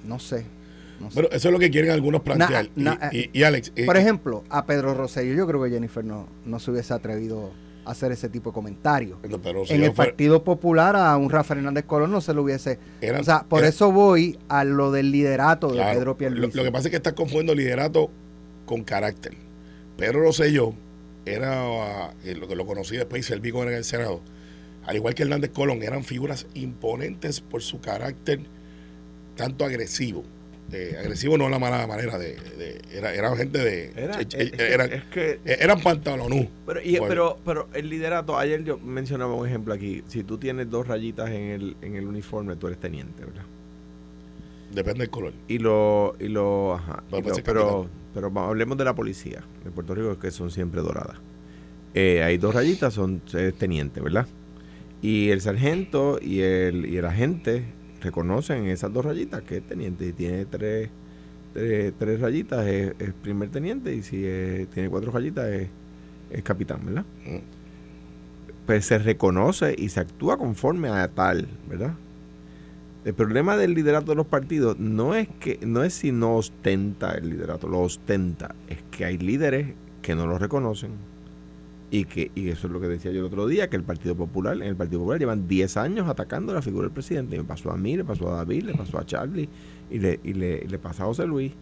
no 0.06 0.18
sé. 0.18 0.44
no 1.00 1.08
sé. 1.10 1.14
Bueno, 1.14 1.28
eso 1.32 1.48
es 1.48 1.52
lo 1.52 1.58
que 1.60 1.70
quieren 1.70 1.90
algunos 1.92 2.22
plantear. 2.22 2.68
Na- 2.74 2.96
na- 3.00 3.10
y, 3.12 3.18
y- 3.18 3.30
y 3.32 3.42
Alex, 3.44 3.72
eh, 3.76 3.84
Por 3.86 3.96
ejemplo, 3.96 4.42
a 4.48 4.66
Pedro 4.66 4.94
Rosselló, 4.94 5.34
yo 5.34 5.46
creo 5.46 5.62
que 5.62 5.70
Jennifer 5.70 6.04
no, 6.04 6.26
no 6.46 6.58
se 6.58 6.70
hubiese 6.70 6.94
atrevido 6.94 7.46
a 7.46 7.61
hacer 7.84 8.12
ese 8.12 8.28
tipo 8.28 8.50
de 8.50 8.54
comentarios. 8.54 9.18
no, 9.28 9.40
pero 9.40 9.64
si 9.66 9.74
en 9.74 9.84
el 9.84 9.92
Partido 9.92 10.44
Popular 10.44 10.96
a 10.96 11.16
un 11.16 11.30
Rafael 11.30 11.58
Hernández 11.58 11.84
Colón 11.84 12.10
no 12.10 12.20
se 12.20 12.34
lo 12.34 12.42
hubiese... 12.42 12.78
o 13.18 13.24
sea, 13.24 13.44
por 13.44 13.64
eso 13.64 13.92
voy 13.92 14.38
a 14.48 14.64
lo 14.64 14.92
del 14.92 15.10
liderato 15.10 15.68
de 15.68 15.74
Claro, 15.74 15.98
Pedro 15.98 16.16
Pierluisi. 16.16 16.56
lo 16.56 16.64
que 16.64 16.72
pasa 16.72 16.88
es 16.88 16.90
que 16.90 16.96
estás 16.96 17.14
confundiendo 17.14 17.54
liderato 17.54 18.10
con 18.66 18.84
carácter. 18.84 19.34
Pedro 19.96 20.20
Rosselló 20.20 20.74
era, 21.24 21.62
ah, 21.64 22.14
eh, 22.24 22.34
lo 22.34 22.48
que 22.48 22.56
lo 22.56 22.66
conocí 22.66 22.96
después 22.96 23.20
y 23.20 23.22
serví 23.22 23.52
con 23.52 23.68
en 23.68 23.74
el 23.74 23.84
Senado, 23.84 24.20
al 24.84 24.96
igual 24.96 25.14
que 25.14 25.22
Hernández 25.22 25.50
Colón, 25.50 25.82
eran 25.82 26.04
figuras 26.04 26.46
imponentes 26.54 27.40
por 27.40 27.62
su 27.62 27.80
carácter 27.80 28.40
tanto 29.36 29.64
agresivo. 29.64 30.24
Eh, 30.70 30.96
agresivo 30.98 31.36
no 31.36 31.44
es 31.46 31.50
la 31.50 31.58
mala 31.58 31.86
manera 31.86 32.16
de... 32.18 32.34
de- 32.56 32.80
era, 32.92 33.12
era 33.14 33.34
gente 33.36 33.58
de... 33.58 33.92
Era, 33.94 34.20
eh, 34.20 34.26
es, 34.30 34.34
eh, 34.34 34.52
eran, 34.72 34.92
es 34.92 35.04
que 35.04 35.38
eran 35.44 35.80
pantalonú. 35.82 36.48
Pero, 36.66 36.80
y- 36.82 36.92
Bueno. 36.98 37.08
pero, 37.08 37.38
pero 37.44 37.68
el 37.74 37.90
liderato, 37.90 38.38
ayer 38.38 38.64
yo 38.64 38.78
mencionaba 38.78 39.34
un 39.34 39.46
ejemplo 39.46 39.74
aquí. 39.74 40.02
Si 40.08 40.22
tú 40.24 40.38
tienes 40.38 40.70
dos 40.70 40.86
rayitas 40.86 41.28
en 41.30 41.42
el, 41.50 41.76
en 41.82 41.96
el 41.96 42.06
uniforme, 42.06 42.56
tú 42.56 42.68
eres 42.68 42.78
teniente, 42.80 43.22
¿verdad? 43.24 43.44
Depende 44.72 45.00
del 45.00 45.10
color. 45.10 45.34
Y 45.48 45.58
lo, 45.58 46.14
y 46.18 46.28
lo, 46.28 46.74
ajá, 46.74 47.02
Pero 47.10 47.22
y 47.22 47.28
lo- 47.54 47.88
pero, 48.14 48.40
hablemos 48.40 48.78
de 48.78 48.84
la 48.84 48.94
policía 48.94 49.42
de 49.64 49.70
Puerto 49.70 49.94
Rico, 49.94 50.18
que 50.18 50.30
son 50.30 50.50
siempre 50.50 50.80
doradas. 50.80 51.18
Eh, 51.94 52.22
hay 52.22 52.38
dos 52.38 52.54
rayitas, 52.54 52.94
son 52.94 53.20
teniente, 53.58 54.00
¿verdad? 54.00 54.26
Y 55.02 55.28
el 55.30 55.40
sargento 55.42 56.18
y 56.22 56.40
el, 56.40 56.86
y 56.86 56.96
el 56.96 57.04
agente 57.04 57.64
reconocen 58.02 58.66
esas 58.66 58.92
dos 58.92 59.04
rayitas 59.04 59.42
que 59.42 59.58
es 59.58 59.62
teniente. 59.66 60.06
Y 60.08 60.12
tiene 60.12 60.44
tres, 60.44 60.90
tres, 61.54 61.92
tres 61.98 62.20
rayitas, 62.20 62.66
es, 62.66 62.94
es 62.98 63.12
primer 63.14 63.48
teniente. 63.50 63.94
Y 63.94 64.02
si 64.02 64.24
es- 64.24 64.68
tiene 64.70 64.88
cuatro 64.90 65.10
rayitas, 65.12 65.46
es, 65.48 65.68
es 66.30 66.42
capitán, 66.42 66.80
¿verdad? 66.84 67.04
Mm. 67.26 67.38
Pues 68.66 68.86
se 68.86 68.98
reconoce 68.98 69.74
y 69.76 69.88
se 69.88 70.00
actúa 70.00 70.36
conforme 70.38 70.88
a 70.88 71.08
tal, 71.08 71.48
¿verdad? 71.68 71.94
El 73.04 73.14
problema 73.14 73.56
del 73.56 73.74
liderato 73.74 74.12
de 74.12 74.16
los 74.16 74.26
partidos 74.26 74.78
no 74.78 75.16
es 75.16 75.28
que 75.40 75.58
no 75.66 75.82
es 75.82 75.92
si 75.94 76.12
no 76.12 76.36
ostenta 76.36 77.14
el 77.14 77.30
liderato, 77.30 77.66
lo 77.66 77.80
ostenta, 77.80 78.54
es 78.68 78.78
que 78.92 79.04
hay 79.04 79.18
líderes 79.18 79.74
que 80.02 80.14
no 80.14 80.28
lo 80.28 80.38
reconocen 80.38 80.90
y 81.92 82.06
que 82.06 82.32
y 82.34 82.48
eso 82.48 82.68
es 82.68 82.72
lo 82.72 82.80
que 82.80 82.88
decía 82.88 83.12
yo 83.12 83.20
el 83.20 83.26
otro 83.26 83.46
día, 83.46 83.68
que 83.68 83.76
el 83.76 83.84
Partido 83.84 84.16
Popular, 84.16 84.56
en 84.56 84.62
el 84.62 84.74
Partido 84.74 85.00
Popular 85.00 85.20
llevan 85.20 85.46
10 85.46 85.76
años 85.76 86.08
atacando 86.08 86.54
la 86.54 86.62
figura 86.62 86.86
del 86.86 86.92
presidente, 86.92 87.36
y 87.36 87.38
me 87.38 87.44
pasó 87.44 87.70
a 87.70 87.76
mí, 87.76 87.98
le 87.98 88.04
pasó 88.04 88.32
a 88.32 88.36
David, 88.36 88.62
le 88.62 88.74
pasó 88.74 88.98
a 88.98 89.04
Charlie 89.04 89.46
y 89.90 89.98
le 89.98 90.18
y 90.24 90.32
le, 90.32 90.66
le 90.66 90.78
pasa 90.78 91.02
a 91.02 91.06
José 91.06 91.26
Luis. 91.26 91.52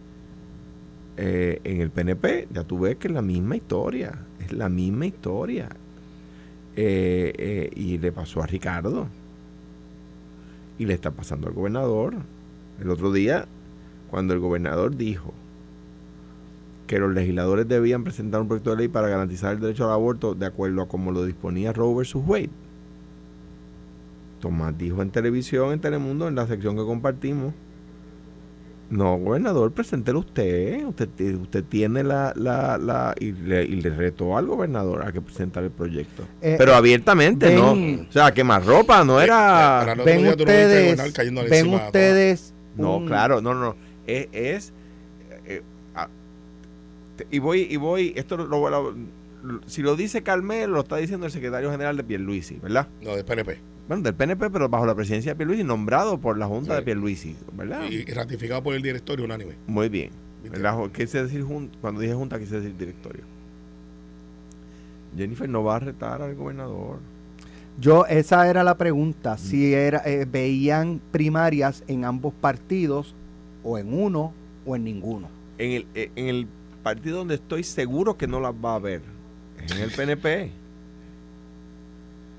Eh, 1.17 1.59
en 1.65 1.81
el 1.81 1.91
PNP 1.91 2.47
ya 2.49 2.63
tú 2.63 2.79
ves 2.79 2.95
que 2.95 3.09
es 3.09 3.13
la 3.13 3.21
misma 3.21 3.57
historia, 3.57 4.19
es 4.39 4.53
la 4.53 4.69
misma 4.69 5.05
historia. 5.05 5.67
Eh, 6.77 7.33
eh, 7.37 7.69
y 7.75 7.97
le 7.97 8.13
pasó 8.13 8.41
a 8.41 8.47
Ricardo 8.47 9.07
y 10.79 10.85
le 10.85 10.93
está 10.93 11.11
pasando 11.11 11.49
al 11.49 11.53
gobernador. 11.53 12.15
El 12.79 12.89
otro 12.89 13.11
día, 13.11 13.47
cuando 14.09 14.33
el 14.33 14.39
gobernador 14.39 14.95
dijo 14.95 15.33
que 16.91 16.99
los 16.99 17.13
legisladores 17.13 17.65
debían 17.69 18.03
presentar 18.03 18.41
un 18.41 18.49
proyecto 18.49 18.71
de 18.71 18.75
ley 18.75 18.87
para 18.89 19.07
garantizar 19.07 19.53
el 19.53 19.61
derecho 19.61 19.85
al 19.85 19.91
aborto 19.93 20.35
de 20.35 20.45
acuerdo 20.45 20.81
a 20.81 20.89
como 20.89 21.13
lo 21.13 21.23
disponía 21.23 21.71
Roe 21.71 21.95
versus 21.95 22.21
Wade. 22.27 22.49
Tomás 24.41 24.77
dijo 24.77 25.01
en 25.01 25.09
televisión, 25.09 25.71
en 25.71 25.79
Telemundo, 25.79 26.27
en 26.27 26.35
la 26.35 26.47
sección 26.47 26.75
que 26.75 26.83
compartimos, 26.83 27.53
No, 28.89 29.17
gobernador, 29.19 29.71
preséntelo 29.71 30.19
usted. 30.19 30.83
Usted, 30.85 31.07
usted 31.35 31.63
tiene 31.63 32.03
la... 32.03 32.33
la, 32.35 32.77
la 32.77 33.15
y, 33.17 33.31
le, 33.31 33.63
y 33.63 33.79
le 33.79 33.89
retó 33.91 34.35
al 34.37 34.47
gobernador 34.47 35.07
a 35.07 35.13
que 35.13 35.21
presentara 35.21 35.67
el 35.67 35.71
proyecto. 35.71 36.23
Eh, 36.41 36.55
Pero 36.57 36.73
abiertamente, 36.75 37.45
ven- 37.45 37.55
¿no? 37.55 38.03
O 38.09 38.11
sea, 38.11 38.33
quemar 38.33 38.65
ropa, 38.65 39.05
no 39.05 39.21
era... 39.21 39.37
Para 39.79 39.95
no- 39.95 40.03
ven 40.03 40.27
ustedes, 40.27 41.13
ven 41.49 41.73
ustedes. 41.73 42.53
No, 42.75 43.05
claro, 43.05 43.39
no, 43.39 43.53
no. 43.53 43.77
Es. 44.05 44.27
es, 44.33 44.69
eh, 44.69 44.73
y 47.29 47.39
voy, 47.39 47.67
y 47.69 47.77
voy, 47.77 48.13
esto 48.15 48.37
lo, 48.37 48.47
voy 48.59 48.73
a- 48.73 49.61
Si 49.67 49.81
lo 49.81 49.95
dice 49.95 50.21
Carmelo, 50.23 50.73
lo 50.73 50.81
está 50.81 50.97
diciendo 50.97 51.25
el 51.25 51.31
secretario 51.31 51.71
general 51.71 51.97
de 51.97 52.03
Pierluisi, 52.03 52.57
¿verdad? 52.61 52.87
No, 53.01 53.15
de 53.15 53.23
PNP. 53.23 53.57
Bueno, 53.87 54.03
del 54.03 54.13
PNP, 54.13 54.49
pero 54.51 54.69
bajo 54.69 54.85
la 54.85 54.95
presidencia 54.95 55.31
de 55.33 55.35
Pierluisi, 55.35 55.63
nombrado 55.63 56.19
por 56.19 56.37
la 56.37 56.45
Junta 56.47 56.73
Sí. 56.73 56.79
de 56.79 56.81
Pierluisi, 56.83 57.35
¿verdad? 57.53 57.81
Y, 57.89 57.95
y 58.09 58.13
ratificado 58.13 58.61
por 58.63 58.75
el 58.75 58.81
directorio 58.81 59.25
unánime. 59.25 59.53
Muy 59.67 59.89
bien. 59.89 60.11
¿verdad? 60.49 60.89
Quise 60.91 61.23
decir 61.23 61.43
jun- 61.43 61.69
cuando 61.81 62.01
dije 62.01 62.13
junta, 62.15 62.39
quise 62.39 62.55
decir 62.59 62.75
directorio. 62.77 63.23
Jennifer 65.15 65.47
no 65.49 65.63
va 65.63 65.75
a 65.75 65.79
retar 65.79 66.21
al 66.21 66.35
gobernador. 66.35 66.97
Yo, 67.79 68.05
esa 68.05 68.49
era 68.49 68.63
la 68.63 68.75
pregunta, 68.77 69.37
si 69.37 69.73
era, 69.73 70.01
eh, 70.05 70.25
veían 70.29 71.01
primarias 71.11 71.83
en 71.87 72.05
ambos 72.05 72.33
partidos, 72.33 73.15
o 73.63 73.77
en 73.77 73.93
uno, 73.93 74.33
o 74.65 74.75
en 74.75 74.83
ninguno. 74.83 75.27
En 75.57 75.71
el, 75.71 75.85
eh, 75.95 76.11
en 76.15 76.27
el 76.27 76.47
partido 76.83 77.17
donde 77.19 77.35
estoy 77.35 77.63
seguro 77.63 78.17
que 78.17 78.27
no 78.27 78.39
las 78.39 78.53
va 78.53 78.75
a 78.75 78.79
ver, 78.79 79.01
es 79.63 79.71
en 79.71 79.79
el 79.81 79.91
PNP. 79.91 80.51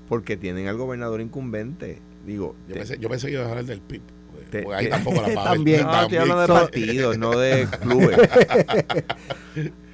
Porque 0.09 0.37
tienen 0.37 0.67
al 0.67 0.77
gobernador 0.77 1.21
incumbente. 1.21 1.99
Digo, 2.25 2.55
Yo 2.67 2.73
te- 2.73 2.79
pensé, 2.79 2.97
yo 2.99 3.09
pensé 3.09 3.27
que 3.27 3.33
iba 3.33 3.43
a 3.45 3.49
hablar 3.49 3.65
del 3.65 3.79
PIB. 3.81 4.01
Porque 4.31 4.45
Te- 4.63 4.73
ahí 4.73 4.89
tampoco 4.89 5.21
la 5.21 5.21
va 5.27 5.27
a 5.27 5.49
ver. 5.49 5.53
También. 5.55 5.83
no, 5.83 6.01
estoy 6.01 6.17
hablando 6.17 6.41
de 6.41 6.47
partidos, 6.47 7.17
no 7.17 7.37
de 7.37 7.67
clubes. 7.81 8.17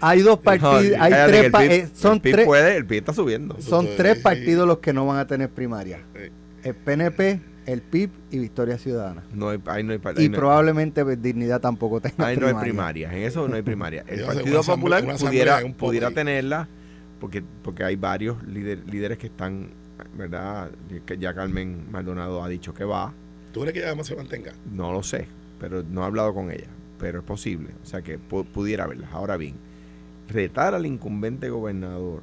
Hay 0.02 0.22
dos 0.22 0.38
No, 0.38 0.42
partidos, 0.42 0.98
hay 0.98 1.12
tres, 1.28 1.44
el 1.46 1.52
pa- 1.52 1.60
PIB 1.60 1.72
eh, 1.72 1.90
son 1.94 2.14
el 2.16 2.22
PIB 2.22 2.34
tres, 2.36 2.46
puede, 2.46 2.76
el 2.78 2.86
PIB 2.86 3.00
está 3.00 3.14
subiendo. 3.14 3.58
son 3.62 3.86
tres 3.98 4.18
partidos 4.20 4.66
los 4.66 4.80
que 4.80 4.94
no 4.94 5.06
van 5.06 5.18
a 5.18 5.28
tener 5.28 5.50
primaria. 5.50 6.00
Sí. 6.16 6.22
El 6.64 6.76
PNP, 6.76 7.42
el 7.66 7.82
PIB 7.82 8.10
y 8.32 8.40
Victoria 8.40 8.78
Ciudadana. 8.78 9.24
No 9.34 9.50
hay, 9.50 9.60
ahí 9.68 9.84
no 9.84 9.94
hay, 9.94 10.00
Y 10.04 10.08
ahí 10.08 10.14
no 10.16 10.20
hay- 10.20 10.30
probablemente 10.30 11.04
pues, 11.04 11.22
Dignidad 11.22 11.62
tampoco 11.62 12.02
tenga 12.02 12.28
ahí 12.28 12.36
no 12.38 12.48
hay 12.48 12.54
primaria. 12.54 12.62
primarias, 12.64 13.14
en 13.14 13.20
eso 13.24 13.48
no 13.48 13.56
hay 13.56 13.62
primaria. 13.62 14.04
El 14.08 14.24
Partido 14.26 14.64
Popular 14.64 15.04
pudiera, 15.18 15.60
pudiera 15.78 16.12
tenerla, 16.12 16.68
porque, 17.20 17.44
porque 17.64 17.84
hay 17.84 17.96
varios 17.96 18.42
líder- 18.44 18.84
líderes 18.90 19.18
que 19.18 19.28
están, 19.28 19.70
¿verdad? 20.18 20.72
Que 21.06 21.18
ya 21.18 21.34
Carmen 21.34 21.86
Maldonado 21.92 22.44
ha 22.44 22.50
dicho 22.50 22.74
que 22.74 22.84
va. 22.84 23.14
¿Tú 23.54 23.62
crees 23.62 23.74
que 23.74 23.80
ella 23.80 23.90
además 23.90 24.08
se 24.08 24.16
mantenga? 24.16 24.54
No 24.72 24.92
lo 24.92 25.04
sé, 25.04 25.28
pero 25.60 25.84
no 25.84 26.02
he 26.04 26.06
hablado 26.06 26.34
con 26.34 26.52
ella. 26.52 26.68
Pero 27.00 27.20
es 27.20 27.26
posible, 27.26 27.70
o 27.82 27.86
sea 27.86 28.02
que 28.02 28.20
pu- 28.20 28.46
pudiera 28.46 28.86
verlas. 28.86 29.10
Ahora 29.14 29.38
bien, 29.38 29.56
retar 30.28 30.76
al 30.76 30.86
incumbente 30.86 31.50
gobernador 31.50 32.22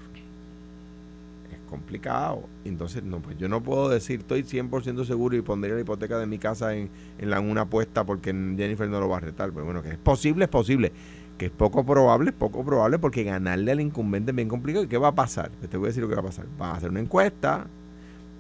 complicado. 1.66 2.44
Entonces, 2.64 3.02
no, 3.05 3.20
pues 3.20 3.37
yo 3.38 3.48
no 3.48 3.62
puedo 3.62 3.88
decir, 3.88 4.20
estoy 4.20 4.42
100% 4.44 5.05
seguro 5.05 5.37
y 5.37 5.42
pondría 5.42 5.74
la 5.74 5.81
hipoteca 5.83 6.18
de 6.18 6.26
mi 6.26 6.38
casa 6.38 6.74
en, 6.74 6.90
en 7.18 7.31
la, 7.31 7.40
una 7.40 7.62
apuesta 7.62 8.05
porque 8.05 8.31
Jennifer 8.33 8.88
no 8.88 9.00
lo 9.00 9.09
va 9.09 9.18
a 9.18 9.20
retar. 9.20 9.50
Pero 9.52 9.64
bueno, 9.64 9.83
que 9.83 9.90
es 9.90 9.98
posible, 9.98 10.44
es 10.44 10.50
posible. 10.50 10.92
Que 11.38 11.46
es 11.46 11.52
poco 11.52 11.85
probable, 11.85 12.31
es 12.31 12.37
poco 12.37 12.64
probable 12.64 12.98
porque 12.98 13.22
ganarle 13.24 13.72
al 13.72 13.81
incumbente 13.81 14.31
es 14.33 14.37
bien 14.37 14.48
complicado. 14.48 14.85
¿Y 14.85 14.88
qué 14.88 14.98
va 14.98 15.09
a 15.09 15.14
pasar? 15.14 15.50
Pues 15.59 15.70
te 15.70 15.76
voy 15.76 15.87
a 15.87 15.88
decir 15.88 16.02
lo 16.02 16.09
que 16.09 16.14
va 16.14 16.22
a 16.22 16.24
pasar. 16.24 16.46
Va 16.61 16.70
a 16.70 16.76
hacer 16.76 16.90
una 16.90 17.00
encuesta, 17.00 17.66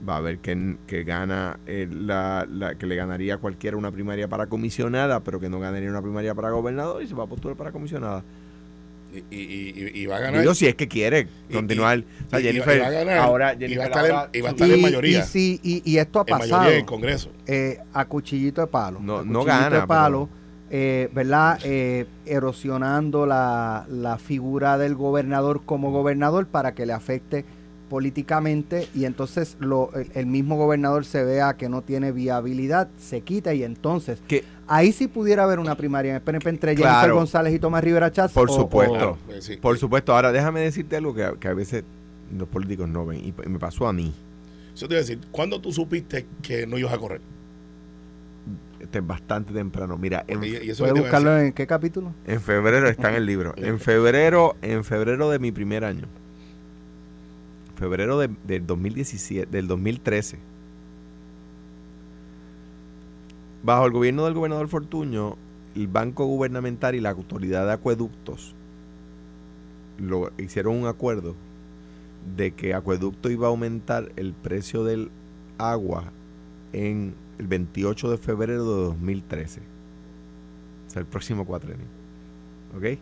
va 0.08 0.16
a 0.18 0.20
ver 0.20 0.38
que, 0.38 0.76
que 0.86 1.04
gana 1.04 1.58
eh, 1.66 1.88
la, 1.90 2.46
la- 2.50 2.76
que 2.76 2.86
le 2.86 2.96
ganaría 2.96 3.38
cualquiera 3.38 3.76
una 3.76 3.90
primaria 3.90 4.28
para 4.28 4.46
comisionada, 4.46 5.20
pero 5.20 5.40
que 5.40 5.48
no 5.48 5.60
ganaría 5.60 5.90
una 5.90 6.02
primaria 6.02 6.34
para 6.34 6.50
gobernador 6.50 7.02
y 7.02 7.06
se 7.06 7.14
va 7.14 7.24
a 7.24 7.26
postular 7.26 7.56
para 7.56 7.72
comisionada. 7.72 8.24
Y, 9.30 10.00
y, 10.00 10.06
va 10.06 10.16
a 10.16 10.20
ganar. 10.20 10.40
Digo, 10.40 10.54
si 10.54 10.66
es 10.66 10.74
que 10.74 10.88
quiere 10.88 11.28
Y- 11.48 11.52
continuar. 11.52 11.98
o 12.26 12.30
sea, 12.30 12.40
y- 12.40 12.42
y- 12.42 12.46
Jennifer, 12.46 12.76
y 12.76 12.80
va 12.80 12.86
a 12.86 12.90
ganar, 12.90 13.18
ahora, 13.18 13.54
y 13.54 13.58
Jennifer 13.58 13.78
va 13.80 13.84
a 13.84 13.86
estar 13.86 14.04
en- 14.06 14.10
ahora- 14.12 14.30
y 14.32 14.40
va 14.40 14.48
a 14.48 14.52
estar 14.52 14.70
en 14.70 14.82
mayoría. 14.82 15.18
Y, 15.20 15.22
sí, 15.22 15.60
y, 15.62 15.82
y 15.90 15.98
esto 15.98 16.18
ha 16.20 16.22
en 16.22 16.26
pasado 16.38 16.50
mayoría 16.52 16.72
en 16.74 16.80
el 16.80 16.86
Congreso. 16.86 17.30
eh, 17.46 17.78
a 17.92 18.04
cuchillito 18.04 18.60
de 18.60 18.66
palo. 18.66 19.00
No- 19.00 19.18
a 19.18 19.24
no 19.24 19.40
cuchillito 19.40 19.44
gana, 19.46 19.80
de 19.80 19.86
palo, 19.86 20.28
eh, 20.70 21.08
¿verdad? 21.14 21.58
Eh, 21.64 22.06
erosionando 22.26 23.26
la, 23.26 23.86
la 23.88 24.18
figura 24.18 24.78
del 24.78 24.94
gobernador 24.94 25.62
como 25.64 25.90
gobernador 25.92 26.46
para 26.46 26.74
que 26.74 26.86
le 26.86 26.92
afecte 26.92 27.44
políticamente 27.88 28.88
y 28.94 29.04
entonces 29.04 29.56
lo, 29.60 29.90
el, 29.94 30.10
el 30.14 30.26
mismo 30.26 30.56
gobernador 30.56 31.04
se 31.04 31.24
vea 31.24 31.54
que 31.56 31.68
no 31.68 31.82
tiene 31.82 32.12
viabilidad, 32.12 32.88
se 32.98 33.20
quita 33.22 33.54
y 33.54 33.62
entonces 33.62 34.20
Que- 34.28 34.44
ahí 34.68 34.92
sí 34.92 35.08
pudiera 35.08 35.44
haber 35.44 35.58
una 35.58 35.76
primaria 35.76 36.10
en 36.10 36.16
el 36.16 36.22
PNP 36.22 36.50
entre 36.50 36.74
Claro. 36.74 36.92
Jennifer 36.94 37.12
González 37.14 37.54
y 37.54 37.58
Tomás 37.58 37.82
Rivera 37.84 38.10
Chávez. 38.12 38.32
Por 38.32 38.50
supuesto. 38.50 38.94
Claro, 38.94 39.18
pues 39.26 39.44
sí. 39.44 39.56
Por 39.56 39.78
supuesto, 39.78 40.14
ahora 40.14 40.32
déjame 40.32 40.60
decirte 40.60 40.96
algo 40.96 41.14
que, 41.14 41.24
a- 41.24 41.32
que 41.34 41.48
a 41.48 41.54
veces 41.54 41.84
los 42.36 42.48
políticos 42.48 42.88
no 42.88 43.06
ven 43.06 43.20
y, 43.24 43.28
y 43.28 43.48
me 43.48 43.58
pasó 43.58 43.86
a 43.86 43.92
mí. 43.92 44.12
Eso 44.74 44.86
te 44.88 44.94
iba 44.94 44.98
a 44.98 45.02
decir, 45.02 45.20
¿cuándo 45.30 45.60
tú 45.60 45.72
supiste 45.72 46.26
que 46.42 46.66
no 46.66 46.76
ibas 46.78 46.92
a 46.92 46.98
correr? 46.98 47.20
Este 48.80 48.98
es 48.98 49.06
bastante 49.06 49.52
temprano. 49.52 49.96
Mira, 49.96 50.24
en, 50.28 50.44
Y, 50.44 50.48
y 50.48 50.70
eso 50.70 50.84
¿Puede 50.84 50.92
que 50.94 51.00
te 51.00 51.08
iba 51.08 51.08
a 51.08 51.20
buscarlo 51.20 51.38
en 51.40 51.52
qué 51.52 51.66
capítulo? 51.66 52.12
en 52.26 52.40
febrero 52.40 52.88
está 52.88 53.08
en 53.10 53.14
el 53.16 53.26
libro. 53.26 53.54
En 53.56 53.80
febrero, 53.80 54.54
en 54.62 54.84
febrero 54.84 55.30
de 55.30 55.38
mi 55.38 55.50
primer 55.50 55.84
año. 55.84 56.06
Febrero 57.76 58.18
de- 58.18 58.30
del 58.46 58.66
2017, 58.66 59.50
del 59.50 59.68
2013. 59.68 60.38
Bajo 63.62 63.86
el 63.86 63.92
gobierno 63.92 64.24
del 64.24 64.34
gobernador 64.34 64.68
Fortuño, 64.68 65.36
el 65.74 65.88
Banco 65.88 66.24
Gubernamental 66.26 66.94
y 66.94 67.00
la 67.00 67.10
Autoridad 67.10 67.66
de 67.66 67.72
Acueductos 67.72 68.54
lo, 69.98 70.30
hicieron 70.38 70.76
un 70.76 70.86
acuerdo 70.86 71.34
de 72.36 72.52
que 72.52 72.74
Acueducto 72.74 73.30
iba 73.30 73.46
a 73.46 73.50
aumentar 73.50 74.10
el 74.16 74.32
precio 74.34 74.84
del 74.84 75.10
agua 75.58 76.04
en 76.72 77.14
el 77.38 77.46
28 77.46 78.10
de 78.10 78.18
febrero 78.18 78.62
de 78.64 78.84
2013. 78.86 79.60
O 80.86 80.90
sea, 80.90 81.00
el 81.00 81.06
próximo 81.06 81.44
cuatrenio. 81.44 81.86
¿Ok? 82.76 82.98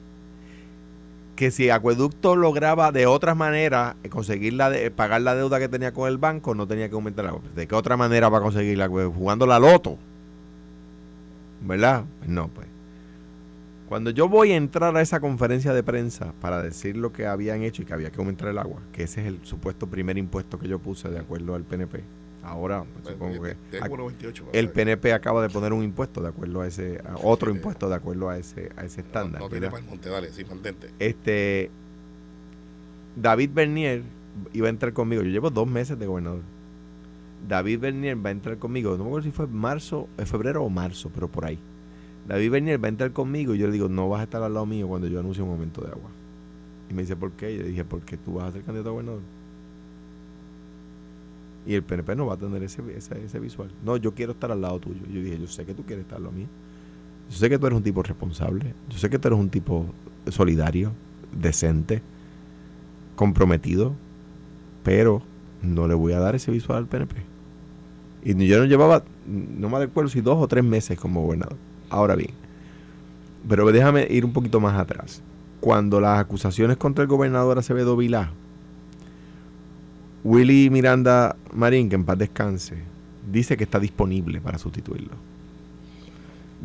Que 1.36 1.50
si 1.50 1.70
Acueducto 1.70 2.36
lograba 2.36 2.92
de 2.92 3.06
otra 3.06 3.34
manera 3.34 3.96
eh, 4.02 4.08
conseguir 4.08 4.52
la 4.52 4.70
de, 4.70 4.90
pagar 4.90 5.20
la 5.20 5.34
deuda 5.34 5.58
que 5.58 5.68
tenía 5.68 5.92
con 5.92 6.08
el 6.08 6.18
banco, 6.18 6.54
no 6.54 6.66
tenía 6.66 6.88
que 6.88 6.94
aumentar 6.94 7.26
agua. 7.26 7.42
¿De 7.54 7.66
qué 7.66 7.74
otra 7.74 7.96
manera 7.96 8.28
va 8.28 8.38
a 8.38 8.42
conseguirla? 8.42 8.88
Pues, 8.88 9.08
Jugando 9.08 9.46
la 9.46 9.58
loto. 9.58 9.98
¿Verdad? 11.62 12.04
Pues 12.18 12.30
no, 12.30 12.48
pues. 12.48 12.68
Cuando 13.88 14.10
yo 14.10 14.28
voy 14.28 14.52
a 14.52 14.56
entrar 14.56 14.96
a 14.96 15.02
esa 15.02 15.20
conferencia 15.20 15.74
de 15.74 15.82
prensa 15.82 16.32
para 16.40 16.62
decir 16.62 16.96
lo 16.96 17.12
que 17.12 17.26
habían 17.26 17.62
hecho 17.62 17.82
y 17.82 17.84
que 17.84 17.92
había 17.92 18.10
que 18.10 18.18
aumentar 18.18 18.48
el 18.48 18.58
agua, 18.58 18.80
que 18.92 19.02
ese 19.02 19.20
es 19.20 19.26
el 19.26 19.40
supuesto 19.44 19.86
primer 19.86 20.16
impuesto 20.16 20.58
que 20.58 20.68
yo 20.68 20.78
puse 20.78 21.08
de 21.10 21.18
acuerdo 21.18 21.54
al 21.54 21.64
PNP. 21.64 22.02
Ahora, 22.44 22.84
pues, 22.84 23.08
supongo 23.14 23.42
que 23.42 23.54
Te- 23.70 23.80
te- 23.80 23.88
uno 23.88 24.06
28, 24.06 24.44
el. 24.52 24.70
PNP 24.70 25.12
acaba 25.12 25.42
de 25.42 25.48
poner 25.48 25.72
un 25.72 25.82
impuesto 25.82 26.20
de 26.22 26.28
acuerdo 26.28 26.60
a 26.60 26.66
ese, 26.66 27.00
a 27.08 27.16
otro 27.22 27.50
impuesto 27.50 27.88
de 27.88 27.94
acuerdo 27.94 28.28
a 28.28 28.36
ese, 28.38 28.70
a 28.76 28.84
ese 28.84 29.00
estándar. 29.00 29.40
No, 29.40 29.46
no 29.46 29.50
tiene 29.50 29.68
para 29.68 29.78
el 29.82 29.88
monte, 29.88 30.08
dale, 30.10 30.30
sí, 30.30 30.44
mantente. 30.44 30.90
Este 30.98 31.70
David 33.16 33.50
Bernier 33.54 34.02
iba 34.52 34.66
a 34.66 34.70
entrar 34.70 34.92
conmigo. 34.92 35.22
Yo 35.22 35.30
llevo 35.30 35.50
dos 35.50 35.66
meses 35.66 35.98
de 35.98 36.06
gobernador. 36.06 36.42
David 37.48 37.80
Bernier 37.80 38.24
va 38.24 38.28
a 38.28 38.32
entrar 38.32 38.58
conmigo. 38.58 38.90
No 38.96 39.04
me 39.04 39.08
acuerdo 39.10 39.24
si 39.24 39.30
fue 39.30 39.46
marzo, 39.46 40.08
eh, 40.18 40.26
febrero 40.26 40.62
o 40.64 40.70
marzo, 40.70 41.10
pero 41.14 41.28
por 41.28 41.44
ahí. 41.44 41.58
David 42.26 42.50
Bernier 42.50 42.82
va 42.82 42.86
a 42.86 42.90
entrar 42.90 43.12
conmigo 43.12 43.54
y 43.54 43.58
yo 43.58 43.66
le 43.66 43.72
digo, 43.74 43.88
no 43.88 44.08
vas 44.08 44.20
a 44.20 44.24
estar 44.24 44.42
al 44.42 44.54
lado 44.54 44.66
mío 44.66 44.88
cuando 44.88 45.06
yo 45.08 45.20
anuncie 45.20 45.42
un 45.42 45.50
aumento 45.50 45.82
de 45.82 45.88
agua. 45.88 46.10
Y 46.90 46.94
me 46.94 47.02
dice, 47.02 47.16
¿por 47.16 47.32
qué? 47.32 47.52
Y 47.52 47.58
yo 47.58 47.64
dije, 47.64 47.84
porque 47.84 48.16
tú 48.16 48.34
vas 48.34 48.48
a 48.48 48.52
ser 48.52 48.62
candidato 48.62 48.88
a 48.90 48.92
gobernador. 48.92 49.20
Y 51.66 51.74
el 51.74 51.82
PNP 51.82 52.14
no 52.16 52.26
va 52.26 52.34
a 52.34 52.36
tener 52.36 52.62
ese, 52.62 52.82
ese, 52.96 53.24
ese 53.24 53.40
visual. 53.40 53.70
No, 53.84 53.96
yo 53.96 54.14
quiero 54.14 54.32
estar 54.32 54.52
al 54.52 54.60
lado 54.60 54.80
tuyo. 54.80 55.00
Yo 55.10 55.20
dije, 55.20 55.38
yo 55.38 55.46
sé 55.46 55.64
que 55.64 55.74
tú 55.74 55.84
quieres 55.84 56.04
estar 56.04 56.20
lado 56.20 56.32
mío. 56.32 56.46
Yo 57.30 57.36
sé 57.36 57.48
que 57.48 57.58
tú 57.58 57.66
eres 57.66 57.76
un 57.76 57.82
tipo 57.82 58.02
responsable. 58.02 58.74
Yo 58.88 58.98
sé 58.98 59.08
que 59.08 59.18
tú 59.18 59.28
eres 59.28 59.40
un 59.40 59.48
tipo 59.48 59.86
solidario, 60.28 60.92
decente, 61.32 62.02
comprometido. 63.16 63.94
Pero 64.82 65.22
no 65.62 65.88
le 65.88 65.94
voy 65.94 66.12
a 66.12 66.20
dar 66.20 66.34
ese 66.34 66.50
visual 66.50 66.78
al 66.78 66.86
PNP. 66.86 67.16
Y 68.24 68.46
yo 68.46 68.58
no 68.58 68.64
llevaba, 68.64 69.04
no 69.26 69.68
me 69.68 69.78
recuerdo 69.78 70.10
si 70.10 70.20
dos 70.20 70.38
o 70.40 70.48
tres 70.48 70.64
meses 70.64 70.98
como 70.98 71.22
gobernador. 71.22 71.56
Ahora 71.90 72.14
bien, 72.16 72.30
pero 73.48 73.70
déjame 73.70 74.06
ir 74.10 74.24
un 74.24 74.32
poquito 74.32 74.60
más 74.60 74.78
atrás. 74.78 75.22
Cuando 75.60 76.00
las 76.00 76.18
acusaciones 76.18 76.76
contra 76.76 77.02
el 77.02 77.08
gobernador 77.08 77.58
Acevedo 77.58 77.96
Vilá, 77.96 78.32
Willy 80.24 80.70
Miranda 80.70 81.36
Marín, 81.52 81.90
que 81.90 81.96
en 81.96 82.04
paz 82.04 82.18
descanse, 82.18 82.76
dice 83.30 83.56
que 83.58 83.64
está 83.64 83.78
disponible 83.78 84.40
para 84.40 84.58
sustituirlo. 84.58 85.12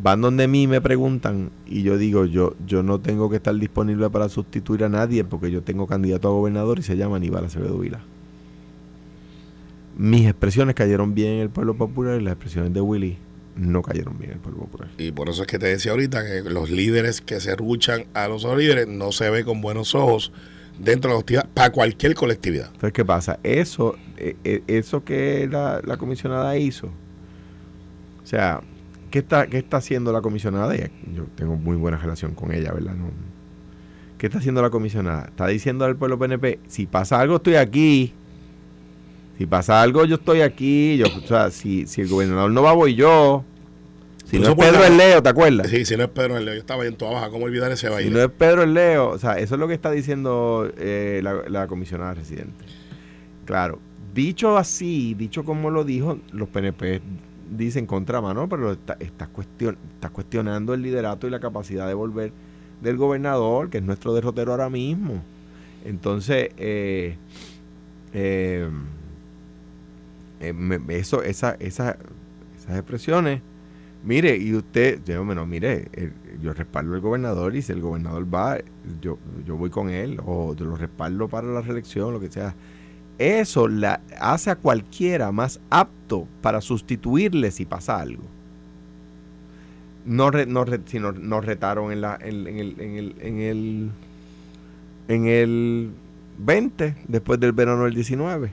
Van 0.02 0.22
donde 0.22 0.48
mí 0.48 0.66
me 0.66 0.80
preguntan 0.80 1.52
y 1.68 1.84
yo 1.84 1.98
digo, 1.98 2.26
yo, 2.26 2.56
yo 2.66 2.84
no 2.84 3.00
tengo 3.00 3.30
que 3.30 3.36
estar 3.36 3.54
disponible 3.54 4.10
para 4.10 4.30
sustituir 4.30 4.86
a 4.86 4.90
nadie 4.90 5.26
porque 5.26 5.52
yo 5.52 5.62
tengo 5.62 5.88
candidato 5.88 6.30
a 6.30 6.32
gobernador 6.32 6.80
y 6.80 6.84
se 6.84 6.96
llama 6.96 7.18
Aníbal 7.18 7.46
Acevedo 7.46 7.78
Vilá. 7.78 8.00
Mis 9.98 10.26
expresiones 10.26 10.76
cayeron 10.76 11.14
bien 11.14 11.34
en 11.34 11.40
el 11.40 11.50
pueblo 11.50 11.76
popular 11.76 12.22
y 12.22 12.24
las 12.24 12.34
expresiones 12.34 12.74
de 12.74 12.80
Willy 12.80 13.18
no 13.58 13.82
cayeron 13.82 14.18
bien 14.18 14.32
el 14.32 14.40
pueblo 14.40 14.62
popular. 14.62 14.88
Y 14.98 15.12
por 15.12 15.28
eso 15.28 15.42
es 15.42 15.48
que 15.50 15.60
te 15.60 15.68
decía 15.68 15.92
ahorita 15.92 16.24
que 16.24 16.50
los 16.50 16.70
líderes 16.70 17.20
que 17.20 17.42
se 17.42 17.58
ruchan 17.58 18.06
a 18.14 18.30
los 18.30 18.46
líderes 18.46 18.88
no 18.88 19.12
se 19.12 19.30
ve 19.30 19.44
con 19.44 19.60
buenos 19.60 19.96
ojos 19.96 20.32
dentro 20.80 21.10
de 21.10 21.16
la 21.16 21.20
hostilidad 21.20 21.50
para 21.54 21.72
cualquier 21.72 22.16
colectividad. 22.16 22.68
Entonces, 22.68 22.94
¿qué 22.94 23.06
pasa? 23.06 23.40
Eso, 23.44 23.96
eh, 24.18 24.36
eh, 24.44 24.64
eso 24.68 25.04
que 25.04 25.48
la, 25.52 25.98
comisionada 25.98 26.58
hizo, 26.58 26.88
o 26.88 28.26
sea, 28.26 28.62
¿qué 29.12 29.20
está, 29.20 29.48
¿qué 29.48 29.58
está 29.58 29.78
haciendo 29.78 30.12
la 30.12 30.22
comisionada? 30.22 30.76
Yo 30.76 31.26
tengo 31.36 31.56
muy 31.56 31.76
buena 31.76 31.98
relación 31.98 32.34
con 32.34 32.52
ella, 32.54 32.72
¿verdad? 32.72 32.96
¿Qué 34.18 34.28
está 34.28 34.40
haciendo 34.40 34.62
la 34.62 34.70
comisionada? 34.70 35.26
Está 35.28 35.48
diciendo 35.48 35.86
al 35.86 35.96
pueblo 35.96 36.20
PNP, 36.20 36.60
si 36.68 36.86
pasa 36.86 37.20
algo 37.20 37.38
estoy 37.38 37.56
aquí. 37.56 38.14
Si 39.38 39.46
pasa 39.46 39.82
algo 39.82 40.04
yo 40.04 40.16
estoy 40.16 40.42
aquí. 40.42 40.98
Yo, 40.98 41.06
o 41.06 41.26
sea, 41.26 41.50
si, 41.50 41.88
si 41.88 42.02
el 42.02 42.10
gobernador 42.10 42.52
no 42.52 42.62
va, 42.62 42.74
voy 42.74 42.96
yo. 42.96 43.46
Si 44.30 44.40
no 44.40 44.50
es 44.50 44.56
Pedro 44.56 44.84
el 44.86 44.98
Leo, 44.98 45.24
¿te 45.24 45.30
acuerdas? 45.30 45.68
Sí, 45.70 45.86
si 45.86 45.98
no 45.98 46.04
es 46.04 46.10
Pedro 46.10 46.38
el 46.38 46.46
Leo, 46.46 46.54
yo 46.56 46.60
estaba 46.60 46.86
en 46.86 46.96
toda 46.96 47.12
baja, 47.14 47.30
¿cómo 47.30 47.46
olvidar 47.46 47.72
ese 47.72 47.88
Si 47.88 47.94
baile? 47.94 48.12
no 48.12 48.20
es 48.22 48.30
Pedro 48.30 48.64
el 48.64 48.74
Leo, 48.74 49.10
o 49.10 49.18
sea, 49.18 49.40
eso 49.40 49.56
es 49.56 49.60
lo 49.60 49.68
que 49.68 49.74
está 49.74 49.90
diciendo 49.92 50.72
eh, 50.78 51.22
la, 51.24 51.44
la 51.48 51.68
comisionada 51.68 52.14
residente. 52.14 52.66
Claro, 53.46 53.80
dicho 54.14 54.58
así, 54.58 55.16
dicho 55.16 55.44
como 55.44 55.72
lo 55.72 55.84
dijo, 55.84 56.20
los 56.32 56.48
PNP 56.50 57.02
dicen 57.50 57.88
contra 57.88 58.22
mano, 58.22 58.48
pero 58.48 58.74
está- 58.74 58.98
estás, 59.00 59.28
cuestion, 59.30 59.78
estás 59.96 60.12
cuestionando 60.12 60.76
el 60.76 60.84
liderato 60.84 61.26
y 61.26 61.32
la 61.32 61.40
capacidad 61.40 61.88
de 61.88 61.96
volver 61.96 62.32
del 62.82 62.98
gobernador, 62.98 63.70
que 63.72 63.80
es 63.80 63.84
nuestro 63.84 64.14
derrotero 64.14 64.52
ahora 64.52 64.70
mismo. 64.70 65.24
Entonces, 65.86 66.50
eh, 66.58 67.16
eh, 68.14 68.70
eh, 70.40 70.54
eso, 70.90 71.24
esa, 71.24 71.56
esa, 71.60 71.98
esas 72.58 72.76
expresiones 72.78 73.42
Mire, 74.04 74.38
y 74.38 74.54
usted, 74.56 75.02
yo, 75.06 75.24
bueno, 75.26 75.46
mire, 75.46 75.88
eh, 75.94 76.12
yo 76.42 76.54
respaldo 76.54 76.94
al 76.96 77.02
gobernador 77.02 77.56
y 77.56 77.62
si 77.62 77.74
el 77.74 77.82
gobernador 77.82 78.34
va, 78.34 78.58
yo, 79.02 79.18
yo 79.46 79.58
voy 79.58 79.70
con 79.70 79.90
él 79.90 80.20
o 80.26 80.56
yo 80.56 80.66
lo 80.66 80.78
respaldo 80.78 81.28
para 81.28 81.48
la 81.48 81.62
reelección, 81.62 82.14
lo 82.14 82.20
que 82.22 82.30
sea. 82.30 82.56
Eso 83.18 83.68
la 83.68 84.00
hace 84.20 84.52
a 84.52 84.56
cualquiera 84.56 85.34
más 85.34 85.60
apto 85.70 86.28
para 86.42 86.62
sustituirle 86.62 87.52
si 87.52 87.66
pasa 87.66 88.00
algo. 88.00 88.24
No, 90.06 90.32
re- 90.32 90.46
no 90.46 90.64
re- 90.64 90.80
si 90.86 90.98
no- 91.00 91.12
nos 91.12 91.46
retaron 91.46 91.92
en, 91.92 92.00
la, 92.02 92.18
en, 92.22 92.48
en 92.48 92.58
el, 92.60 92.76
en, 92.80 92.96
el, 92.96 93.16
en, 93.20 93.40
el, 93.42 93.90
en 95.10 95.26
el 95.28 95.90
20, 96.38 96.96
después 97.08 97.38
del 97.40 97.52
verano 97.52 97.84
del 97.84 97.94
19. 97.96 98.50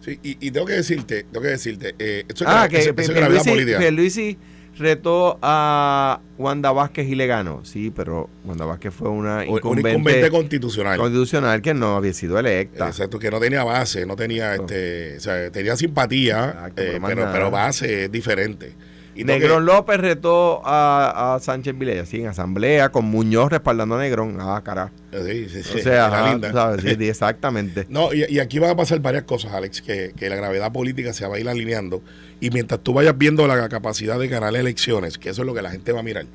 Sí, 0.00 0.18
y, 0.22 0.36
y 0.46 0.50
tengo 0.50 0.66
que 0.66 0.72
decirte, 0.74 1.22
tengo 1.30 1.40
que 1.42 1.48
decirte, 1.50 1.94
eh, 1.98 2.24
esto 2.28 2.44
es, 2.44 2.50
Ah, 2.50 2.66
que 2.68 2.78
eso- 2.78 2.90
eso 2.90 3.44
política. 3.44 3.78
Pierluisi 3.78 4.36
retó 4.78 5.38
a 5.42 6.20
Wanda 6.38 6.72
Vázquez 6.72 7.08
y 7.08 7.14
le 7.14 7.26
ganó. 7.26 7.64
Sí, 7.64 7.92
pero 7.94 8.28
Wanda 8.44 8.64
Vázquez 8.64 8.92
fue 8.92 9.08
una 9.08 9.38
Un- 9.38 9.48
un 9.50 9.56
incumbente, 9.56 9.90
incumbente 9.90 10.30
constitucional. 10.30 10.98
constitucional 10.98 11.62
que 11.62 11.74
no 11.74 11.96
había 11.96 12.12
sido 12.12 12.38
electa. 12.38 12.88
Exacto, 12.88 13.18
que 13.18 13.30
no 13.30 13.38
tenía 13.40 13.62
base, 13.64 14.04
no 14.06 14.16
tenía, 14.16 14.54
este, 14.56 15.16
o 15.16 15.20
sea, 15.20 15.50
tenía 15.50 15.76
simpatía, 15.76 16.46
Exacto, 16.48 16.82
eh, 16.82 17.00
pero 17.06 17.28
pero 17.32 17.50
base 17.50 18.04
es 18.04 18.12
diferente. 18.12 18.72
Y 19.16 19.24
Negrón 19.24 19.64
que- 19.64 19.72
López 19.72 19.98
retó 20.00 20.60
a, 20.64 21.34
a 21.34 21.40
Sánchez 21.40 21.78
Vilella, 21.78 22.04
sí, 22.06 22.20
en 22.20 22.26
asamblea, 22.28 22.90
con 22.90 23.04
Muñoz 23.04 23.50
respaldando 23.50 23.94
a 23.94 23.98
Negrón. 24.00 24.36
Ah, 24.40 24.60
carajo. 24.64 24.90
Sí, 25.12 25.48
sí, 25.48 25.62
sí, 25.62 25.78
O 25.78 25.82
sea, 25.82 25.92
era 25.92 26.06
ajá, 26.06 26.30
linda. 26.32 26.48
tú 26.50 26.56
sabes, 26.56 26.82
sí, 26.82 26.96
sí, 26.98 27.08
exactamente. 27.08 27.86
No, 27.88 28.12
y, 28.12 28.24
y 28.28 28.38
aquí 28.40 28.58
van 28.58 28.70
a 28.70 28.76
pasar 28.76 28.98
varias 29.00 29.22
cosas, 29.24 29.52
Alex, 29.52 29.82
que, 29.82 30.12
que 30.16 30.28
la 30.28 30.36
gravedad 30.36 30.72
política 30.72 31.12
se 31.12 31.26
va 31.28 31.36
a 31.36 31.38
ir 31.38 31.48
alineando. 31.48 32.02
Y 32.40 32.50
mientras 32.50 32.80
tú 32.82 32.92
vayas 32.92 33.16
viendo 33.16 33.46
la 33.46 33.68
capacidad 33.68 34.18
de 34.18 34.26
ganar 34.28 34.54
elecciones, 34.56 35.16
que 35.18 35.28
eso 35.30 35.42
es 35.42 35.46
lo 35.46 35.54
que 35.54 35.62
la 35.62 35.70
gente 35.70 35.92
va 35.92 36.00
a 36.00 36.02
mirar. 36.02 36.26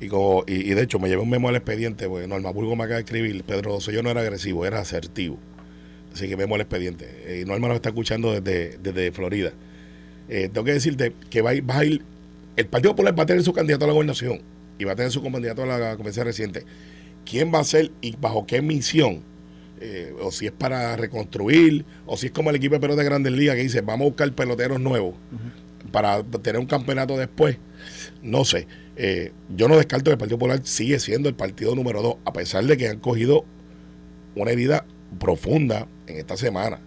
Y, 0.00 0.08
como, 0.08 0.44
y, 0.46 0.70
y 0.70 0.74
de 0.74 0.82
hecho, 0.82 0.98
me 0.98 1.08
llevé 1.08 1.22
un 1.22 1.30
memo 1.30 1.48
al 1.48 1.56
expediente, 1.56 2.08
porque 2.08 2.26
Norma 2.26 2.50
Burgo 2.50 2.76
me 2.76 2.84
acaba 2.84 2.96
de 2.96 3.02
escribir, 3.04 3.42
Pedro 3.44 3.72
Rosselló 3.72 4.02
no 4.02 4.10
era 4.10 4.20
agresivo, 4.20 4.64
era 4.66 4.78
asertivo. 4.80 5.38
Así 6.12 6.28
que 6.28 6.36
memo 6.36 6.54
al 6.54 6.60
expediente. 6.62 7.06
Eh, 7.26 7.42
Y 7.42 7.48
Norma 7.48 7.68
nos 7.68 7.76
está 7.76 7.90
escuchando 7.90 8.32
desde, 8.38 8.78
desde 8.78 9.12
Florida. 9.12 9.52
Eh, 10.28 10.48
tengo 10.52 10.64
que 10.64 10.72
decirte 10.72 11.12
que 11.30 11.42
va 11.42 11.50
a, 11.50 11.54
ir, 11.54 11.68
va 11.68 11.78
a 11.78 11.84
ir- 11.84 12.02
el 12.56 12.66
Partido 12.66 12.92
Popular 12.92 13.18
va 13.18 13.22
a 13.22 13.26
tener 13.26 13.42
su 13.42 13.52
candidato 13.52 13.84
a 13.84 13.88
la 13.88 13.94
gobernación 13.94 14.40
y 14.78 14.84
va 14.84 14.92
a 14.92 14.96
tener 14.96 15.10
su 15.10 15.22
candidato 15.22 15.62
a 15.62 15.66
la 15.78 15.96
convención 15.96 16.26
reciente. 16.26 16.64
¿Quién 17.24 17.52
va 17.52 17.60
a 17.60 17.64
ser 17.64 17.90
y 18.00 18.16
bajo 18.16 18.46
qué 18.46 18.62
misión? 18.62 19.22
Eh, 19.80 20.12
o 20.20 20.30
si 20.30 20.46
es 20.46 20.52
para 20.52 20.94
reconstruir, 20.96 21.84
o 22.06 22.16
si 22.16 22.26
es 22.26 22.32
como 22.32 22.50
el 22.50 22.56
equipo 22.56 22.74
de 22.74 22.80
pelota 22.80 23.00
de 23.00 23.06
Grandes 23.06 23.32
Ligas 23.32 23.56
que 23.56 23.62
dice, 23.62 23.80
vamos 23.80 24.02
a 24.06 24.08
buscar 24.08 24.32
peloteros 24.34 24.78
nuevos 24.80 25.14
para 25.90 26.22
tener 26.22 26.60
un 26.60 26.66
campeonato 26.66 27.16
después. 27.16 27.56
No 28.22 28.44
sé. 28.44 28.66
Eh, 28.96 29.32
yo 29.56 29.68
no 29.68 29.76
descarto 29.78 30.04
que 30.04 30.12
el 30.12 30.18
Partido 30.18 30.38
Popular 30.38 30.60
sigue 30.64 30.98
siendo 30.98 31.30
el 31.30 31.34
partido 31.34 31.74
número 31.74 32.02
dos, 32.02 32.16
a 32.26 32.32
pesar 32.34 32.64
de 32.64 32.76
que 32.76 32.88
han 32.88 32.98
cogido 32.98 33.46
una 34.34 34.50
herida 34.50 34.84
profunda 35.18 35.86
en 36.06 36.18
esta 36.18 36.36
semana. 36.36 36.80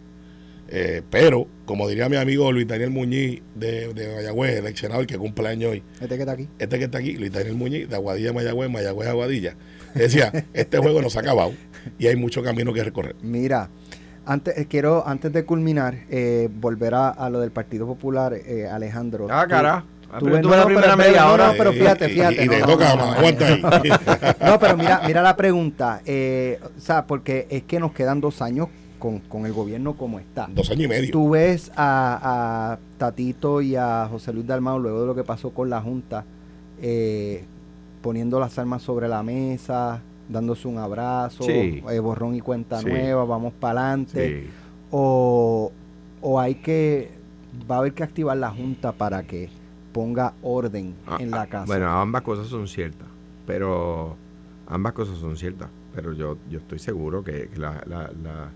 Eh, 0.70 1.02
pero, 1.10 1.46
como 1.66 1.88
diría 1.88 2.10
mi 2.10 2.16
amigo 2.18 2.52
Luis 2.52 2.68
Daniel 2.68 2.90
Muñiz 2.90 3.42
de, 3.56 3.94
de 3.94 4.16
Mayagüez, 4.16 4.58
el 4.58 4.68
ex 4.68 4.80
senador 4.80 5.06
que 5.06 5.18
cumple 5.18 5.48
años 5.50 5.72
hoy, 5.72 5.84
Este 6.02 6.16
que 6.16 6.22
está 6.22 6.32
aquí. 6.32 6.48
este 6.58 6.80
que 6.80 6.86
está 6.86 6.98
aquí, 6.98 7.14
Luis 7.18 7.32
Daniel 7.32 7.56
Muñiz, 7.56 7.90
de 7.90 7.96
Aguadilla, 7.96 8.34
Mayagüez, 8.34 8.70
Mayagüez, 8.72 9.08
Aguadilla, 9.10 9.56
decía, 9.94 10.32
este 10.54 10.78
juego 10.80 11.02
no 11.02 11.10
se 11.10 11.20
ha 11.20 11.22
acabado 11.22 11.52
y 12.00 12.08
hay 12.08 12.16
mucho 12.16 12.42
camino 12.42 12.74
que 12.74 12.84
recorrer. 12.84 13.16
Mira, 13.22 13.70
antes 14.26 14.58
eh, 14.58 14.66
quiero, 14.68 15.06
antes 15.08 15.32
de 15.34 15.44
culminar, 15.46 15.96
eh, 16.10 16.50
volver 16.52 16.96
a, 16.96 17.10
a 17.10 17.30
lo 17.30 17.40
del 17.42 17.52
Partido 17.52 17.86
Popular, 17.86 18.34
eh, 18.34 18.68
Alejandro. 18.68 19.28
Ah, 19.30 19.44
Tú- 19.44 19.50
carajo. 19.50 19.88
Ah, 20.12 20.20
tú 20.20 20.26
ves- 20.28 20.42
no, 20.44 20.66
primera 20.66 20.96
pero- 20.96 20.98
media 20.98 21.32
hora. 21.32 21.48
no, 21.48 21.54
pero 21.58 21.74
fíjate, 21.74 22.08
fíjate, 22.08 22.44
Y, 22.44 22.48
no, 22.48 22.52
te 22.54 22.60
no, 22.60 22.66
toca, 22.68 22.90
no, 22.90 22.96
más, 22.98 23.06
no. 23.08 23.14
aguanta 23.18 23.48
ahí. 23.48 23.62
No, 24.46 24.60
pero 24.60 24.78
mira, 24.78 25.02
mira 25.08 25.22
la 25.24 25.36
pregunta. 25.36 26.02
Eh, 26.06 26.60
o 26.78 26.80
sea, 26.80 27.06
porque 27.08 27.48
es 27.50 27.64
que 27.64 27.80
nos 27.80 27.94
quedan 27.94 28.22
dos 28.22 28.42
años 28.44 28.68
con, 29.04 29.20
con 29.20 29.46
el 29.46 29.52
gobierno 29.52 29.98
como 29.98 30.18
está. 30.18 30.48
Dos 30.50 30.72
años 30.72 30.86
y 30.86 30.88
medio. 30.88 31.12
Tú 31.12 31.32
ves 31.32 31.70
a, 31.76 32.72
a 32.72 32.80
Tatito 32.98 33.60
y 33.62 33.76
a 33.76 34.08
José 34.10 34.32
Luis 34.32 34.48
Dalmau, 34.48 34.80
luego 34.80 35.02
de 35.02 35.08
lo 35.08 35.14
que 35.14 35.26
pasó 35.26 35.50
con 35.50 35.70
la 35.70 35.82
Junta, 35.82 36.24
eh, 36.82 37.44
poniendo 38.02 38.40
las 38.40 38.58
armas 38.58 38.82
sobre 38.82 39.10
la 39.10 39.22
mesa, 39.22 40.00
dándose 40.30 40.70
un 40.70 40.78
abrazo, 40.78 41.44
Sí. 41.44 41.84
eh, 41.90 42.00
borrón 42.00 42.34
y 42.36 42.40
cuenta 42.40 42.80
Sí. 42.80 42.86
nueva, 42.86 43.26
vamos 43.26 43.52
para 43.60 43.82
adelante. 43.90 44.44
Sí. 44.46 44.50
O, 44.92 45.70
o 46.22 46.40
hay 46.40 46.56
que, 46.56 47.12
va 47.70 47.76
a 47.76 47.80
haber 47.80 47.94
que 47.94 48.04
activar 48.04 48.38
la 48.38 48.52
Junta 48.52 48.94
para 48.94 49.24
que 49.24 49.50
ponga 49.92 50.34
orden 50.42 50.96
Ah, 51.06 51.18
en 51.20 51.30
la 51.30 51.42
ah, 51.42 51.48
casa. 51.48 51.66
Bueno, 51.66 51.90
ambas 51.90 52.22
cosas 52.22 52.48
son 52.48 52.70
ciertas, 52.70 53.08
pero 53.46 54.16
ambas 54.68 54.94
cosas 54.94 55.18
son 55.18 55.36
ciertas, 55.36 55.68
pero 55.94 56.14
yo, 56.14 56.38
yo 56.50 56.60
estoy 56.60 56.80
seguro 56.80 57.22
que, 57.22 57.50
que 57.50 57.60
la, 57.60 57.84
la- 57.86 58.10
la- 58.24 58.50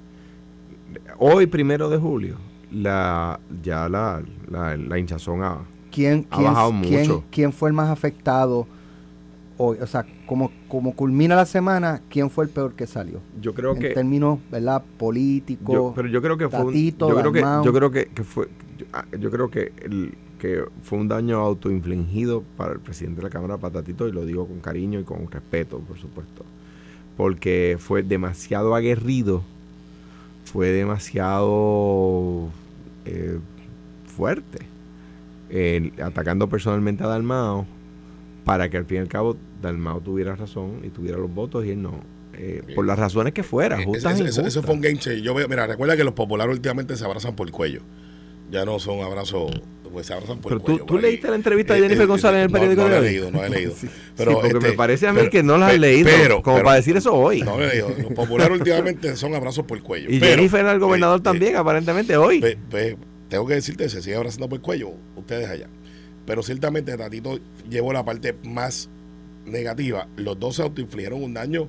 hoy 1.17 1.47
primero 1.47 1.89
de 1.89 1.97
julio 1.97 2.35
la 2.71 3.39
ya 3.63 3.87
la, 3.89 4.21
la, 4.49 4.75
la 4.77 4.97
hinchazón 4.99 5.43
ha 5.43 5.59
¿Quién, 5.91 6.27
ha 6.29 6.35
quién- 6.37 6.47
bajado 6.49 6.71
mucho. 6.71 7.23
quién 7.31 7.53
fue 7.53 7.69
el 7.69 7.73
más 7.73 7.89
afectado 7.89 8.67
hoy? 9.57 9.77
O 9.81 9.87
sea, 9.87 10.05
como, 10.27 10.51
como 10.67 10.93
culmina 10.93 11.35
la 11.35 11.45
semana, 11.45 12.01
¿quién 12.09 12.29
fue 12.29 12.43
el 12.45 12.51
peor 12.51 12.73
que 12.73 12.85
salió? 12.85 13.19
yo 13.41 13.53
creo 13.53 13.73
en 13.73 13.79
que 13.79 13.89
términos, 13.91 14.39
¿verdad? 14.51 14.83
Políticos. 14.97 15.93
pero 15.95 16.07
yo 16.09 16.21
creo 16.21 16.37
que 16.37 16.49
fue 16.49 16.59
un- 16.59 16.65
Tatito, 16.67 17.09
yo 17.09 17.15
creo 17.15 17.31
que 17.31 17.41
yo 17.63 17.73
creo 17.73 17.91
que, 17.91 18.05
que 18.07 18.23
fue 18.23 18.47
yo, 18.77 18.85
ah, 18.93 19.05
yo 19.19 19.31
creo 19.31 19.49
que 19.49 19.71
el, 19.83 20.13
que 20.37 20.63
fue 20.83 20.99
un 20.99 21.07
daño 21.07 21.37
autoinfligido 21.39 22.43
para 22.57 22.73
el 22.73 22.79
presidente 22.79 23.21
de 23.21 23.23
la 23.23 23.29
Cámara 23.31 23.57
Patatito 23.57 24.07
y 24.07 24.11
lo 24.11 24.23
digo 24.25 24.45
con 24.45 24.59
cariño 24.59 24.99
y 24.99 25.03
con 25.03 25.31
respeto, 25.31 25.79
por 25.79 25.97
supuesto, 25.97 26.43
porque 27.15 27.77
fue 27.79 28.03
demasiado 28.03 28.75
aguerrido, 28.75 29.41
fue 30.51 30.69
demasiado 30.69 32.49
eh, 33.05 33.39
fuerte, 34.05 34.59
eh, 35.49 35.91
atacando 36.03 36.47
personalmente 36.49 37.03
a 37.03 37.07
Dalmao 37.07 37.65
para 38.45 38.69
que 38.69 38.77
al 38.77 38.85
fin 38.85 38.97
y 38.97 38.99
al 39.01 39.07
cabo 39.07 39.35
Dalmao 39.61 39.99
tuviera 40.01 40.35
razón 40.35 40.79
y 40.83 40.89
tuviera 40.89 41.17
los 41.17 41.33
votos 41.33 41.65
y 41.65 41.71
él 41.71 41.81
no. 41.81 42.01
eh, 42.33 42.61
por 42.75 42.85
las 42.85 42.97
razones 42.99 43.33
que 43.33 43.43
fuera, 43.43 43.81
Eh, 43.81 43.85
justas 43.85 44.13
Eso 44.19 44.41
injustas. 44.41 44.65
fue 44.65 44.75
un 44.75 44.81
game 44.81 44.97
changer. 44.97 45.21
Yo 45.23 45.33
mira, 45.35 45.65
recuerda 45.67 45.97
que 45.97 46.03
los 46.03 46.13
populares 46.13 46.53
últimamente 46.53 46.95
se 46.95 47.03
abrazan 47.03 47.35
por 47.35 47.47
el 47.47 47.51
cuello. 47.53 47.81
Ya 48.49 48.63
no 48.65 48.79
son 48.79 49.01
abrazos, 49.01 49.51
pues 49.91 50.07
se 50.07 50.13
abrazan 50.13 50.37
por 50.39 50.51
Pero 50.51 50.55
el 50.55 50.61
tú, 50.61 50.65
cuello. 50.65 50.85
tú 50.85 50.97
leíste 50.99 51.27
la 51.29 51.35
entrevista 51.35 51.73
de 51.73 51.79
Eh, 51.79 51.83
Jennifer 51.83 52.03
eh, 52.03 52.07
González 52.07 52.37
en 52.37 52.45
el 52.45 52.47
no, 52.47 52.53
periódico 52.53 52.81
no 52.83 52.87
de 52.87 52.91
la 52.93 52.97
he 52.97 52.99
hoy. 53.01 53.05
leído, 53.07 53.31
no 53.31 53.43
he 53.43 53.49
leído. 53.49 53.73
Sí, 53.77 53.87
Pero, 54.15 54.33
porque 54.33 54.47
este, 54.47 54.59
me 54.59 54.71
parece 54.73 55.07
a 55.07 55.11
mí 55.13 55.19
pero- 55.19 55.31
que 55.31 55.43
no 55.43 55.57
la 55.57 55.67
has 55.67 55.79
leído. 55.79 56.09
pero- 56.09 56.41
como 56.41 56.55
pero- 56.57 56.65
para 56.65 56.77
decir 56.77 56.95
eso 56.97 57.13
hoy. 57.13 57.41
No 57.41 57.59
he 57.61 57.67
leído. 57.67 57.89
Los 57.89 58.13
populares 58.13 58.57
últimamente 58.59 59.15
son 59.17 59.35
abrazos 59.35 59.65
por 59.65 59.77
el 59.77 59.83
cuello. 59.83 60.09
y 60.09 60.19
Jennifer 60.19 60.65
el 60.65 60.79
gobernador 60.79 61.19
eh, 61.19 61.23
también, 61.23 61.55
aparentemente 61.57 62.15
hoy. 62.15 62.41
Tengo 63.29 63.45
que 63.45 63.55
decirte, 63.55 63.89
se 63.89 64.01
sigue 64.01 64.15
abrazando 64.15 64.47
por 64.47 64.57
el 64.59 64.61
cuello, 64.61 64.91
ustedes 65.17 65.49
allá. 65.49 65.67
Pero 66.25 66.41
ciertamente 66.43 66.95
Tatito 66.95 67.39
llevó 67.69 67.91
la 67.91 68.05
parte 68.05 68.33
más 68.45 68.89
negativa. 69.45 70.07
Los 70.15 70.39
dos 70.39 70.55
se 70.55 70.61
autoinfligieron 70.61 71.21
un 71.21 71.33
daño 71.33 71.67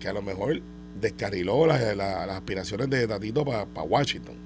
que 0.00 0.08
a 0.08 0.12
lo 0.14 0.22
mejor 0.22 0.60
descarriló 0.98 1.66
las, 1.66 1.82
las- 1.94 2.26
las 2.26 2.30
aspiraciones 2.36 2.88
de 2.88 3.06
Tatito 3.06 3.44
para 3.44 3.64
Washington. 3.82 4.45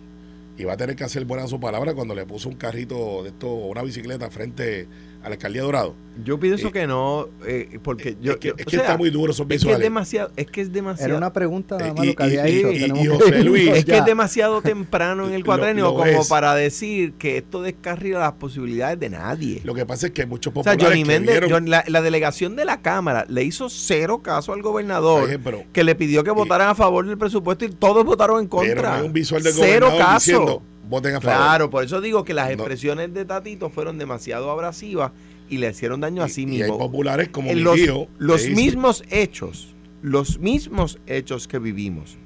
Y 0.60 0.64
va 0.64 0.74
a 0.74 0.76
tener 0.76 0.94
que 0.94 1.04
hacer 1.04 1.24
buena 1.24 1.46
su 1.46 1.58
palabra 1.58 1.94
cuando 1.94 2.14
le 2.14 2.26
puso 2.26 2.50
un 2.50 2.56
carrito 2.56 3.22
de 3.22 3.30
esto, 3.30 3.48
una 3.48 3.82
bicicleta 3.82 4.28
frente 4.28 4.86
a 5.22 5.28
la 5.28 5.34
alcaldía 5.34 5.60
de 5.62 5.66
Dorado. 5.66 5.94
Yo 6.24 6.38
pienso 6.38 6.68
Eh, 6.68 6.72
que 6.72 6.86
no, 6.86 7.28
eh, 7.46 7.78
porque 7.82 8.16
yo. 8.20 8.32
es 8.32 8.38
que, 8.38 8.48
es 8.48 8.54
que 8.66 8.70
sea, 8.72 8.80
está 8.80 8.98
muy 8.98 9.08
duro 9.10 9.32
esos 9.32 9.44
Es 9.44 9.48
que 9.48 9.54
es 9.54 9.60
visuales. 9.62 9.80
demasiado. 9.82 10.30
Es 10.36 10.46
que 10.48 10.60
es 10.60 10.72
demasiado. 10.72 11.08
Era 11.10 11.16
una 11.18 11.32
pregunta 11.32 11.78
nada 11.78 11.90
Eh, 11.90 11.94
más 11.94 12.04
y- 12.04 12.08
lo 12.08 12.14
que 12.16 12.22
había 12.24 12.48
y- 12.48 12.58
hecho. 12.58 12.72
y- 12.72 12.78
tenemos 12.80 13.04
y 13.04 13.06
José 13.06 13.44
Luis, 13.44 13.68
es 13.70 13.84
que 13.84 13.90
ya. 13.92 13.98
es 13.98 14.04
demasiado 14.04 14.60
temprano 14.62 15.26
en 15.28 15.34
el 15.34 15.42
Lo- 15.42 15.56
lo 15.56 15.94
como 15.94 16.04
es. 16.04 16.28
para 16.28 16.54
decir 16.54 17.12
que 17.14 17.38
esto 17.38 17.62
descarrila 17.62 18.18
las 18.18 18.32
posibilidades 18.32 19.00
de 19.00 19.08
nadie. 19.10 19.60
Lo 19.64 19.72
que 19.74 19.86
pasa 19.86 20.08
es 20.08 20.12
que 20.12 20.22
hay 20.22 20.28
muchos 20.28 20.52
o 20.54 20.62
sea, 20.62 20.72
populares 20.72 20.88
Johnny 20.98 21.04
Méndez, 21.04 21.40
vieron- 21.40 21.50
John- 21.50 21.70
la, 21.70 21.84
la 21.86 22.02
delegación 22.02 22.56
de 22.56 22.64
la 22.66 22.82
Cámara 22.82 23.24
le 23.28 23.44
hizo 23.44 23.68
cero 23.70 24.20
caso 24.22 24.52
al 24.52 24.60
gobernador 24.62 25.24
Oye, 25.24 25.38
pero- 25.38 25.64
que 25.72 25.84
le 25.84 25.94
pidió 25.94 26.22
que 26.24 26.30
votaran 26.32 26.68
a 26.68 26.74
favor 26.74 27.06
del 27.06 27.16
presupuesto 27.16 27.64
y 27.64 27.70
todos 27.70 28.04
votaron 28.04 28.40
en 28.40 28.46
contra. 28.48 28.74
pero 28.74 28.88
no 28.88 28.94
hay 28.96 29.06
un 29.06 29.12
visual 29.12 29.42
del 29.42 29.52
cero 29.54 29.86
gobernador 29.86 29.98
caso. 30.14 30.30
diciendo, 30.32 30.62
voten 30.90 31.14
a 31.14 31.20
favor. 31.22 31.38
Claro, 31.38 31.70
por 31.70 31.84
eso 31.84 32.00
digo 32.02 32.24
que 32.24 32.34
las 32.34 32.46
No. 32.48 32.52
expresiones 32.52 33.14
de 33.14 33.24
Tatito 33.24 33.70
fueron 33.70 33.96
demasiado 33.96 34.50
abrasivas 34.50 35.12
y 35.48 35.56
le 35.58 35.70
hicieron 35.70 36.00
daño 36.00 36.22
a 36.22 36.28
sí 36.28 36.42
y, 36.42 36.44
y 36.44 36.62
hay 36.62 36.70
mismo. 36.70 36.78
populares 36.78 37.28
como 37.30 37.52
mi 37.54 37.60
los, 37.60 37.76
tío. 37.76 38.08
los 38.18 38.46
mismos 38.50 39.02
hechos, 39.10 39.74
los 40.02 40.38
mismos 40.38 40.98
hechos 41.06 41.48
que 41.48 41.58
vivimos, 41.58 42.18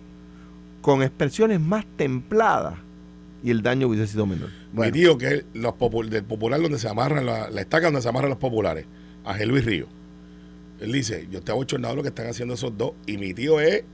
con 0.80 1.02
expresiones 1.02 1.60
más 1.60 1.86
templadas, 1.96 2.74
y 3.42 3.50
el 3.50 3.62
daño 3.62 3.88
hubiese 3.88 4.06
sido 4.06 4.26
menor. 4.26 4.48
Mi 4.72 4.90
tío, 4.90 5.16
que 5.18 5.26
es 5.28 5.44
los 5.52 5.74
popu- 5.74 6.08
del 6.08 6.24
popular 6.24 6.60
donde 6.60 6.78
se 6.78 6.88
amarran, 6.88 7.26
la, 7.26 7.50
la 7.50 7.60
estaca 7.60 7.86
donde 7.86 8.00
se 8.02 8.08
amarran 8.08 8.30
los 8.30 8.38
populares, 8.38 8.86
a 9.24 9.36
Luis 9.44 9.64
Río. 9.64 9.86
Él 10.80 10.92
dice, 10.92 11.28
yo 11.30 11.38
estoy 11.38 11.52
abochornado 11.52 11.92
de 11.92 11.96
lo 11.98 12.02
que 12.02 12.08
están 12.08 12.26
haciendo 12.26 12.54
esos 12.54 12.76
dos. 12.76 12.92
Y 13.06 13.16
mi 13.16 13.32
tío 13.32 13.60
es, 13.60 13.84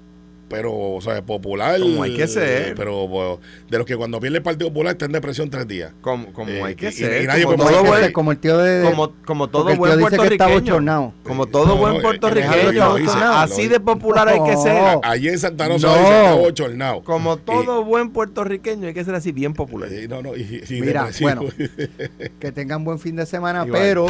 pero, 0.50 0.72
o 0.76 1.00
sea, 1.00 1.22
popular. 1.22 1.80
Como 1.80 2.02
hay 2.02 2.14
que 2.14 2.26
ser. 2.28 2.74
Pero 2.74 3.08
pues, 3.10 3.38
de 3.70 3.78
los 3.78 3.86
que 3.86 3.96
cuando 3.96 4.20
pierde 4.20 4.38
el 4.38 4.42
Partido 4.42 4.68
Popular 4.68 4.92
está 4.92 5.06
en 5.06 5.12
depresión 5.12 5.48
tres 5.48 5.66
días. 5.66 5.92
Como, 6.02 6.32
como 6.34 6.50
Eh, 6.50 6.62
hay 6.62 6.74
que 6.74 6.88
y- 6.88 6.92
ser, 6.92 7.22
y 7.22 7.26
nadie 7.26 7.44
como, 7.44 7.56
todo 7.64 7.84
buen, 7.84 8.12
como 8.12 8.32
el 8.32 8.38
tío 8.38 8.58
de... 8.58 8.82
como, 8.90 9.12
como 9.24 9.48
todo 9.48 9.74
buen 9.76 10.00
puertorriqueño. 10.00 10.50
bochornado. 10.52 11.14
Como 11.22 11.46
todo 11.46 11.66
No, 11.66 11.76
buen 11.76 11.94
no, 11.94 12.00
puertorriqueño. 12.02 12.96
así 13.36 13.68
de 13.68 13.80
popular 13.80 14.28
hay 14.28 14.42
que 14.42 14.56
ser. 14.56 14.98
Allí 15.02 15.28
en 15.28 15.38
Santa 15.38 15.68
Rosa 15.68 15.86
No. 15.86 15.92
dice, 15.94 16.04
está 16.04 16.30
abochornado. 16.30 17.02
Como 17.04 17.36
todo 17.36 17.84
buen 17.84 18.10
puertorriqueño 18.10 18.88
hay 18.88 18.94
que 18.94 19.04
ser 19.04 19.14
así 19.14 19.30
bien 19.32 19.54
popular. 19.54 19.88
Eh, 19.92 20.08
no, 20.08 20.20
no, 20.20 20.36
y- 20.36 20.62
y 20.68 20.80
Mira, 20.80 21.04
depresivo. 21.04 21.30
bueno. 21.30 21.52
Que 22.40 22.50
tengan 22.52 22.84
buen 22.84 22.98
fin 22.98 23.16
de 23.16 23.26
semana, 23.26 23.64
Igual. 23.64 23.80
pero... 23.82 24.06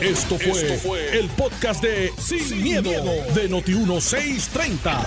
Esto 0.00 0.38
fue, 0.38 1.18
el 1.18 1.28
podcast 1.30 1.82
de 1.82 2.10
Sin, 2.18 2.62
miedo, 2.62 2.90
de 3.34 3.50
Noti1630. 3.50 5.06